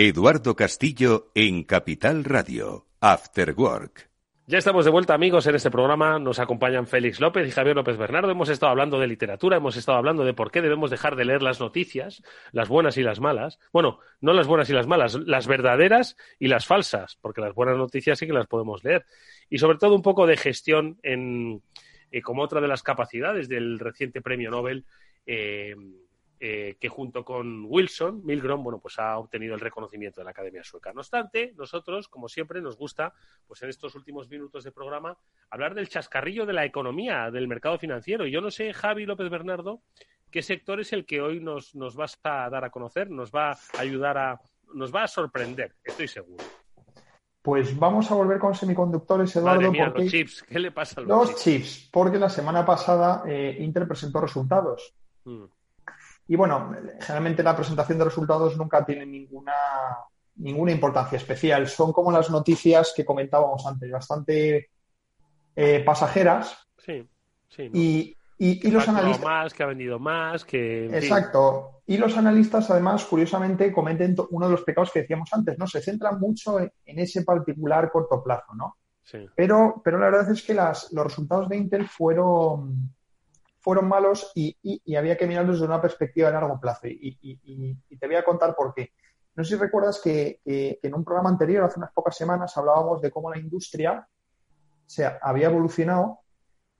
Eduardo 0.00 0.54
Castillo 0.54 1.32
en 1.34 1.64
Capital 1.64 2.22
Radio. 2.22 2.86
After 3.00 3.52
Work. 3.56 4.08
Ya 4.46 4.58
estamos 4.58 4.84
de 4.84 4.92
vuelta, 4.92 5.12
amigos, 5.12 5.48
en 5.48 5.56
este 5.56 5.72
programa. 5.72 6.20
Nos 6.20 6.38
acompañan 6.38 6.86
Félix 6.86 7.18
López 7.18 7.48
y 7.48 7.50
Javier 7.50 7.74
López 7.74 7.96
Bernardo. 7.96 8.30
Hemos 8.30 8.48
estado 8.48 8.70
hablando 8.70 9.00
de 9.00 9.08
literatura, 9.08 9.56
hemos 9.56 9.76
estado 9.76 9.98
hablando 9.98 10.24
de 10.24 10.34
por 10.34 10.52
qué 10.52 10.62
debemos 10.62 10.92
dejar 10.92 11.16
de 11.16 11.24
leer 11.24 11.42
las 11.42 11.58
noticias, 11.58 12.22
las 12.52 12.68
buenas 12.68 12.96
y 12.96 13.02
las 13.02 13.18
malas. 13.18 13.58
Bueno, 13.72 13.98
no 14.20 14.34
las 14.34 14.46
buenas 14.46 14.70
y 14.70 14.72
las 14.72 14.86
malas, 14.86 15.16
las 15.16 15.48
verdaderas 15.48 16.16
y 16.38 16.46
las 16.46 16.64
falsas, 16.64 17.18
porque 17.20 17.40
las 17.40 17.52
buenas 17.56 17.76
noticias 17.76 18.20
sí 18.20 18.28
que 18.28 18.32
las 18.32 18.46
podemos 18.46 18.84
leer. 18.84 19.04
Y 19.50 19.58
sobre 19.58 19.78
todo 19.78 19.96
un 19.96 20.02
poco 20.02 20.28
de 20.28 20.36
gestión 20.36 21.00
en, 21.02 21.60
eh, 22.12 22.22
como 22.22 22.42
otra 22.42 22.60
de 22.60 22.68
las 22.68 22.84
capacidades 22.84 23.48
del 23.48 23.80
reciente 23.80 24.20
premio 24.22 24.52
Nobel. 24.52 24.84
eh, 25.26 25.74
eh, 26.40 26.76
que 26.78 26.88
junto 26.88 27.24
con 27.24 27.64
Wilson, 27.66 28.24
Milgrom, 28.24 28.62
bueno, 28.62 28.78
pues 28.78 28.98
ha 28.98 29.18
obtenido 29.18 29.54
el 29.54 29.60
reconocimiento 29.60 30.20
de 30.20 30.24
la 30.24 30.30
Academia 30.30 30.62
Sueca. 30.62 30.92
No 30.92 31.00
obstante, 31.00 31.52
nosotros, 31.56 32.08
como 32.08 32.28
siempre, 32.28 32.60
nos 32.60 32.76
gusta, 32.76 33.12
pues 33.46 33.62
en 33.62 33.70
estos 33.70 33.94
últimos 33.96 34.28
minutos 34.28 34.62
de 34.62 34.70
programa, 34.70 35.16
hablar 35.50 35.74
del 35.74 35.88
chascarrillo 35.88 36.46
de 36.46 36.52
la 36.52 36.64
economía, 36.64 37.30
del 37.30 37.48
mercado 37.48 37.78
financiero. 37.78 38.26
Y 38.26 38.30
yo 38.30 38.40
no 38.40 38.50
sé, 38.50 38.72
Javi 38.72 39.04
López 39.04 39.28
Bernardo, 39.30 39.82
qué 40.30 40.42
sector 40.42 40.80
es 40.80 40.92
el 40.92 41.06
que 41.06 41.20
hoy 41.20 41.40
nos, 41.40 41.74
nos 41.74 41.96
vas 41.96 42.18
a 42.22 42.48
dar 42.50 42.64
a 42.64 42.70
conocer, 42.70 43.10
nos 43.10 43.32
va 43.32 43.50
a 43.52 43.58
ayudar 43.80 44.18
a, 44.18 44.40
nos 44.74 44.94
va 44.94 45.04
a 45.04 45.08
sorprender, 45.08 45.74
estoy 45.82 46.06
seguro. 46.06 46.44
Pues 47.42 47.76
vamos 47.78 48.10
a 48.10 48.14
volver 48.14 48.38
con 48.38 48.54
semiconductores, 48.54 49.34
Eduardo, 49.34 49.60
Madre 49.60 49.70
mía, 49.70 49.84
porque 49.86 50.02
los 50.02 50.10
chips, 50.12 50.42
¿qué 50.42 50.58
le 50.58 50.70
pasa 50.70 51.00
a 51.00 51.04
los, 51.04 51.08
los 51.08 51.28
chips? 51.30 51.42
chips, 51.42 51.90
porque 51.90 52.18
la 52.18 52.28
semana 52.28 52.64
pasada 52.66 53.22
eh, 53.26 53.56
Intel 53.60 53.88
presentó 53.88 54.20
resultados. 54.20 54.94
Mm. 55.24 55.44
Y 56.28 56.36
bueno, 56.36 56.72
generalmente 57.00 57.42
la 57.42 57.56
presentación 57.56 57.98
de 57.98 58.04
resultados 58.04 58.56
nunca 58.56 58.84
tiene 58.84 59.06
ninguna, 59.06 59.52
ninguna 60.36 60.72
importancia 60.72 61.16
especial. 61.16 61.66
Son 61.66 61.92
como 61.92 62.12
las 62.12 62.30
noticias 62.30 62.92
que 62.94 63.04
comentábamos 63.04 63.66
antes, 63.66 63.90
bastante 63.90 64.70
eh, 65.56 65.80
pasajeras. 65.84 66.68
Sí, 66.76 67.08
sí. 67.48 67.64
¿no? 67.68 67.70
Y, 67.74 68.14
y- 68.38 68.60
Que 68.60 68.70
los 68.70 68.86
analistas. 68.88 69.24
más, 69.24 69.54
que 69.54 69.62
ha 69.62 69.66
vendido 69.66 69.98
más, 69.98 70.44
que... 70.44 70.86
Exacto. 70.96 71.80
Y 71.86 71.96
los 71.96 72.14
analistas, 72.18 72.70
además, 72.70 73.04
curiosamente, 73.06 73.72
cometen 73.72 74.14
uno 74.30 74.46
de 74.46 74.52
los 74.52 74.62
pecados 74.62 74.92
que 74.92 75.00
decíamos 75.00 75.30
antes, 75.32 75.58
¿no? 75.58 75.66
Se 75.66 75.80
centran 75.80 76.20
mucho 76.20 76.60
en, 76.60 76.70
en 76.84 76.98
ese 76.98 77.22
particular 77.24 77.90
corto 77.90 78.22
plazo, 78.22 78.54
¿no? 78.54 78.76
Sí. 79.02 79.26
Pero, 79.34 79.80
pero 79.82 79.98
la 79.98 80.10
verdad 80.10 80.30
es 80.30 80.42
que 80.42 80.52
las, 80.52 80.92
los 80.92 81.04
resultados 81.04 81.48
de 81.48 81.56
Intel 81.56 81.88
fueron, 81.88 82.94
fueron 83.68 83.86
malos 83.86 84.32
y, 84.34 84.56
y- 84.62 84.80
y 84.82 84.96
había 84.96 85.14
que 85.18 85.26
mirarlos 85.26 85.56
desde 85.56 85.66
una 85.66 85.82
perspectiva 85.82 86.28
de 86.28 86.32
largo 86.32 86.58
plazo. 86.58 86.86
Y, 86.88 87.76
te 88.00 88.06
voy 88.06 88.16
a 88.16 88.24
contar 88.24 88.54
por 88.56 88.72
qué. 88.72 88.92
No 89.34 89.44
sé 89.44 89.56
si 89.56 89.60
recuerdas 89.60 90.00
que, 90.02 90.40
que- 90.42 90.78
que 90.80 90.88
en 90.88 90.94
un 90.94 91.04
programa 91.04 91.28
anterior, 91.28 91.64
hace 91.64 91.78
unas 91.78 91.92
pocas 91.92 92.16
semanas, 92.16 92.56
hablábamos 92.56 93.02
de 93.02 93.10
cómo 93.10 93.30
la 93.30 93.38
industria 93.38 94.08
se 94.86 95.04
había 95.20 95.48
evolucionado 95.48 96.20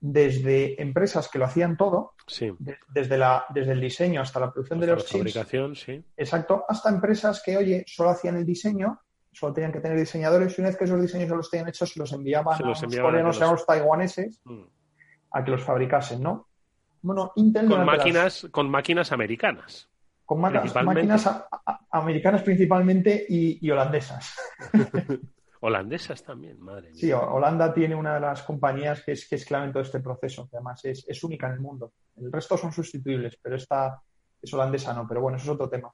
desde 0.01 0.80
empresas 0.80 1.28
que 1.28 1.39
lo 1.39 1.45
hacían 1.45 1.76
todo, 1.76 2.14
Sí. 2.26 2.55
de- 2.59 2.78
desde, 2.89 3.18
la, 3.18 3.45
desde 3.51 3.72
el 3.72 3.80
diseño 3.82 4.22
hasta 4.22 4.41
la 4.41 4.51
producción 4.51 4.80
de 4.80 4.86
los 4.86 4.97
la 5.03 5.05
chips, 5.05 5.18
fabricación, 5.18 5.76
sí. 5.76 6.03
Exacto, 6.16 6.64
hasta 6.70 6.89
empresas 6.89 7.43
que, 7.45 7.59
oye, 7.59 7.84
solo 7.86 8.09
hacían 8.09 8.39
el 8.39 8.47
diseño, 8.47 8.99
solo 9.30 9.53
tenían 9.53 9.72
que 9.72 9.80
tener 9.80 9.99
diseñadores 9.99 10.57
y 10.57 10.62
una 10.62 10.70
vez 10.70 10.78
que 10.78 10.84
esos 10.84 11.03
diseños 11.03 11.28
ya 11.28 11.34
los 11.36 11.51
tenían 11.51 11.68
hechos, 11.68 11.93
se 11.93 11.99
los 12.01 12.11
enviaban 12.14 12.57
Se 12.57 12.62
a 12.62 12.66
los 12.66 12.78
los 12.78 12.82
enviaban 12.84 13.09
a 13.09 13.11
coreanos 13.12 13.36
que 13.36 13.45
y 13.45 13.47
a 13.47 13.51
los- 13.51 13.61
los 13.61 13.66
taiwaneses 13.66 14.41
Mm. 14.45 14.62
a 15.32 15.45
que 15.45 15.51
los 15.51 15.62
fabricasen, 15.62 16.22
¿no? 16.22 16.47
Bueno, 17.03 17.32
Intel 17.36 17.66
Con 17.68 17.78
las- 17.78 17.86
máquinas, 17.86 18.49
con 18.51 18.70
máquinas 18.70 19.12
americanas. 19.12 19.88
con 20.24 20.40
máquinas, 20.40 20.62
principalmente. 20.62 21.01
máquinas 21.09 21.26
a- 21.26 21.49
a- 21.66 21.80
americanas 21.92 22.42
principalmente 22.42 23.24
y, 23.28 23.66
y 23.66 23.70
holandesas. 23.70 24.34
Holandesas 25.61 26.22
también, 26.22 26.61
madre 26.61 26.90
mía. 26.90 27.01
Sí, 27.01 27.11
Ho- 27.12 27.34
Holanda 27.34 27.74
tiene 27.74 27.94
una 27.96 28.14
de 28.14 28.20
las 28.20 28.42
compañías 28.44 29.03
que 29.03 29.12
es, 29.12 29.28
que 29.28 29.34
es 29.36 29.44
clave 29.44 29.66
en 29.66 29.72
todo 29.72 29.82
este 29.82 29.99
proceso, 30.01 30.49
que 30.49 30.57
además 30.57 30.84
es, 30.84 31.05
es 31.09 31.24
única 31.24 31.49
en 31.49 31.55
el 31.55 31.61
mundo. 31.61 31.92
El 32.16 32.30
resto 32.30 32.57
son 32.57 32.72
sustituibles, 32.72 33.36
pero 33.42 33.57
esta 33.57 34.01
es 34.40 34.55
holandesa 34.55 34.92
no, 34.94 35.07
pero 35.09 35.20
bueno, 35.20 35.36
eso 35.36 35.46
es 35.46 35.51
otro 35.55 35.68
tema. 35.68 35.90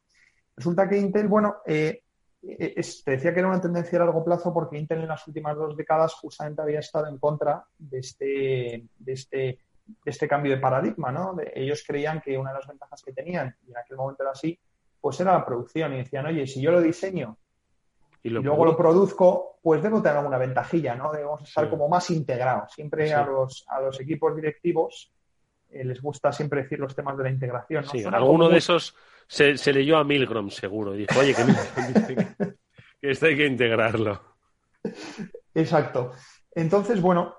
Resulta 0.57 0.87
que 0.89 0.99
Intel, 0.99 1.29
bueno, 1.29 1.57
eh, 1.65 2.03
eh, 2.43 2.75
es- 2.77 3.03
te 3.05 3.13
decía 3.13 3.33
que 3.33 3.39
era 3.41 3.49
una 3.49 3.61
tendencia 3.61 3.99
a 3.99 4.05
largo 4.05 4.23
plazo 4.23 4.53
porque 4.53 4.77
Intel 4.79 5.01
en 5.01 5.09
las 5.09 5.27
últimas 5.27 5.57
dos 5.57 5.75
décadas 5.77 6.13
justamente 6.15 6.61
había 6.61 6.81
estado 6.81 7.07
en 7.07 7.19
contra 7.19 7.65
de 7.79 7.99
este, 8.01 8.85
de 8.99 9.13
este, 9.13 9.59
de 9.87 10.11
este 10.11 10.27
cambio 10.29 10.53
de 10.55 10.61
paradigma, 10.61 11.13
¿no? 11.13 11.35
De- 11.35 11.53
ellos 11.55 11.85
creían 11.87 12.21
que 12.21 12.37
una 12.39 12.51
de 12.53 12.59
las 12.59 12.67
ventajas 12.69 13.03
que 13.03 13.13
tenían, 13.13 13.55
y 13.67 13.71
en 13.71 13.77
aquel 13.79 13.97
momento 13.97 14.23
era 14.23 14.33
así, 14.33 14.59
pues 15.01 15.21
era 15.21 15.33
la 15.33 15.45
producción. 15.45 15.93
Y 15.95 15.99
decían, 15.99 16.27
oye, 16.27 16.47
si 16.47 16.61
yo 16.63 16.71
lo 16.71 16.81
diseño 16.81 17.37
Y 18.23 18.29
y 18.29 18.31
luego 18.31 18.65
lo 18.65 18.73
produ- 18.73 18.77
produzco, 18.79 19.59
pues 19.63 19.83
debo 19.83 20.01
tener 20.01 20.17
alguna 20.19 20.39
ventajilla, 20.39 20.95
¿no? 20.95 21.13
Debemos 21.13 21.43
estar 21.43 21.65
Sí. 21.65 21.71
como 21.71 21.89
más 21.91 22.09
integrados. 22.11 22.73
Siempre 22.73 23.07
Sí. 23.09 23.13
a, 23.13 23.23
los, 23.27 23.65
a 23.69 23.81
los 23.83 24.01
equipos 24.01 24.35
directivos 24.35 25.13
eh, 25.71 25.85
les 25.85 26.01
gusta 26.01 26.33
siempre 26.33 26.63
decir 26.63 26.79
los 26.79 26.95
temas 26.95 27.19
de 27.19 27.25
la 27.25 27.31
integración. 27.31 27.85
¿no? 27.85 27.91
Sí, 27.91 28.01
Suena 28.01 28.17
alguno 28.19 28.49
de 28.49 28.57
esos 28.59 28.97
se, 29.27 29.59
se 29.59 29.73
leyó 29.75 29.99
a 29.99 30.05
Milgrom, 30.05 30.49
seguro. 30.51 30.93
Dijo, 30.93 31.19
oye, 31.19 31.35
que 33.01 33.11
esto 33.11 33.27
hay 33.27 33.37
que 33.37 33.47
integrarlo. 33.47 34.21
Exacto. 35.55 36.13
Entonces, 36.55 37.01
bueno, 37.01 37.37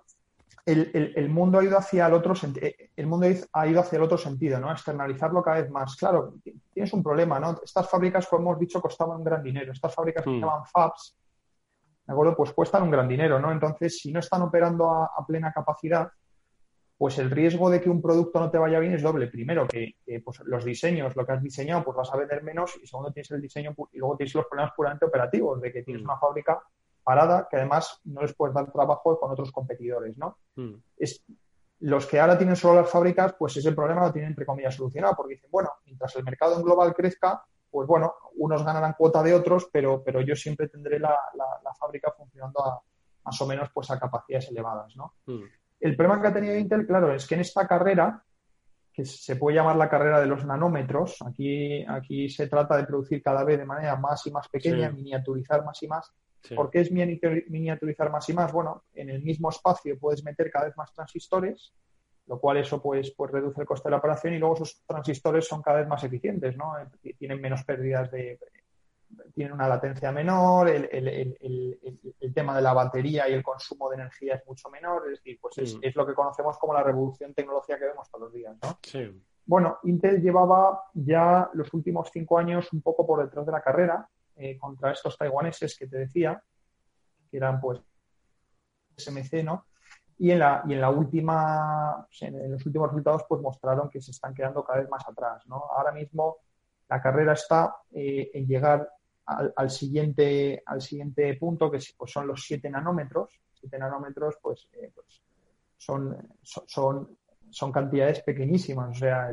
el, 0.66 0.92
el- 0.94 1.14
el 1.16 1.30
mundo 1.30 1.60
ha 1.60 1.64
ido 1.64 1.78
hacia 1.78 2.08
el 2.08 2.14
otro 2.14 2.34
eh, 2.62 2.90
el 2.96 3.08
mundo 3.08 3.28
ha 3.54 3.68
ido 3.68 3.80
hacia 3.82 3.98
el 3.98 4.04
otro 4.04 4.18
sentido, 4.18 4.60
¿no? 4.60 4.72
Externalizarlo 4.72 5.44
cada 5.44 5.62
vez 5.62 5.70
más. 5.70 5.96
Claro, 5.96 6.36
tienes 6.74 6.92
un 6.94 7.04
problema, 7.04 7.40
¿no? 7.40 7.60
Estas 7.64 7.88
fábricas, 7.90 8.28
como 8.28 8.50
hemos 8.50 8.60
dicho, 8.60 8.82
costaban 8.82 9.18
un 9.18 9.24
gran 9.24 9.44
dinero. 9.44 9.72
Estas 9.72 9.94
fábricas 9.94 10.24
que 10.24 10.32
se 10.32 10.38
Mm. 10.38 10.42
llaman 10.42 10.66
fabs, 10.66 11.16
¿de 12.08 12.14
acuerdo? 12.14 12.36
Pues 12.36 12.52
cuestan 12.54 12.84
un 12.84 12.92
gran 12.92 13.08
dinero, 13.08 13.40
¿no? 13.40 13.52
Entonces, 13.52 14.00
si 14.00 14.12
no 14.12 14.20
están 14.20 14.42
operando 14.42 14.90
a, 14.90 15.06
a 15.16 15.26
plena 15.26 15.52
capacidad, 15.54 16.10
pues 16.98 17.20
el 17.20 17.30
riesgo 17.30 17.70
de 17.70 17.82
que 17.82 17.90
un 17.90 18.02
producto 18.02 18.40
no 18.40 18.50
te 18.50 18.58
vaya 18.58 18.80
bien 18.80 18.94
es 18.94 19.02
doble. 19.04 19.28
Primero, 19.28 19.68
que, 19.68 19.96
que, 20.06 20.22
pues, 20.22 20.40
los 20.46 20.64
diseños, 20.64 21.16
lo 21.16 21.26
que 21.26 21.34
has 21.34 21.44
diseñado, 21.44 21.84
pues 21.84 21.98
vas 21.98 22.12
a 22.14 22.18
vender 22.18 22.42
menos 22.42 22.74
y 22.82 22.88
segundo, 22.88 23.12
tienes 23.12 23.30
el 23.32 23.42
diseño 23.42 23.76
y 23.92 23.98
luego 24.00 24.16
tienes 24.16 24.34
los 24.34 24.46
problemas 24.48 24.74
puramente 24.76 25.06
operativos, 25.06 25.60
de 25.62 25.72
que 25.74 25.84
tienes 25.84 26.04
una 26.04 26.18
fábrica 26.18 26.64
parada 27.06 27.48
que 27.50 27.56
además 27.56 28.02
no 28.04 28.22
les 28.22 28.34
puedes 28.34 28.54
dar 28.54 28.70
trabajo 28.72 29.18
con 29.18 29.32
otros 29.32 29.52
competidores, 29.54 30.18
¿no? 30.18 30.38
Mm. 30.56 30.74
es, 30.98 31.24
los 31.80 32.06
que 32.08 32.20
ahora 32.20 32.38
tienen 32.38 32.56
solo 32.56 32.82
las 32.82 32.90
fábricas, 32.90 33.36
pues 33.38 33.56
ese 33.58 33.72
problema 33.74 34.06
lo 34.06 34.12
tienen 34.12 34.32
entre 34.32 34.46
comillas 34.46 34.76
solucionado, 34.76 35.14
porque 35.16 35.36
dicen, 35.36 35.50
bueno, 35.52 35.70
mientras 35.86 36.16
el 36.16 36.24
mercado 36.24 36.56
en 36.58 36.64
global 36.64 36.94
crezca, 36.96 37.44
pues 37.70 37.88
bueno, 37.88 38.14
unos 38.38 38.64
ganarán 38.66 38.96
cuota 38.98 39.22
de 39.22 39.34
otros, 39.34 39.68
pero, 39.72 40.02
pero 40.04 40.22
yo 40.22 40.36
siempre 40.36 40.68
tendré 40.70 41.00
la, 41.00 41.10
la- 41.36 41.60
la 41.64 41.74
fábrica 41.76 42.12
funcionando 42.18 42.66
a, 42.66 42.82
más 43.26 43.42
o 43.42 43.46
menos 43.46 43.70
pues 43.74 43.92
a 43.92 44.00
capacidades 44.00 44.50
elevadas, 44.50 44.96
¿no? 44.96 45.14
Mm. 45.28 45.44
El 45.82 45.96
problema 45.96 46.22
que 46.22 46.28
ha 46.30 46.34
tenido 46.34 46.56
Intel, 46.58 46.88
claro, 46.88 47.14
es 47.14 47.28
que 47.28 47.36
en 47.36 47.42
esta 47.42 47.68
carrera, 47.68 48.24
que 48.94 49.04
se 49.04 49.36
puede 49.36 49.58
llamar 49.58 49.76
la 49.76 49.90
carrera 49.90 50.22
de 50.22 50.28
los 50.28 50.46
nanómetros, 50.46 51.18
aquí, 51.28 51.84
aquí 51.86 52.30
se 52.30 52.48
trata 52.48 52.78
de 52.78 52.86
producir 52.86 53.22
cada 53.22 53.44
vez 53.44 53.60
de 53.60 53.66
manera 53.66 53.98
más 53.98 54.26
y 54.26 54.32
más 54.32 54.48
pequeña, 54.48 54.90
Sí. 54.90 54.96
miniaturizar 54.96 55.66
más 55.66 55.84
y 55.84 55.88
más. 55.90 56.10
Sí. 56.48 56.56
¿Por 56.56 56.70
qué 56.70 56.82
es 56.82 56.92
miniatur- 56.92 57.46
miniaturizar 57.50 58.12
más 58.12 58.30
y 58.30 58.34
más? 58.34 58.52
Bueno, 58.54 58.84
en 58.94 59.10
el 59.10 59.22
mismo 59.24 59.50
espacio 59.50 59.98
puedes 60.00 60.24
meter 60.24 60.50
cada 60.52 60.66
vez 60.66 60.78
más 60.78 60.94
transistores, 60.94 61.74
lo 62.28 62.40
cual 62.40 62.58
eso 62.58 62.82
pues, 62.82 63.12
pues 63.12 63.32
reduce 63.32 63.62
el 63.62 63.68
coste 63.68 63.88
de 63.90 63.92
la 63.92 63.98
operación 63.98 64.34
y 64.34 64.40
luego 64.40 64.56
esos 64.56 64.82
transistores 64.86 65.48
son 65.48 65.62
cada 65.62 65.80
vez 65.80 65.88
más 65.88 66.04
eficientes, 66.04 66.56
¿no? 66.58 66.74
Tienen 67.18 67.42
menos 67.42 67.64
pérdidas 67.64 68.10
de... 68.12 68.40
tienen 69.34 69.54
una 69.54 69.68
latencia 69.68 70.12
menor, 70.12 70.68
el, 70.70 70.90
el- 70.92 71.08
el- 71.08 71.38
el- 71.40 71.80
el- 71.84 72.16
el 72.20 72.34
tema 72.34 72.56
de 72.56 72.62
la 72.64 72.74
batería 72.74 73.30
y 73.30 73.34
el 73.34 73.44
consumo 73.44 73.90
de 73.90 73.96
energía 73.98 74.36
es 74.36 74.46
mucho 74.48 74.70
menor, 74.70 75.04
es 75.06 75.20
decir, 75.20 75.38
pues 75.42 75.58
es, 75.60 75.76
Mm. 75.76 75.80
es 75.84 75.96
lo 75.96 76.06
que 76.06 76.14
conocemos 76.16 76.58
como 76.58 76.74
la 76.74 76.84
revolución 76.84 77.34
tecnológica 77.34 77.78
que 77.80 77.86
vemos 77.86 78.10
todos 78.10 78.24
los 78.26 78.34
días, 78.34 78.56
¿no? 78.62 78.78
Sí. 78.82 79.22
Bueno, 79.46 79.78
Intel 79.84 80.22
llevaba 80.22 80.86
ya 80.96 81.50
los 81.54 81.72
últimos 81.74 82.10
cinco 82.12 82.40
años 82.40 82.74
un 82.74 82.82
poco 82.82 83.06
por 83.06 83.24
detrás 83.24 83.46
de 83.46 83.52
la 83.52 83.62
carrera 83.62 84.10
eh, 84.38 84.58
contra 84.58 84.92
estos 84.92 85.18
taiwaneses 85.18 85.78
que 85.78 85.88
te 85.88 85.98
decía, 85.98 86.42
que 87.30 87.38
eran 87.38 87.60
pues 87.60 87.80
SMC, 88.98 89.44
¿no? 89.44 89.66
Y 90.18 90.32
en 90.32 90.40
la, 90.40 90.64
y 90.68 90.74
en 90.74 90.82
la 90.82 90.90
última, 90.90 92.06
pues, 92.08 92.22
en, 92.24 92.52
los 92.52 92.66
últimos 92.66 92.90
resultados, 92.90 93.24
pues 93.28 93.42
mostraron 93.42 93.90
que 93.90 94.02
se 94.02 94.12
están 94.12 94.34
quedando 94.34 94.64
cada 94.64 94.80
vez 94.80 94.90
más 94.90 95.06
atrás, 95.08 95.46
¿no? 95.48 95.64
Ahora 95.76 95.92
mismo 95.92 96.38
la 96.88 97.02
carrera 97.02 97.34
está 97.34 97.76
eh, 97.92 98.32
en 98.34 98.48
llegar 98.48 98.90
al, 99.26 99.70
siguiente, 99.70 100.62
al 100.66 100.82
siguiente 100.82 101.34
punto, 101.36 101.72
que 101.72 101.80
pues, 101.98 102.12
son 102.12 102.28
los 102.28 102.44
7 102.46 102.70
nanómetros. 102.70 103.40
7 103.54 103.78
nanómetros, 103.80 104.36
pues, 104.42 104.70
eh, 104.74 104.92
pues 104.94 105.22
son, 105.78 106.16
son, 106.44 107.18
son, 107.50 107.72
cantidades 107.72 108.22
pequeñísimas. 108.22 108.92
O 108.92 108.94
sea, 108.94 109.32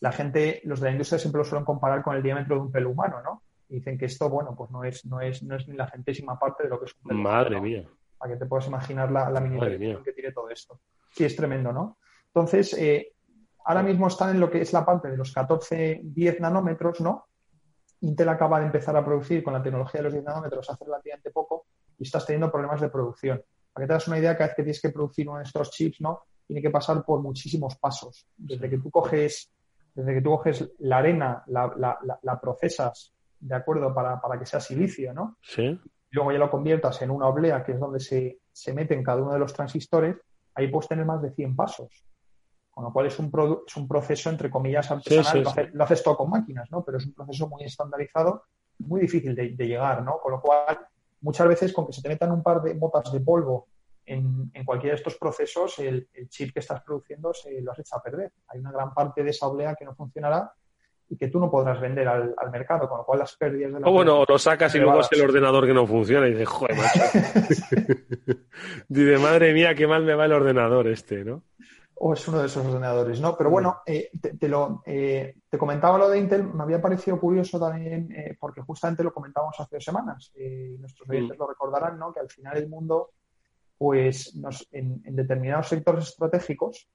la 0.00 0.12
gente, 0.12 0.60
los 0.64 0.80
de 0.80 0.86
la 0.86 0.92
industria 0.92 1.18
siempre 1.18 1.40
lo 1.40 1.44
suelen 1.44 1.64
comparar 1.64 2.02
con 2.02 2.16
el 2.16 2.22
diámetro 2.22 2.56
de 2.56 2.62
un 2.62 2.72
pelo 2.72 2.90
humano, 2.90 3.20
¿no? 3.22 3.42
Y 3.70 3.76
dicen 3.76 3.96
que 3.96 4.06
esto, 4.06 4.28
bueno, 4.28 4.54
pues 4.56 4.70
no 4.70 4.84
es, 4.84 5.06
no 5.06 5.20
es, 5.20 5.42
no 5.42 5.56
es 5.56 5.66
ni 5.68 5.76
la 5.76 5.88
centésima 5.88 6.38
parte 6.38 6.64
de 6.64 6.68
lo 6.68 6.78
que 6.78 6.86
es 6.86 6.94
un 7.04 7.22
Madre 7.22 7.60
mía. 7.60 7.88
Para 8.18 8.32
que 8.34 8.38
te 8.38 8.46
puedas 8.46 8.66
imaginar 8.66 9.10
la, 9.10 9.30
la 9.30 9.40
miniaturización 9.40 10.04
que 10.04 10.12
tiene 10.12 10.32
todo 10.32 10.50
esto. 10.50 10.80
Sí, 11.10 11.24
es 11.24 11.34
tremendo, 11.36 11.72
¿no? 11.72 11.98
Entonces, 12.26 12.74
eh, 12.74 13.12
ahora 13.64 13.82
mismo 13.82 14.08
están 14.08 14.30
en 14.30 14.40
lo 14.40 14.50
que 14.50 14.60
es 14.60 14.72
la 14.72 14.84
parte 14.84 15.08
de 15.08 15.16
los 15.16 15.32
14, 15.32 16.00
10 16.04 16.40
nanómetros, 16.40 17.00
¿no? 17.00 17.26
Intel 18.02 18.28
acaba 18.28 18.58
de 18.60 18.66
empezar 18.66 18.96
a 18.96 19.04
producir 19.04 19.42
con 19.42 19.52
la 19.52 19.62
tecnología 19.62 20.00
de 20.00 20.04
los 20.04 20.12
10 20.14 20.24
nanómetros 20.24 20.68
hace 20.70 20.84
relativamente 20.84 21.30
poco 21.30 21.66
y 21.98 22.02
estás 22.04 22.26
teniendo 22.26 22.50
problemas 22.50 22.80
de 22.80 22.88
producción. 22.88 23.42
Para 23.72 23.84
que 23.84 23.88
te 23.88 23.92
das 23.94 24.08
una 24.08 24.18
idea, 24.18 24.34
cada 24.36 24.48
vez 24.48 24.56
que 24.56 24.62
tienes 24.62 24.80
que 24.82 24.90
producir 24.90 25.28
uno 25.28 25.38
de 25.38 25.44
estos 25.44 25.70
chips, 25.70 26.00
¿no? 26.00 26.22
Tiene 26.46 26.60
que 26.62 26.70
pasar 26.70 27.04
por 27.04 27.20
muchísimos 27.20 27.76
pasos. 27.76 28.26
Desde 28.36 28.68
que 28.68 28.78
tú 28.78 28.90
coges, 28.90 29.52
desde 29.94 30.14
que 30.14 30.20
tú 30.22 30.30
coges 30.30 30.68
la 30.80 30.98
arena, 30.98 31.42
la, 31.46 31.72
la- 31.76 31.98
la- 32.02 32.18
la 32.22 32.40
procesas, 32.40 33.12
¿de 33.40 33.54
acuerdo? 33.54 33.94
Para, 33.94 34.20
para 34.20 34.38
que 34.38 34.46
sea 34.46 34.60
silicio, 34.60 35.12
¿no? 35.12 35.36
Sí. 35.42 35.78
luego 36.12 36.32
ya 36.32 36.38
lo 36.38 36.50
conviertas 36.50 37.00
en 37.02 37.10
una 37.10 37.26
oblea, 37.28 37.62
que 37.64 37.72
es 37.72 37.80
donde 37.80 38.00
se, 38.00 38.40
se 38.52 38.72
meten 38.74 39.02
cada 39.02 39.22
uno 39.22 39.32
de 39.32 39.38
los 39.38 39.52
transistores, 39.52 40.16
ahí 40.54 40.68
puedes 40.68 40.88
tener 40.88 41.04
más 41.04 41.22
de 41.22 41.30
100 41.32 41.54
pasos. 41.56 42.04
Con 42.70 42.84
lo 42.84 42.92
cual 42.92 43.06
es 43.06 43.18
un, 43.18 43.30
es 43.66 43.76
un 43.76 43.88
proceso, 43.88 44.30
entre 44.30 44.50
comillas, 44.50 44.90
artesanal. 44.90 45.32
sí, 45.32 45.38
lo, 45.40 45.50
sí. 45.50 45.60
hace- 45.60 45.70
lo 45.72 45.84
haces 45.84 46.02
todo 46.02 46.16
con 46.16 46.30
máquinas, 46.30 46.70
¿no? 46.70 46.84
Pero 46.84 46.98
es 46.98 47.06
un 47.06 47.14
proceso 47.14 47.48
muy 47.48 47.64
estandarizado, 47.64 48.44
muy 48.78 49.00
difícil 49.02 49.34
de, 49.34 49.50
de 49.50 49.66
llegar, 49.66 50.02
¿no? 50.02 50.18
Con 50.18 50.32
lo 50.32 50.40
cual, 50.40 50.78
muchas 51.20 51.46
veces 51.48 51.72
con 51.72 51.86
que 51.86 51.92
se 51.92 52.02
te 52.02 52.08
metan 52.08 52.30
un 52.32 52.42
par 52.42 52.62
de 52.62 52.74
botas 52.74 53.12
de 53.12 53.20
polvo 53.20 53.68
en, 54.06 54.50
en 54.54 54.64
cualquiera 54.64 54.94
de 54.94 54.98
estos 54.98 55.16
procesos, 55.16 55.78
el, 55.78 56.08
el 56.14 56.28
chip 56.28 56.52
que 56.52 56.60
estás 56.60 56.82
produciendo 56.82 57.32
se 57.34 57.60
lo 57.60 57.70
has 57.72 57.78
hecho 57.78 57.96
a 57.96 58.02
perder. 58.02 58.32
Hay 58.48 58.58
una 58.60 58.72
gran 58.72 58.94
parte 58.94 59.22
de 59.22 59.30
esa 59.30 59.46
oblea 59.46 59.74
que 59.76 59.84
no 59.84 59.94
funcionará 59.94 60.52
y 61.10 61.16
que 61.16 61.28
tú 61.28 61.40
no 61.40 61.50
podrás 61.50 61.80
vender 61.80 62.06
al, 62.06 62.34
al 62.36 62.50
mercado, 62.50 62.88
con 62.88 62.98
lo 62.98 63.04
cual 63.04 63.18
las 63.18 63.36
pérdidas 63.36 63.72
de 63.72 63.80
la 63.80 63.88
O 63.88 63.92
bueno, 63.92 64.24
lo 64.26 64.38
sacas 64.38 64.74
y 64.76 64.78
luego 64.78 65.00
es 65.00 65.08
el 65.10 65.22
ordenador 65.22 65.66
que 65.66 65.74
no 65.74 65.86
funciona 65.86 66.28
y 66.28 66.30
dices, 66.30 66.48
joder, 66.48 66.76
macho. 66.76 67.00
Dice, 68.88 69.18
madre 69.18 69.52
mía, 69.52 69.74
qué 69.74 69.86
mal 69.88 70.04
me 70.04 70.14
va 70.14 70.26
el 70.26 70.32
ordenador 70.32 70.86
este, 70.86 71.24
¿no? 71.24 71.42
o 72.02 72.14
es 72.14 72.26
uno 72.28 72.38
de 72.38 72.46
esos 72.46 72.64
ordenadores, 72.64 73.20
¿no? 73.20 73.36
Pero 73.36 73.50
bueno, 73.50 73.82
eh, 73.84 74.10
te, 74.18 74.34
te 74.34 74.48
lo, 74.48 74.82
eh, 74.86 75.34
te 75.50 75.58
comentaba 75.58 75.98
lo 75.98 76.08
de 76.08 76.18
Intel, 76.18 76.44
me 76.44 76.62
había 76.62 76.80
parecido 76.80 77.20
curioso 77.20 77.60
también, 77.60 78.10
eh, 78.12 78.38
porque 78.40 78.62
justamente 78.62 79.04
lo 79.04 79.12
comentábamos 79.12 79.60
hace 79.60 79.76
dos 79.76 79.84
semanas, 79.84 80.32
nuestros 80.78 81.06
oyentes 81.10 81.36
lo 81.36 81.46
recordarán, 81.46 81.98
¿no? 81.98 82.10
Que 82.10 82.20
al 82.20 82.30
final 82.30 82.56
el 82.56 82.70
mundo, 82.70 83.10
pues 83.76 84.34
nos, 84.34 84.66
en, 84.72 85.02
en 85.04 85.14
determinados 85.14 85.68
sectores 85.68 86.08
estratégicos, 86.08 86.88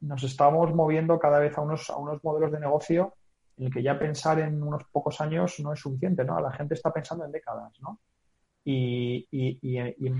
nos 0.00 0.22
estamos 0.22 0.74
moviendo 0.74 1.18
cada 1.18 1.38
vez 1.38 1.58
a 1.58 1.60
unos, 1.60 1.90
a 1.90 1.98
unos 1.98 2.24
modelos 2.24 2.50
de 2.50 2.60
negocio 2.60 3.12
en 3.60 3.66
el 3.66 3.72
que 3.72 3.82
ya 3.82 3.98
pensar 3.98 4.40
en 4.40 4.62
unos 4.62 4.84
pocos 4.90 5.20
años 5.20 5.60
no 5.60 5.72
es 5.72 5.80
suficiente, 5.80 6.24
¿no? 6.24 6.40
La 6.40 6.52
gente 6.52 6.74
está 6.74 6.92
pensando 6.92 7.24
en 7.24 7.32
décadas, 7.32 7.72
¿no? 7.80 8.00
Y, 8.64 9.26
y, 9.30 9.58
y, 9.62 9.80
y- 9.80 10.12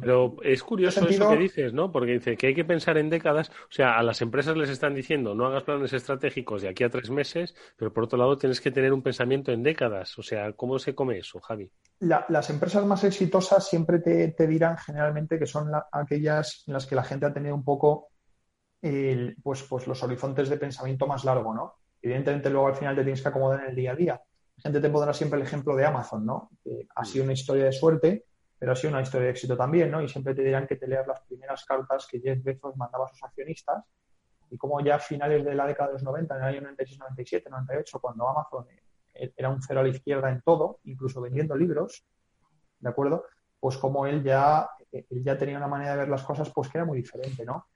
Pero 0.00 0.36
es 0.42 0.62
curioso 0.62 1.00
sentido- 1.00 1.24
eso 1.24 1.28
que 1.36 1.42
dices, 1.42 1.72
¿no? 1.72 1.90
Porque 1.90 2.12
dice 2.12 2.36
que 2.36 2.48
hay 2.48 2.54
que 2.54 2.64
pensar 2.64 2.98
en 2.98 3.10
décadas. 3.10 3.50
O 3.50 3.70
sea, 3.72 3.98
a 3.98 4.02
las 4.02 4.20
empresas 4.20 4.56
les 4.56 4.70
están 4.70 4.94
diciendo 4.94 5.34
no 5.34 5.46
hagas 5.46 5.64
planes 5.64 5.92
estratégicos 5.92 6.62
de 6.62 6.68
aquí 6.68 6.84
a 6.84 6.90
tres 6.90 7.10
meses, 7.10 7.54
pero 7.76 7.92
por 7.92 8.04
otro 8.04 8.18
lado 8.18 8.36
tienes 8.36 8.60
que 8.60 8.70
tener 8.70 8.92
un 8.92 9.02
pensamiento 9.02 9.52
en 9.52 9.62
décadas. 9.62 10.18
O 10.18 10.22
sea, 10.22 10.52
¿cómo 10.52 10.78
se 10.78 10.94
come 10.94 11.18
eso, 11.18 11.40
Javi? 11.40 11.70
La- 12.00 12.26
las 12.28 12.50
empresas 12.50 12.84
más 12.84 13.04
exitosas 13.04 13.66
siempre 13.66 13.98
te, 14.00 14.28
te 14.32 14.46
dirán 14.46 14.76
generalmente 14.76 15.38
que 15.38 15.46
son 15.46 15.70
la- 15.70 15.86
aquellas 15.90 16.64
en 16.66 16.74
las 16.74 16.86
que 16.86 16.94
la 16.94 17.04
gente 17.04 17.26
ha 17.26 17.32
tenido 17.32 17.54
un 17.54 17.64
poco 17.64 18.08
el- 18.82 19.36
pues, 19.42 19.62
pues 19.64 19.86
los 19.86 20.02
horizontes 20.02 20.48
de 20.48 20.58
pensamiento 20.58 21.06
más 21.06 21.24
largo, 21.24 21.54
¿no? 21.54 21.74
Evidentemente 22.06 22.50
luego 22.50 22.68
al 22.68 22.76
final 22.76 22.94
te 22.94 23.02
tienes 23.02 23.20
que 23.20 23.28
acomodar 23.28 23.64
en 23.64 23.70
el 23.70 23.74
día 23.74 23.90
a 23.90 23.96
día. 23.96 24.22
La 24.58 24.62
gente 24.62 24.80
te 24.80 24.90
pondrá 24.90 25.12
siempre 25.12 25.40
el 25.40 25.44
ejemplo 25.44 25.74
de 25.74 25.84
Amazon, 25.84 26.24
¿no? 26.24 26.50
Ha 26.94 27.04
sido 27.04 27.24
una 27.24 27.32
historia 27.32 27.64
de 27.64 27.72
suerte, 27.72 28.26
pero 28.56 28.70
ha 28.70 28.76
sido 28.76 28.92
una 28.92 29.02
historia 29.02 29.24
de 29.24 29.32
éxito 29.32 29.56
también, 29.56 29.90
¿no? 29.90 30.00
Y 30.00 30.08
siempre 30.08 30.32
te 30.32 30.42
dirán 30.42 30.68
que 30.68 30.76
te 30.76 30.86
leas 30.86 31.04
las 31.04 31.20
primeras 31.22 31.64
cartas 31.64 32.06
que 32.08 32.20
Jeff 32.20 32.40
Bezos 32.44 32.76
mandaba 32.76 33.06
a 33.06 33.08
sus 33.08 33.20
accionistas 33.24 33.84
y 34.48 34.56
como 34.56 34.80
ya 34.82 34.94
a 34.94 34.98
finales 35.00 35.44
de 35.44 35.56
la 35.56 35.66
década 35.66 35.88
de 35.88 35.94
los 35.94 36.04
90, 36.04 36.36
en 36.36 36.42
el 36.42 36.46
año 36.46 36.60
96, 36.60 37.00
97, 37.00 37.50
98, 37.50 37.98
cuando 37.98 38.28
Amazon 38.28 38.66
eh, 39.14 39.32
era 39.36 39.48
un 39.48 39.60
cero 39.60 39.80
a 39.80 39.82
la 39.82 39.88
izquierda 39.88 40.30
en 40.30 40.42
todo, 40.42 40.78
incluso 40.84 41.20
vendiendo 41.20 41.56
libros, 41.56 42.04
¿de 42.78 42.88
acuerdo? 42.88 43.24
Pues 43.58 43.76
como 43.78 44.06
él 44.06 44.22
ya, 44.22 44.70
él 44.92 45.24
ya 45.24 45.36
tenía 45.36 45.56
una 45.56 45.66
manera 45.66 45.90
de 45.90 45.96
ver 45.98 46.08
las 46.08 46.22
cosas 46.22 46.52
pues 46.54 46.68
que 46.68 46.78
era 46.78 46.84
muy 46.84 46.98
diferente, 46.98 47.44
¿no? 47.44 47.66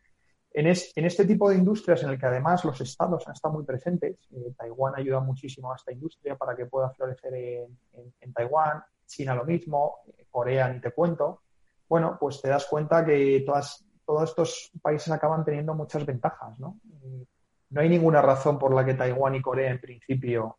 En, 0.52 0.66
es- 0.66 0.92
en 0.96 1.04
este 1.04 1.24
tipo 1.24 1.48
de 1.48 1.56
industrias 1.56 2.02
en 2.02 2.10
el 2.10 2.18
que 2.18 2.26
además 2.26 2.64
los 2.64 2.80
estados 2.80 3.26
han 3.26 3.34
estado 3.34 3.54
muy 3.54 3.64
presentes, 3.64 4.16
eh, 4.32 4.52
Taiwán 4.56 4.94
ayuda 4.96 5.20
muchísimo 5.20 5.72
a 5.72 5.76
esta 5.76 5.92
industria 5.92 6.36
para 6.36 6.56
que 6.56 6.66
pueda 6.66 6.90
florecer 6.90 7.34
en, 7.34 7.78
en- 8.20 8.32
Taiwán, 8.32 8.82
China 9.06 9.34
lo 9.34 9.44
mismo, 9.44 9.96
eh, 10.18 10.26
Corea 10.30 10.68
ni 10.72 10.80
te 10.80 10.90
cuento, 10.92 11.42
bueno, 11.88 12.16
pues 12.18 12.40
te 12.40 12.48
das 12.48 12.66
cuenta 12.66 13.04
que 13.04 13.42
todas, 13.46 13.84
todos 14.04 14.28
estos 14.30 14.70
países 14.82 15.12
acaban 15.12 15.44
teniendo 15.44 15.74
muchas 15.74 16.04
ventajas, 16.06 16.58
¿no? 16.60 16.78
Eh, 17.04 17.24
no 17.70 17.80
hay 17.80 17.88
ninguna 17.88 18.20
razón 18.22 18.58
por 18.58 18.74
la 18.74 18.84
que 18.84 18.94
Taiwán 18.94 19.34
y 19.36 19.42
Corea 19.42 19.70
en 19.70 19.80
principio 19.80 20.58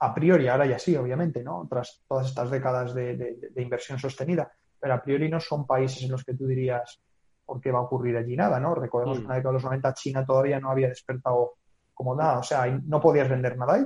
a 0.00 0.14
priori, 0.14 0.48
ahora 0.48 0.66
ya 0.66 0.78
sí, 0.78 0.94
obviamente, 0.96 1.42
¿no? 1.42 1.66
Tras 1.68 2.02
todas 2.06 2.26
estas 2.28 2.50
décadas 2.50 2.94
de- 2.94 3.16
de 3.16 3.62
inversión 3.62 3.98
sostenida, 3.98 4.52
pero 4.78 4.94
a 4.94 5.02
priori 5.02 5.28
no 5.30 5.40
son 5.40 5.66
países 5.66 6.02
en 6.02 6.10
los 6.10 6.24
que 6.24 6.34
tú 6.34 6.46
dirías 6.46 7.00
por 7.44 7.60
qué 7.60 7.70
va 7.72 7.78
a 7.80 7.82
ocurrir 7.82 8.16
allí 8.16 8.36
nada, 8.36 8.58
¿no? 8.60 8.74
Recordemos 8.74 9.18
Mm. 9.18 9.20
que 9.20 9.24
en 9.24 9.28
la 9.28 9.34
década 9.36 9.50
de 9.50 9.54
los 9.54 9.64
90 9.64 9.94
China 9.94 10.24
todavía 10.26 10.60
no 10.60 10.70
había 10.70 10.88
despertado 10.88 11.54
como 11.92 12.14
nada, 12.16 12.38
o 12.38 12.42
sea, 12.42 12.66
no 12.66 13.00
podías 13.00 13.28
vender 13.28 13.56
nada 13.56 13.74
ahí. 13.74 13.84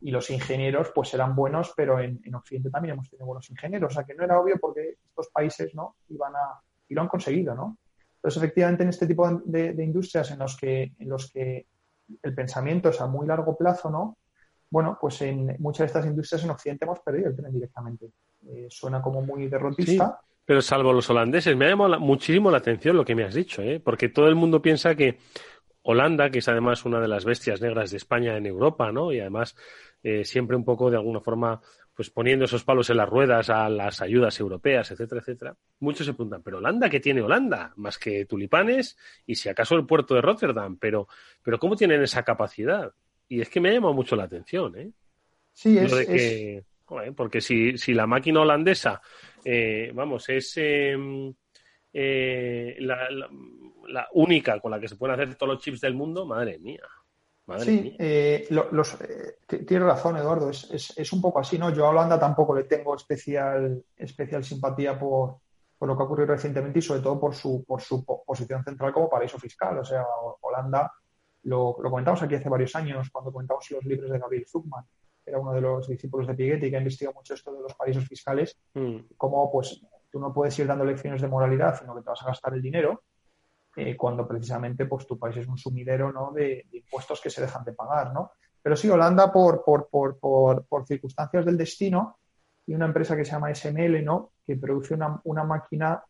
Y 0.00 0.10
los 0.10 0.28
ingenieros, 0.30 0.92
pues 0.94 1.14
eran 1.14 1.34
buenos, 1.34 1.72
pero 1.74 1.98
en, 2.00 2.20
en 2.22 2.34
Occidente 2.34 2.70
también 2.70 2.92
hemos 2.94 3.08
tenido 3.08 3.26
buenos 3.26 3.48
ingenieros, 3.50 3.92
o 3.92 3.94
sea, 3.94 4.04
que 4.04 4.14
no 4.14 4.24
era 4.24 4.38
obvio 4.38 4.58
porque 4.60 4.96
estos 5.08 5.28
países, 5.28 5.74
¿no? 5.74 5.96
Iban 6.10 6.34
a, 6.36 6.60
y 6.88 6.94
lo 6.94 7.00
han 7.00 7.08
conseguido, 7.08 7.54
¿no? 7.54 7.78
Entonces, 8.16 8.42
efectivamente, 8.42 8.82
en 8.82 8.90
este 8.90 9.06
tipo 9.06 9.28
de, 9.44 9.72
de 9.72 9.84
industrias 9.84 10.30
en 10.32 10.38
los 10.40 10.56
que, 10.56 10.92
en 10.98 11.08
los 11.08 11.30
que 11.30 11.66
el 12.22 12.34
pensamiento 12.34 12.90
es 12.90 13.00
a 13.00 13.06
muy 13.06 13.26
largo 13.26 13.56
plazo, 13.56 13.90
¿no? 13.90 14.18
Bueno, 14.68 14.98
pues 15.00 15.22
en 15.22 15.56
muchas 15.60 15.78
de 15.80 15.86
estas 15.86 16.06
industrias 16.06 16.44
en 16.44 16.50
Occidente 16.50 16.84
hemos 16.84 17.00
perdido 17.00 17.28
el 17.30 17.36
tren 17.36 17.52
directamente. 17.52 18.10
Eh, 18.48 18.66
suena 18.68 19.00
como 19.00 19.22
muy 19.22 19.48
derrotista. 19.48 20.20
Pero 20.46 20.62
salvo 20.62 20.92
los 20.92 21.10
holandeses, 21.10 21.56
me 21.56 21.66
ha 21.66 21.70
llamado 21.70 21.90
la- 21.90 21.98
muchísimo 21.98 22.50
la 22.50 22.58
atención 22.58 22.96
lo 22.96 23.04
que 23.04 23.14
me 23.14 23.24
has 23.24 23.34
dicho, 23.34 23.62
¿eh? 23.62 23.80
porque 23.80 24.08
todo 24.08 24.28
el 24.28 24.34
mundo 24.36 24.62
piensa 24.62 24.94
que 24.94 25.18
Holanda, 25.82 26.30
que 26.30 26.38
es 26.38 26.48
además 26.48 26.84
una 26.84 27.00
de 27.00 27.08
las 27.08 27.24
bestias 27.24 27.60
negras 27.60 27.90
de 27.90 27.96
España 27.98 28.36
en 28.36 28.46
Europa, 28.46 28.90
¿no? 28.92 29.12
Y 29.12 29.20
además 29.20 29.56
eh, 30.02 30.24
siempre 30.24 30.56
un 30.56 30.64
poco 30.64 30.90
de 30.90 30.96
alguna 30.96 31.20
forma 31.20 31.60
pues 31.94 32.10
poniendo 32.10 32.44
esos 32.44 32.62
palos 32.64 32.90
en 32.90 32.98
las 32.98 33.08
ruedas 33.08 33.48
a 33.50 33.68
las 33.70 34.02
ayudas 34.02 34.38
europeas, 34.40 34.90
etcétera, 34.90 35.20
etcétera. 35.20 35.56
Muchos 35.80 36.06
se 36.06 36.12
preguntan, 36.12 36.42
¿pero 36.42 36.58
Holanda 36.58 36.90
qué 36.90 37.00
tiene 37.00 37.22
Holanda? 37.22 37.72
Más 37.76 37.98
que 37.98 38.26
tulipanes 38.26 38.98
y 39.26 39.36
si 39.36 39.48
acaso 39.48 39.76
el 39.76 39.86
puerto 39.86 40.14
de 40.14 40.20
Rotterdam, 40.22 40.76
pero, 40.78 41.08
pero 41.42 41.58
¿cómo 41.58 41.74
tienen 41.76 42.02
esa 42.02 42.22
capacidad? 42.22 42.92
Y 43.28 43.40
es 43.40 43.48
que 43.48 43.60
me 43.60 43.70
ha 43.70 43.72
llamado 43.72 43.94
mucho 43.94 44.14
la 44.14 44.24
atención, 44.24 44.76
¿eh? 44.78 44.90
Sí, 45.54 45.78
es, 45.78 45.90
Lo 45.90 45.96
de 45.96 46.02
es- 46.02 46.64
joder, 46.86 47.14
porque 47.14 47.40
si, 47.40 47.76
si 47.76 47.92
la 47.92 48.06
máquina 48.06 48.40
holandesa, 48.40 49.02
eh, 49.44 49.90
vamos, 49.94 50.28
es 50.30 50.54
eh, 50.56 50.96
eh, 51.92 52.76
la, 52.80 53.10
la- 53.10 53.28
la 53.88 54.08
única 54.14 54.58
con 54.60 54.70
la 54.72 54.80
que 54.80 54.88
se 54.88 54.96
pueden 54.96 55.14
hacer 55.14 55.36
todos 55.36 55.54
los 55.54 55.62
chips 55.62 55.80
del 55.80 55.94
mundo, 55.94 56.26
madre 56.26 56.58
mía. 56.58 56.82
Madre 57.46 57.64
Sí, 57.64 57.80
mía. 57.82 57.96
eh, 58.00 58.46
lo- 58.50 58.68
los, 58.72 59.00
eh, 59.00 59.36
tienes 59.46 59.82
razón, 59.86 60.16
Eduardo. 60.16 60.50
Es, 60.50 60.68
es- 60.72 60.92
es 60.98 61.12
un 61.12 61.20
poco 61.20 61.38
así, 61.38 61.56
¿no? 61.58 61.70
Yo 61.72 61.86
a 61.86 61.90
Holanda 61.90 62.18
tampoco 62.18 62.54
le 62.56 62.64
tengo 62.64 62.96
especial, 62.96 63.84
especial 63.96 64.42
simpatía 64.42 64.98
por, 64.98 65.36
por 65.78 65.86
lo 65.88 65.96
que 65.96 66.02
ha 66.02 66.06
ocurrido 66.06 66.32
recientemente 66.34 66.80
y 66.80 66.82
sobre 66.82 67.00
todo 67.00 67.20
por 67.20 67.32
su, 67.34 67.64
por 67.64 67.80
su 67.80 68.04
po- 68.04 68.24
posición 68.24 68.64
central 68.64 68.92
como 68.92 69.08
paraíso 69.08 69.38
fiscal. 69.38 69.78
O 69.78 69.84
sea, 69.84 70.02
Ho- 70.02 70.38
Holanda, 70.40 70.92
lo, 71.44 71.76
lo 71.80 71.90
comentamos 71.90 72.20
aquí 72.22 72.34
hace 72.34 72.48
varios 72.48 72.74
años 72.74 73.08
cuando 73.12 73.30
comentamos 73.32 73.70
los 73.70 73.84
libros 73.84 74.10
de 74.10 74.18
Gabriel 74.18 74.46
Zuckman, 74.48 74.84
era 75.26 75.38
uno 75.38 75.52
de 75.52 75.60
los 75.60 75.88
discípulos 75.88 76.26
de 76.26 76.34
Piketty 76.34 76.70
que 76.70 76.76
ha 76.76 76.80
investigado 76.80 77.14
mucho 77.14 77.34
esto 77.34 77.52
de 77.52 77.60
los 77.62 77.74
paraísos 77.74 78.06
fiscales, 78.06 78.56
Mm. 78.74 78.98
cómo 79.16 79.50
pues 79.52 79.82
tú 80.10 80.20
no 80.20 80.32
puedes 80.32 80.58
ir 80.58 80.66
dando 80.66 80.84
lecciones 80.84 81.20
de 81.20 81.28
moralidad, 81.28 81.78
sino 81.78 81.94
que 81.94 82.02
te 82.02 82.08
vas 82.10 82.22
a 82.22 82.26
gastar 82.26 82.54
el 82.54 82.62
dinero 82.62 83.02
eh, 83.76 83.96
cuando 83.96 84.26
precisamente 84.26 84.86
pues 84.86 85.06
tu 85.06 85.18
país 85.18 85.36
es 85.36 85.46
un 85.48 85.58
sumidero 85.58 86.10
¿no? 86.12 86.32
de, 86.32 86.64
de 86.70 86.78
impuestos 86.78 87.20
que 87.20 87.28
se 87.28 87.42
dejan 87.42 87.64
de 87.64 87.72
pagar, 87.74 88.14
¿no? 88.14 88.30
Pero 88.62 88.74
sí, 88.76 88.88
Holanda, 88.88 89.30
por, 89.32 89.62
por, 89.64 89.88
por, 89.90 90.18
por, 90.18 90.64
por 90.66 90.86
circunstancias 90.86 91.44
del 91.44 91.56
destino, 91.58 92.18
y 92.66 92.74
una 92.74 92.86
empresa 92.86 93.14
que 93.16 93.24
se 93.24 93.32
llama 93.32 93.50
SML, 93.52 94.02
¿no? 94.02 94.32
que 94.46 94.56
produce 94.56 94.94
una, 94.94 95.20
una 95.24 95.44
máquina 95.44 96.02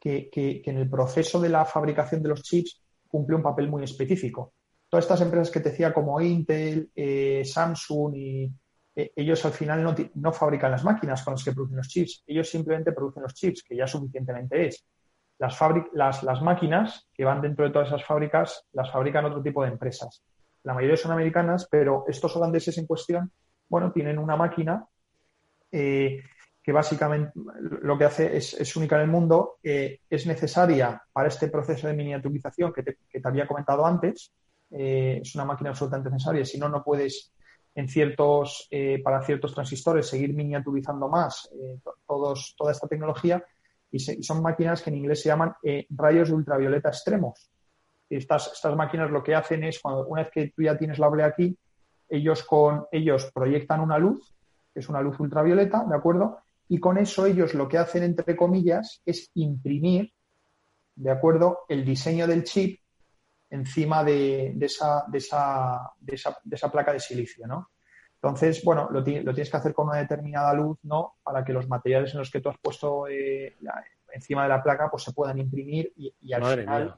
que, 0.00 0.28
que- 0.30 0.60
que 0.62 0.70
en 0.70 0.78
el 0.78 0.90
proceso 0.90 1.40
de 1.40 1.48
la 1.48 1.64
fabricación 1.64 2.22
de 2.22 2.28
los 2.30 2.42
chips 2.42 2.82
cumple 3.08 3.36
un 3.36 3.42
papel 3.42 3.68
muy 3.68 3.84
específico. 3.84 4.52
Todas 4.92 5.06
estas 5.06 5.22
empresas 5.22 5.50
que 5.50 5.60
te 5.60 5.70
decía 5.70 5.90
como 5.90 6.20
Intel, 6.20 6.90
eh, 6.94 7.42
Samsung 7.46 8.14
y 8.14 8.52
eh, 8.94 9.10
ellos 9.16 9.42
al 9.46 9.52
final 9.52 9.82
no, 9.82 9.94
no 10.16 10.32
fabrican 10.34 10.70
las 10.70 10.84
máquinas 10.84 11.22
con 11.22 11.32
las 11.32 11.42
que 11.42 11.52
producen 11.52 11.78
los 11.78 11.88
chips, 11.88 12.22
ellos 12.26 12.50
simplemente 12.50 12.92
producen 12.92 13.22
los 13.22 13.32
chips, 13.32 13.62
que 13.62 13.74
ya 13.74 13.86
suficientemente 13.86 14.66
es. 14.66 14.84
Las, 15.38 15.58
las, 15.94 16.22
las 16.22 16.42
máquinas 16.42 17.08
que 17.10 17.24
van 17.24 17.40
dentro 17.40 17.64
de 17.64 17.70
todas 17.70 17.88
esas 17.88 18.04
fábricas 18.04 18.66
las 18.74 18.92
fabrican 18.92 19.24
otro 19.24 19.42
tipo 19.42 19.62
de 19.62 19.70
empresas. 19.70 20.22
La 20.62 20.74
mayoría 20.74 20.98
son 20.98 21.12
americanas, 21.12 21.66
pero 21.70 22.04
estos 22.06 22.36
holandeses 22.36 22.76
en 22.76 22.86
cuestión, 22.86 23.32
bueno, 23.70 23.92
tienen 23.92 24.18
una 24.18 24.36
máquina 24.36 24.84
eh, 25.70 26.22
que 26.62 26.70
básicamente 26.70 27.32
lo 27.80 27.96
que 27.96 28.04
hace 28.04 28.36
es, 28.36 28.52
es 28.52 28.76
única 28.76 28.96
en 28.96 29.02
el 29.04 29.08
mundo, 29.08 29.56
es 29.62 30.26
necesaria 30.26 31.02
para 31.14 31.28
este 31.28 31.48
proceso 31.48 31.86
de 31.86 31.94
miniaturización 31.94 32.74
que 32.74 32.82
te, 32.82 32.98
que 33.08 33.20
te 33.20 33.28
había 33.28 33.46
comentado 33.46 33.86
antes. 33.86 34.34
Eh, 34.72 35.20
es 35.22 35.34
una 35.34 35.44
máquina 35.44 35.70
absolutamente 35.70 36.10
necesaria, 36.10 36.44
si 36.44 36.58
no, 36.58 36.68
no 36.68 36.82
puedes 36.82 37.32
en 37.74 37.88
ciertos, 37.88 38.68
eh, 38.70 39.00
para 39.02 39.22
ciertos 39.22 39.54
transistores 39.54 40.06
seguir 40.06 40.34
miniaturizando 40.34 41.08
más 41.08 41.48
eh, 41.54 41.78
toda 42.06 42.72
esta 42.72 42.86
tecnología 42.86 43.42
y, 43.90 43.98
son 43.98 44.42
máquinas 44.42 44.82
que 44.82 44.90
en 44.90 44.96
inglés 44.96 45.22
se 45.22 45.28
llaman 45.28 45.54
rayos 45.90 46.28
de 46.28 46.34
ultravioleta 46.34 46.88
extremos. 46.88 47.50
Estas, 48.08 48.52
estas 48.52 48.74
máquinas 48.74 49.10
lo 49.10 49.22
que 49.22 49.34
hacen 49.34 49.64
es, 49.64 49.80
cuando 49.80 50.06
una 50.06 50.22
vez 50.22 50.30
que 50.32 50.52
tú 50.54 50.62
ya 50.62 50.76
tienes 50.76 50.98
la 50.98 51.08
oblea 51.08 51.26
aquí, 51.26 51.56
ellos, 52.08 52.42
con, 52.44 52.86
ellos 52.90 53.30
proyectan 53.34 53.80
una 53.80 53.98
luz, 53.98 54.34
que 54.72 54.80
es 54.80 54.88
una 54.88 55.00
luz 55.00 55.18
ultravioleta, 55.20 55.84
¿de 55.88 55.96
acuerdo? 55.96 56.38
Y 56.68 56.78
con 56.78 56.96
eso 56.96 57.26
ellos 57.26 57.54
lo 57.54 57.68
que 57.68 57.78
hacen, 57.78 58.02
entre 58.02 58.36
comillas, 58.36 59.02
es 59.04 59.30
imprimir, 59.34 60.12
¿de 60.94 61.10
acuerdo?, 61.10 61.60
el 61.68 61.84
diseño 61.84 62.26
del 62.26 62.44
chip 62.44 62.81
encima 63.52 64.02
de, 64.02 64.52
de 64.54 64.66
esa, 64.66 65.04
de, 65.08 65.18
esa, 65.18 65.92
de, 66.00 66.14
esa, 66.14 66.36
de 66.42 66.56
esa 66.56 66.70
placa 66.72 66.92
de 66.92 67.00
silicio, 67.00 67.46
¿no? 67.46 67.70
Entonces, 68.14 68.62
bueno, 68.64 68.88
lo, 68.90 69.02
ti- 69.02 69.20
lo 69.20 69.34
tienes 69.34 69.50
que 69.50 69.56
hacer 69.56 69.74
con 69.74 69.88
una 69.88 69.98
determinada 69.98 70.54
luz, 70.54 70.78
¿no? 70.84 71.14
Para 71.22 71.44
que 71.44 71.52
los 71.52 71.68
materiales 71.68 72.12
en 72.14 72.18
los 72.20 72.30
que 72.30 72.40
tú 72.40 72.48
has 72.48 72.58
puesto 72.58 73.06
eh, 73.08 73.56
la- 73.60 73.84
encima 74.12 74.42
de 74.44 74.48
la 74.50 74.62
placa 74.62 74.88
pues 74.90 75.02
se 75.04 75.12
puedan 75.12 75.38
imprimir 75.38 75.92
y, 75.96 76.14
y 76.20 76.32
al 76.32 76.40
Madre 76.42 76.62
final, 76.62 76.84
mía. 76.84 76.96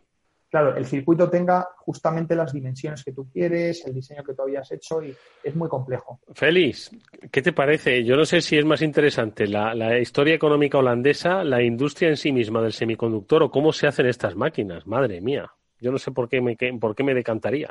claro, 0.51 0.77
el 0.77 0.85
circuito 0.87 1.31
tenga 1.31 1.67
justamente 1.79 2.35
las 2.37 2.53
dimensiones 2.53 3.03
que 3.05 3.13
tú 3.13 3.31
quieres, 3.31 3.85
el 3.87 3.95
diseño 3.95 4.23
que 4.25 4.35
tú 4.35 4.43
habías 4.43 4.71
hecho 4.73 5.03
y 5.03 5.17
es 5.43 5.55
muy 5.57 5.69
complejo. 5.69 6.21
Félix, 6.35 6.91
¿qué 7.31 7.41
te 7.43 7.53
parece? 7.53 8.05
Yo 8.05 8.17
no 8.17 8.25
sé 8.25 8.41
si 8.41 8.59
es 8.59 8.65
más 8.65 8.83
interesante 8.83 9.47
la, 9.47 9.75
la 9.75 9.99
historia 9.99 10.35
económica 10.35 10.79
holandesa, 10.79 11.43
la 11.45 11.63
industria 11.63 12.09
en 12.11 12.17
sí 12.17 12.33
misma 12.33 12.61
del 12.63 12.73
semiconductor 12.73 13.43
o 13.45 13.51
cómo 13.51 13.73
se 13.73 13.87
hacen 13.87 14.07
estas 14.07 14.35
máquinas. 14.37 14.87
Madre 14.87 15.21
mía. 15.21 15.51
Yo 15.85 15.93
no 15.93 15.99
sé 15.99 16.12
por 16.12 16.30
qué 16.30 16.41
me, 16.41 16.57
por 16.80 16.95
qué 16.97 17.05
me 17.05 17.12
decantaría. 17.12 17.68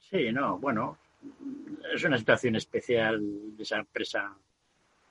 Sí, 0.00 0.32
no, 0.32 0.58
bueno, 0.58 0.98
es 1.94 2.02
una 2.02 2.18
situación 2.18 2.56
especial 2.56 3.56
de 3.56 3.62
esa 3.62 3.78
empresa 3.78 4.34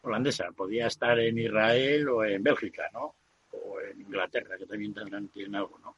holandesa. 0.01 0.51
Podía 0.51 0.87
estar 0.87 1.17
en 1.19 1.37
Israel 1.37 2.09
o 2.09 2.25
en 2.25 2.43
Bélgica, 2.43 2.89
¿no? 2.91 3.15
O 3.53 3.79
en 3.79 4.01
Inglaterra, 4.01 4.57
que 4.57 4.65
también 4.65 4.93
tendrán, 4.93 5.29
tienen 5.29 5.55
algo, 5.55 5.79
¿no? 5.79 5.95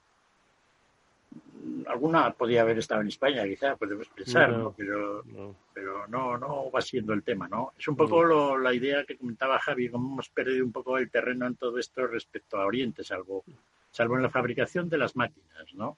Alguna 1.87 2.31
podía 2.31 2.61
haber 2.61 2.77
estado 2.77 3.01
en 3.01 3.07
España, 3.07 3.43
quizá, 3.45 3.75
podemos 3.75 4.07
pensar, 4.09 4.51
No, 4.51 4.57
¿no? 4.59 4.73
Pero, 4.77 5.23
no. 5.25 5.55
pero 5.73 6.07
no, 6.09 6.37
no 6.37 6.69
va 6.69 6.79
siendo 6.81 7.13
el 7.13 7.23
tema, 7.23 7.47
¿no? 7.47 7.73
Es 7.75 7.87
un 7.87 7.95
poco 7.95 8.21
No. 8.21 8.27
lo- 8.27 8.57
la 8.59 8.71
idea 8.71 9.03
que 9.03 9.17
comentaba 9.17 9.57
Javi, 9.57 9.89
cómo 9.89 10.13
hemos 10.13 10.29
perdido 10.29 10.63
un 10.63 10.71
poco 10.71 10.99
el 10.99 11.09
terreno 11.09 11.47
en 11.47 11.55
todo 11.55 11.79
esto 11.79 12.05
respecto 12.05 12.57
a 12.57 12.67
Oriente, 12.67 13.03
salvo, 13.03 13.43
salvo 13.89 14.15
en 14.15 14.21
la 14.21 14.29
fabricación 14.29 14.89
de 14.89 14.99
las 14.99 15.15
máquinas, 15.15 15.73
¿no? 15.73 15.97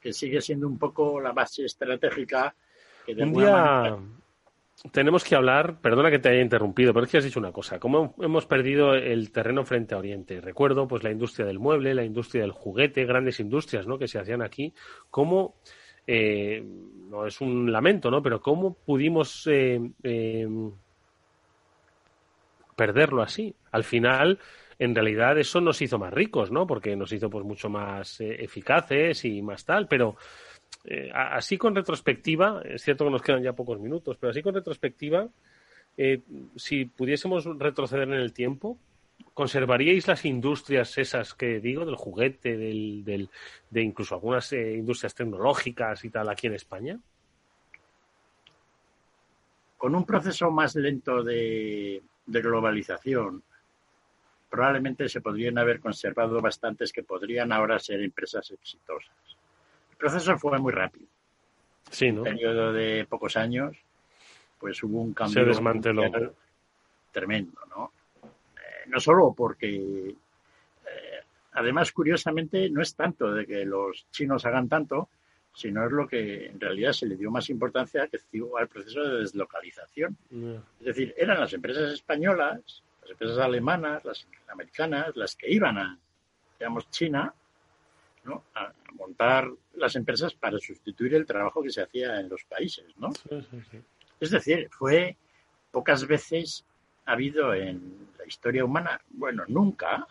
Que 0.00 0.12
sigue 0.12 0.40
siendo 0.40 0.66
un 0.66 0.78
poco 0.78 1.20
la 1.20 1.32
base 1.32 1.64
estratégica 1.64 2.54
que 3.04 3.14
de 3.14 3.22
Un 3.24 3.32
día 3.32 3.52
manera 3.52 3.98
tenemos 4.92 5.24
que 5.24 5.36
hablar, 5.36 5.80
perdona 5.80 6.10
que 6.10 6.18
te 6.18 6.30
haya 6.30 6.40
interrumpido, 6.40 6.94
pero 6.94 7.04
es 7.04 7.10
que 7.10 7.18
has 7.18 7.24
dicho 7.24 7.38
una 7.38 7.52
cosa, 7.52 7.78
cómo 7.78 8.14
hemos 8.18 8.46
perdido 8.46 8.94
el 8.94 9.30
terreno 9.30 9.64
frente 9.64 9.94
a 9.94 9.98
Oriente. 9.98 10.40
Recuerdo 10.40 10.88
pues 10.88 11.02
la 11.02 11.10
industria 11.10 11.46
del 11.46 11.58
mueble, 11.58 11.94
la 11.94 12.04
industria 12.04 12.42
del 12.42 12.52
juguete, 12.52 13.04
grandes 13.04 13.40
industrias 13.40 13.86
¿no? 13.86 13.98
que 13.98 14.08
se 14.08 14.18
hacían 14.18 14.40
aquí, 14.40 14.72
cómo, 15.10 15.56
eh, 16.06 16.64
no 17.10 17.26
es 17.26 17.42
un 17.42 17.70
lamento, 17.70 18.10
¿no? 18.10 18.22
pero 18.22 18.40
cómo 18.40 18.72
pudimos 18.72 19.46
eh, 19.48 19.80
eh, 20.02 20.48
perderlo 22.74 23.22
así. 23.22 23.54
Al 23.72 23.84
final, 23.84 24.38
en 24.80 24.94
realidad 24.94 25.38
eso 25.38 25.60
nos 25.60 25.80
hizo 25.82 25.98
más 25.98 26.12
ricos, 26.12 26.50
¿no? 26.50 26.66
Porque 26.66 26.96
nos 26.96 27.12
hizo 27.12 27.28
pues 27.30 27.44
mucho 27.44 27.68
más 27.68 28.20
eh, 28.20 28.42
eficaces 28.42 29.24
y 29.24 29.42
más 29.42 29.64
tal, 29.64 29.86
pero 29.86 30.16
eh, 30.84 31.10
así 31.14 31.56
con 31.58 31.74
retrospectiva, 31.74 32.62
es 32.64 32.82
cierto 32.82 33.04
que 33.04 33.10
nos 33.10 33.22
quedan 33.22 33.42
ya 33.42 33.52
pocos 33.52 33.78
minutos, 33.78 34.16
pero 34.18 34.30
así 34.30 34.42
con 34.42 34.54
retrospectiva, 34.54 35.28
eh, 35.96 36.22
si 36.56 36.86
pudiésemos 36.86 37.44
retroceder 37.58 38.08
en 38.08 38.14
el 38.14 38.32
tiempo, 38.32 38.78
¿conservaríais 39.34 40.08
las 40.08 40.24
industrias 40.24 40.96
esas 40.96 41.34
que 41.34 41.60
digo, 41.60 41.84
del 41.84 41.96
juguete, 41.96 42.56
del, 42.56 43.04
del- 43.04 43.28
de 43.68 43.82
incluso 43.82 44.14
algunas 44.14 44.50
eh, 44.54 44.76
industrias 44.78 45.14
tecnológicas 45.14 46.04
y 46.06 46.10
tal 46.10 46.28
aquí 46.30 46.46
en 46.46 46.54
España? 46.54 46.98
con 49.76 49.94
un 49.94 50.04
proceso 50.04 50.50
más 50.50 50.74
lento 50.76 51.22
de, 51.22 52.02
de 52.26 52.42
globalización, 52.42 53.42
probablemente 54.50 55.08
se 55.08 55.20
podrían 55.20 55.56
haber 55.58 55.80
conservado 55.80 56.40
bastantes 56.40 56.92
que 56.92 57.02
podrían 57.02 57.52
ahora 57.52 57.78
ser 57.78 58.02
empresas 58.02 58.50
exitosas. 58.50 59.14
El 59.92 59.96
proceso 59.96 60.36
fue 60.38 60.58
muy 60.58 60.72
rápido. 60.72 61.06
Sí, 61.90 62.06
En 62.06 62.16
¿no? 62.16 62.20
un 62.22 62.24
periodo 62.24 62.72
de 62.72 63.06
pocos 63.08 63.36
años, 63.36 63.76
pues 64.58 64.82
hubo 64.82 65.00
un 65.00 65.14
cambio 65.14 65.40
Se 65.42 65.48
desmanteló. 65.48 66.02
mundial 66.02 66.34
tremendo, 67.12 67.58
¿no? 67.68 67.92
Eh, 68.22 68.88
no 68.88 69.00
solo 69.00 69.34
porque, 69.36 70.08
eh, 70.08 71.20
además, 71.52 71.92
curiosamente, 71.92 72.70
no 72.70 72.82
es 72.82 72.94
tanto 72.94 73.32
de 73.32 73.46
que 73.46 73.64
los 73.64 74.06
chinos 74.10 74.44
hagan 74.46 74.68
tanto, 74.68 75.08
sino 75.52 75.84
es 75.84 75.90
lo 75.92 76.06
que 76.06 76.46
en 76.46 76.60
realidad 76.60 76.92
se 76.92 77.06
le 77.06 77.16
dio 77.16 77.30
más 77.30 77.50
importancia 77.50 78.06
que 78.06 78.18
al 78.56 78.68
proceso 78.68 79.02
de 79.02 79.20
deslocalización. 79.20 80.16
Es 80.78 80.86
decir, 80.86 81.14
eran 81.16 81.40
las 81.40 81.52
empresas 81.52 81.92
españolas, 81.92 82.82
las 83.10 83.20
empresas 83.20 83.38
alemanas, 83.38 84.04
las 84.04 84.26
americanas, 84.48 85.16
las 85.16 85.34
que 85.34 85.50
iban 85.50 85.78
a, 85.78 85.98
digamos, 86.58 86.88
China, 86.90 87.32
¿no? 88.24 88.44
a, 88.54 88.72
montar 88.92 89.50
las 89.74 89.96
empresas 89.96 90.34
para 90.34 90.58
sustituir 90.58 91.14
el 91.14 91.26
trabajo 91.26 91.62
que 91.62 91.70
se 91.70 91.82
hacía 91.82 92.20
en 92.20 92.28
los 92.28 92.44
países, 92.44 92.84
¿no? 92.98 93.12
Sí, 93.12 93.42
sí, 93.50 93.60
sí. 93.70 93.80
Es 94.20 94.30
decir, 94.30 94.68
fue 94.70 95.16
pocas 95.70 96.06
veces 96.06 96.64
ha 97.06 97.12
habido 97.12 97.54
en 97.54 98.08
la 98.18 98.26
historia 98.26 98.64
humana, 98.64 99.00
bueno, 99.08 99.44
nunca 99.48 100.06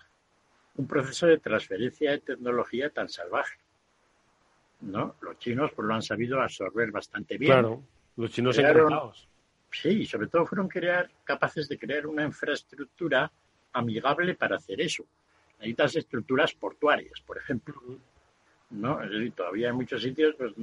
un 0.76 0.88
proceso 0.88 1.28
de 1.28 1.38
transferencia 1.38 2.12
de 2.12 2.20
tecnología 2.20 2.90
tan 2.90 3.08
salvaje. 3.10 3.58
¿No? 4.82 5.16
Los 5.22 5.38
chinos 5.40 5.72
pues 5.76 5.86
lo 5.88 5.94
han 5.94 6.02
sabido 6.02 6.42
absorber 6.42 6.90
bastante 6.90 7.38
bien. 7.38 7.52
Claro, 7.52 7.84
los 8.16 8.32
chinos 8.32 8.58
Crearon- 8.58 8.86
encantados. 8.88 9.29
Sí, 9.72 10.06
sobre 10.06 10.28
todo 10.28 10.46
fueron 10.46 10.68
crear, 10.68 11.10
capaces 11.24 11.68
de 11.70 11.78
crear 11.78 12.08
una 12.08 12.24
infraestructura 12.24 13.32
amigable 13.74 14.36
para 14.36 14.56
hacer 14.58 14.82
eso. 14.82 15.06
Necesitas 15.60 15.96
estructuras 15.98 16.54
portuarias, 16.54 17.22
por 17.26 17.38
ejemplo. 17.38 17.76
¿no? 18.72 19.02
Es 19.04 19.10
decir, 19.12 19.32
todavía 19.34 19.70
en 19.70 19.76
muchos 19.76 20.02
sitios 20.02 20.36
pues, 20.38 20.54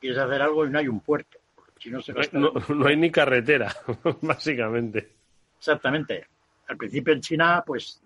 quieres 0.00 0.18
hacer 0.18 0.42
algo 0.42 0.66
y 0.66 0.70
no 0.70 0.78
hay 0.78 0.88
un 0.88 1.00
puerto. 1.00 1.38
Se 1.78 1.90
gastaron- 1.90 2.52
No, 2.68 2.74
no 2.74 2.86
hay 2.86 2.96
ni 2.96 3.10
carretera, 3.10 3.74
básicamente. 4.22 5.10
Exactamente. 5.58 6.26
Al 6.68 6.76
principio 6.76 7.12
en 7.12 7.20
China, 7.20 7.62
pues 7.66 8.00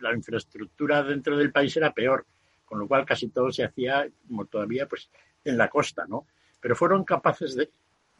la 0.00 0.14
infraestructura 0.14 1.02
dentro 1.02 1.36
del 1.36 1.52
país 1.52 1.76
era 1.76 1.92
peor, 1.92 2.24
con 2.64 2.78
lo 2.78 2.88
cual 2.88 3.04
casi 3.04 3.28
todo 3.28 3.50
se 3.52 3.64
hacía, 3.64 4.08
como 4.26 4.46
todavía, 4.46 4.86
pues 4.86 5.10
en 5.44 5.58
la 5.58 5.68
costa, 5.68 6.06
¿no? 6.08 6.26
Pero 6.60 6.74
fueron 6.74 7.04
capaces 7.04 7.54
de 7.54 7.70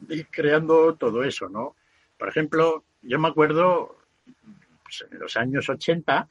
ir 0.09 0.29
creando 0.31 0.95
todo 0.95 1.25
eso, 1.25 1.49
¿no? 1.49 1.77
Por 2.19 2.29
ejemplo, 2.29 2.85
yo 3.03 3.19
me 3.19 3.29
acuerdo, 3.29 3.97
pues, 4.83 5.07
en 5.11 5.19
los 5.19 5.37
años 5.37 5.69
80, 5.69 6.29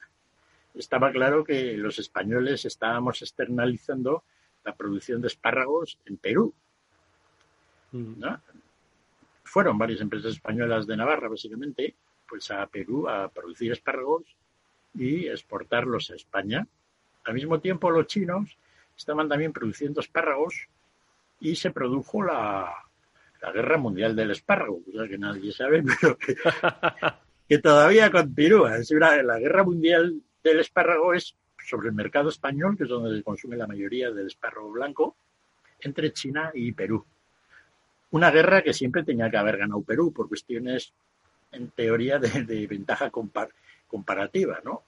estaba 0.74 1.10
claro 1.10 1.44
que 1.44 1.76
los 1.76 1.98
españoles 1.98 2.64
estábamos 2.64 3.22
externalizando 3.22 4.22
la 4.64 4.74
producción 4.74 5.20
de 5.20 5.28
espárragos 5.28 5.98
en 6.06 6.18
Perú. 6.18 6.54
¿no? 7.92 8.40
Fueron 9.44 9.78
varias 9.78 10.00
empresas 10.00 10.32
españolas 10.32 10.86
de 10.86 10.96
Navarra, 10.96 11.28
básicamente, 11.28 11.94
pues 12.28 12.50
a 12.50 12.66
Perú 12.66 13.08
a 13.08 13.28
producir 13.28 13.72
espárragos 13.72 14.24
y 14.94 15.26
exportarlos 15.26 16.10
a 16.10 16.16
España. 16.16 16.66
Al 17.24 17.34
mismo 17.34 17.60
tiempo, 17.60 17.90
los 17.90 18.06
chinos 18.06 18.58
estaban 18.96 19.28
también 19.28 19.52
produciendo 19.52 20.00
espárragos 20.00 20.68
y 21.40 21.56
se 21.56 21.70
produjo 21.70 22.22
la, 22.22 22.87
la 23.42 23.52
guerra 23.52 23.78
mundial 23.78 24.16
del 24.16 24.30
espárrago, 24.32 24.80
cosa 24.84 25.06
que 25.08 25.18
nadie 25.18 25.52
sabe, 25.52 25.82
pero 26.00 26.16
que, 26.18 26.34
que 27.48 27.58
todavía 27.58 28.10
continúa. 28.10 28.76
Es 28.78 28.90
una- 28.90 29.22
la 29.22 29.38
guerra 29.38 29.64
mundial 29.64 30.20
del 30.42 30.60
espárrago 30.60 31.14
es 31.14 31.34
sobre 31.64 31.88
el 31.88 31.94
mercado 31.94 32.28
español, 32.30 32.76
que 32.76 32.84
es 32.84 32.88
donde 32.88 33.16
se 33.16 33.22
consume 33.22 33.56
la 33.56 33.66
mayoría 33.66 34.10
del 34.10 34.26
espárrago 34.26 34.70
blanco, 34.70 35.16
entre 35.80 36.12
China 36.12 36.50
y 36.54 36.72
Perú. 36.72 37.04
Una 38.10 38.30
guerra 38.30 38.62
que 38.62 38.72
siempre 38.72 39.02
tenía 39.04 39.30
que 39.30 39.36
haber 39.36 39.58
ganado 39.58 39.82
Perú 39.82 40.12
por 40.12 40.28
cuestiones, 40.28 40.92
en 41.52 41.70
teoría, 41.70 42.18
de, 42.18 42.44
de 42.44 42.66
ventaja 42.66 43.10
compar- 43.10 43.50
comparativa, 43.86 44.60
¿no? 44.64 44.82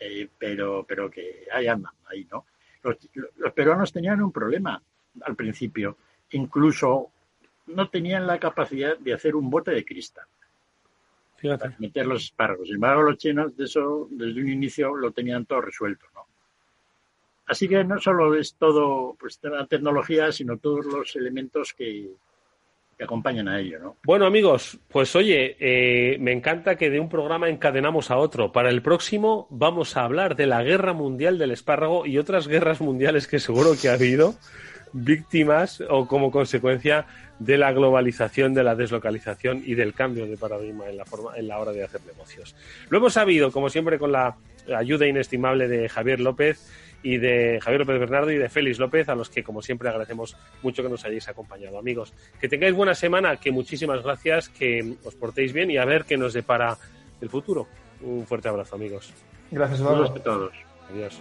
Eh, 0.00 0.28
pero, 0.38 0.84
pero 0.86 1.10
que 1.10 1.46
ahí 1.52 1.66
andan, 1.66 1.92
ahí, 2.06 2.26
¿no? 2.30 2.44
Los, 2.82 2.96
los 3.38 3.52
peruanos 3.52 3.92
tenían 3.92 4.22
un 4.22 4.32
problema 4.32 4.80
al 5.22 5.34
principio. 5.34 5.96
Incluso 6.32 7.10
no 7.68 7.88
tenían 7.88 8.26
la 8.26 8.38
capacidad 8.38 8.98
de 8.98 9.14
hacer 9.14 9.36
un 9.36 9.50
bote 9.50 9.70
de 9.70 9.84
cristal 9.84 10.26
para 11.40 11.74
meter 11.78 12.06
los 12.06 12.24
espárragos. 12.24 12.66
Sin 12.66 12.76
embargo, 12.76 13.02
los 13.02 13.18
chinos 13.18 13.56
de 13.56 13.64
eso 13.64 14.08
desde 14.10 14.40
un 14.40 14.48
inicio 14.48 14.94
lo 14.96 15.12
tenían 15.12 15.46
todo 15.46 15.60
resuelto, 15.60 16.06
¿no? 16.14 16.26
Así 17.46 17.66
que 17.66 17.82
no 17.82 17.98
solo 17.98 18.34
es 18.34 18.56
todo 18.56 19.16
pues, 19.18 19.38
la 19.42 19.66
tecnología, 19.66 20.30
sino 20.32 20.58
todos 20.58 20.84
los 20.84 21.16
elementos 21.16 21.72
que, 21.72 22.10
que 22.96 23.04
acompañan 23.04 23.48
a 23.48 23.58
ello, 23.58 23.78
¿no? 23.78 23.96
Bueno, 24.04 24.26
amigos, 24.26 24.78
pues 24.88 25.16
oye, 25.16 25.56
eh, 25.58 26.18
me 26.18 26.32
encanta 26.32 26.76
que 26.76 26.90
de 26.90 27.00
un 27.00 27.08
programa 27.08 27.48
encadenamos 27.48 28.10
a 28.10 28.18
otro. 28.18 28.52
Para 28.52 28.68
el 28.68 28.82
próximo 28.82 29.46
vamos 29.48 29.96
a 29.96 30.02
hablar 30.02 30.36
de 30.36 30.46
la 30.46 30.62
guerra 30.62 30.92
mundial 30.92 31.38
del 31.38 31.52
espárrago 31.52 32.04
y 32.04 32.18
otras 32.18 32.48
guerras 32.48 32.82
mundiales 32.82 33.26
que 33.26 33.38
seguro 33.38 33.70
que 33.80 33.88
ha 33.88 33.94
habido 33.94 34.34
víctimas 34.92 35.82
o 35.88 36.06
como 36.06 36.30
consecuencia 36.30 37.06
de 37.38 37.56
la 37.56 37.72
globalización, 37.72 38.54
de 38.54 38.64
la 38.64 38.74
deslocalización 38.74 39.62
y 39.64 39.74
del 39.74 39.94
cambio 39.94 40.26
de 40.26 40.36
paradigma 40.36 40.88
en 40.88 40.96
la 40.96 41.04
forma, 41.04 41.36
en 41.36 41.48
la 41.48 41.58
hora 41.58 41.72
de 41.72 41.84
hacer 41.84 42.00
negocios. 42.04 42.56
Lo 42.88 42.98
hemos 42.98 43.12
sabido, 43.12 43.52
como 43.52 43.70
siempre, 43.70 43.98
con 43.98 44.12
la 44.12 44.36
ayuda 44.76 45.06
inestimable 45.06 45.68
de 45.68 45.88
Javier 45.88 46.20
López 46.20 46.68
y 47.02 47.18
de 47.18 47.60
Javier 47.62 47.80
López 47.80 48.00
Bernardo 48.00 48.30
y 48.30 48.36
de 48.36 48.48
Félix 48.48 48.78
López, 48.78 49.08
a 49.08 49.14
los 49.14 49.30
que, 49.30 49.42
como 49.42 49.62
siempre, 49.62 49.88
agradecemos 49.88 50.36
mucho 50.62 50.82
que 50.82 50.88
nos 50.88 51.04
hayáis 51.04 51.28
acompañado. 51.28 51.78
Amigos, 51.78 52.12
que 52.40 52.48
tengáis 52.48 52.74
buena 52.74 52.94
semana, 52.94 53.36
que 53.36 53.52
muchísimas 53.52 54.02
gracias, 54.02 54.48
que 54.48 54.94
os 55.04 55.14
portéis 55.14 55.52
bien 55.52 55.70
y 55.70 55.76
a 55.76 55.84
ver 55.84 56.04
qué 56.04 56.16
nos 56.16 56.32
depara 56.32 56.76
el 57.20 57.28
futuro. 57.28 57.68
Un 58.00 58.26
fuerte 58.26 58.48
abrazo, 58.48 58.76
amigos. 58.76 59.12
Gracias, 59.50 59.80
Eduardo. 59.80 60.04
a 60.04 60.14
todos. 60.14 60.52
Adiós. 60.90 61.20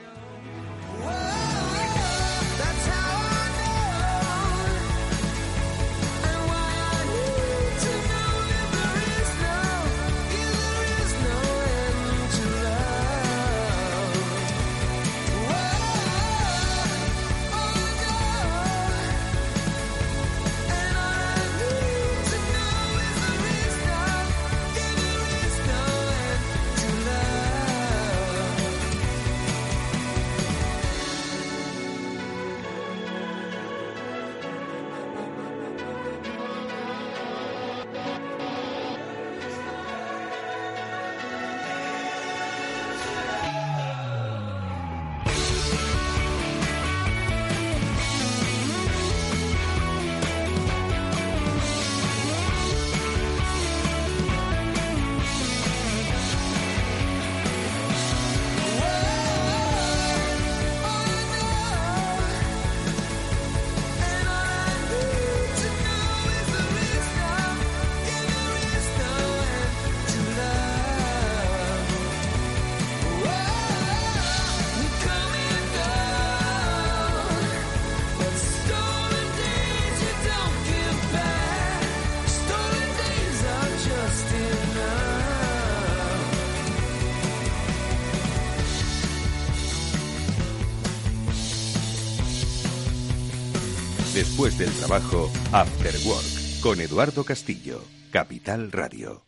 Después 94.38 94.60
del 94.60 94.72
trabajo, 94.74 95.32
After 95.52 95.96
Work, 96.06 96.62
con 96.62 96.80
Eduardo 96.80 97.24
Castillo, 97.24 97.82
Capital 98.12 98.72
Radio. 98.72 99.26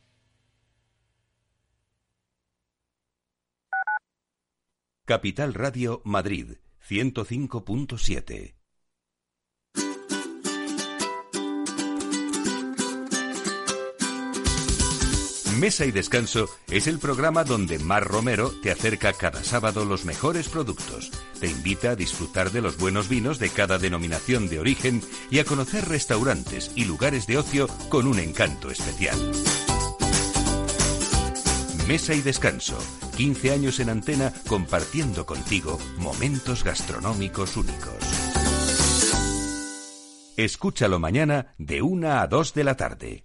Capital 5.06 5.56
Radio 5.56 6.04
Madrid, 6.06 6.58
105.7. 6.88 8.59
Mesa 15.60 15.86
y 15.86 15.92
Descanso 15.92 16.48
es 16.72 16.88
el 16.88 17.00
programa 17.00 17.44
donde 17.44 17.80
Mar 17.80 18.06
Romero 18.06 18.54
te 18.64 18.72
acerca 18.72 19.12
cada 19.12 19.44
sábado 19.44 19.84
los 19.84 20.06
mejores 20.06 20.48
productos, 20.48 21.12
te 21.42 21.48
invita 21.48 21.92
a 21.92 21.96
disfrutar 21.98 22.52
de 22.52 22.62
los 22.62 22.78
buenos 22.78 23.10
vinos 23.10 23.40
de 23.40 23.50
cada 23.50 23.78
denominación 23.78 24.48
de 24.48 24.62
origen 24.62 25.02
y 25.30 25.40
a 25.40 25.44
conocer 25.44 25.90
restaurantes 25.90 26.72
y 26.76 26.86
lugares 26.86 27.28
de 27.28 27.40
ocio 27.40 27.68
con 27.90 28.08
un 28.08 28.20
encanto 28.20 28.72
especial. 28.72 29.18
Mesa 31.90 32.14
y 32.14 32.22
Descanso, 32.22 32.78
15 33.18 33.52
años 33.52 33.82
en 33.82 33.90
antena 33.90 34.32
compartiendo 34.48 35.26
contigo 35.26 35.78
momentos 35.98 36.64
gastronómicos 36.64 37.58
únicos. 37.58 37.96
Escúchalo 40.38 41.00
mañana 41.00 41.48
de 41.58 41.82
1 41.82 42.12
a 42.14 42.28
2 42.28 42.54
de 42.54 42.64
la 42.64 42.78
tarde. 42.78 43.24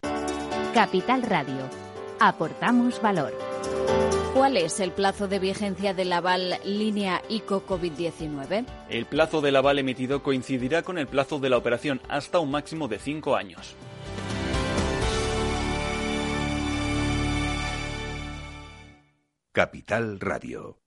Capital 0.74 1.22
Radio. 1.22 1.83
Aportamos 2.20 3.00
valor. 3.00 3.32
¿Cuál 4.34 4.56
es 4.56 4.80
el 4.80 4.90
plazo 4.90 5.28
de 5.28 5.38
vigencia 5.38 5.94
del 5.94 6.12
aval 6.12 6.58
línea 6.64 7.22
ICO 7.28 7.64
COVID-19? 7.66 8.66
El 8.88 9.06
plazo 9.06 9.40
del 9.40 9.56
aval 9.56 9.78
emitido 9.78 10.22
coincidirá 10.22 10.82
con 10.82 10.98
el 10.98 11.06
plazo 11.06 11.38
de 11.38 11.50
la 11.50 11.56
operación 11.56 12.00
hasta 12.08 12.40
un 12.40 12.50
máximo 12.50 12.88
de 12.88 12.98
cinco 12.98 13.36
años. 13.36 13.76
Capital 19.52 20.18
Radio. 20.18 20.83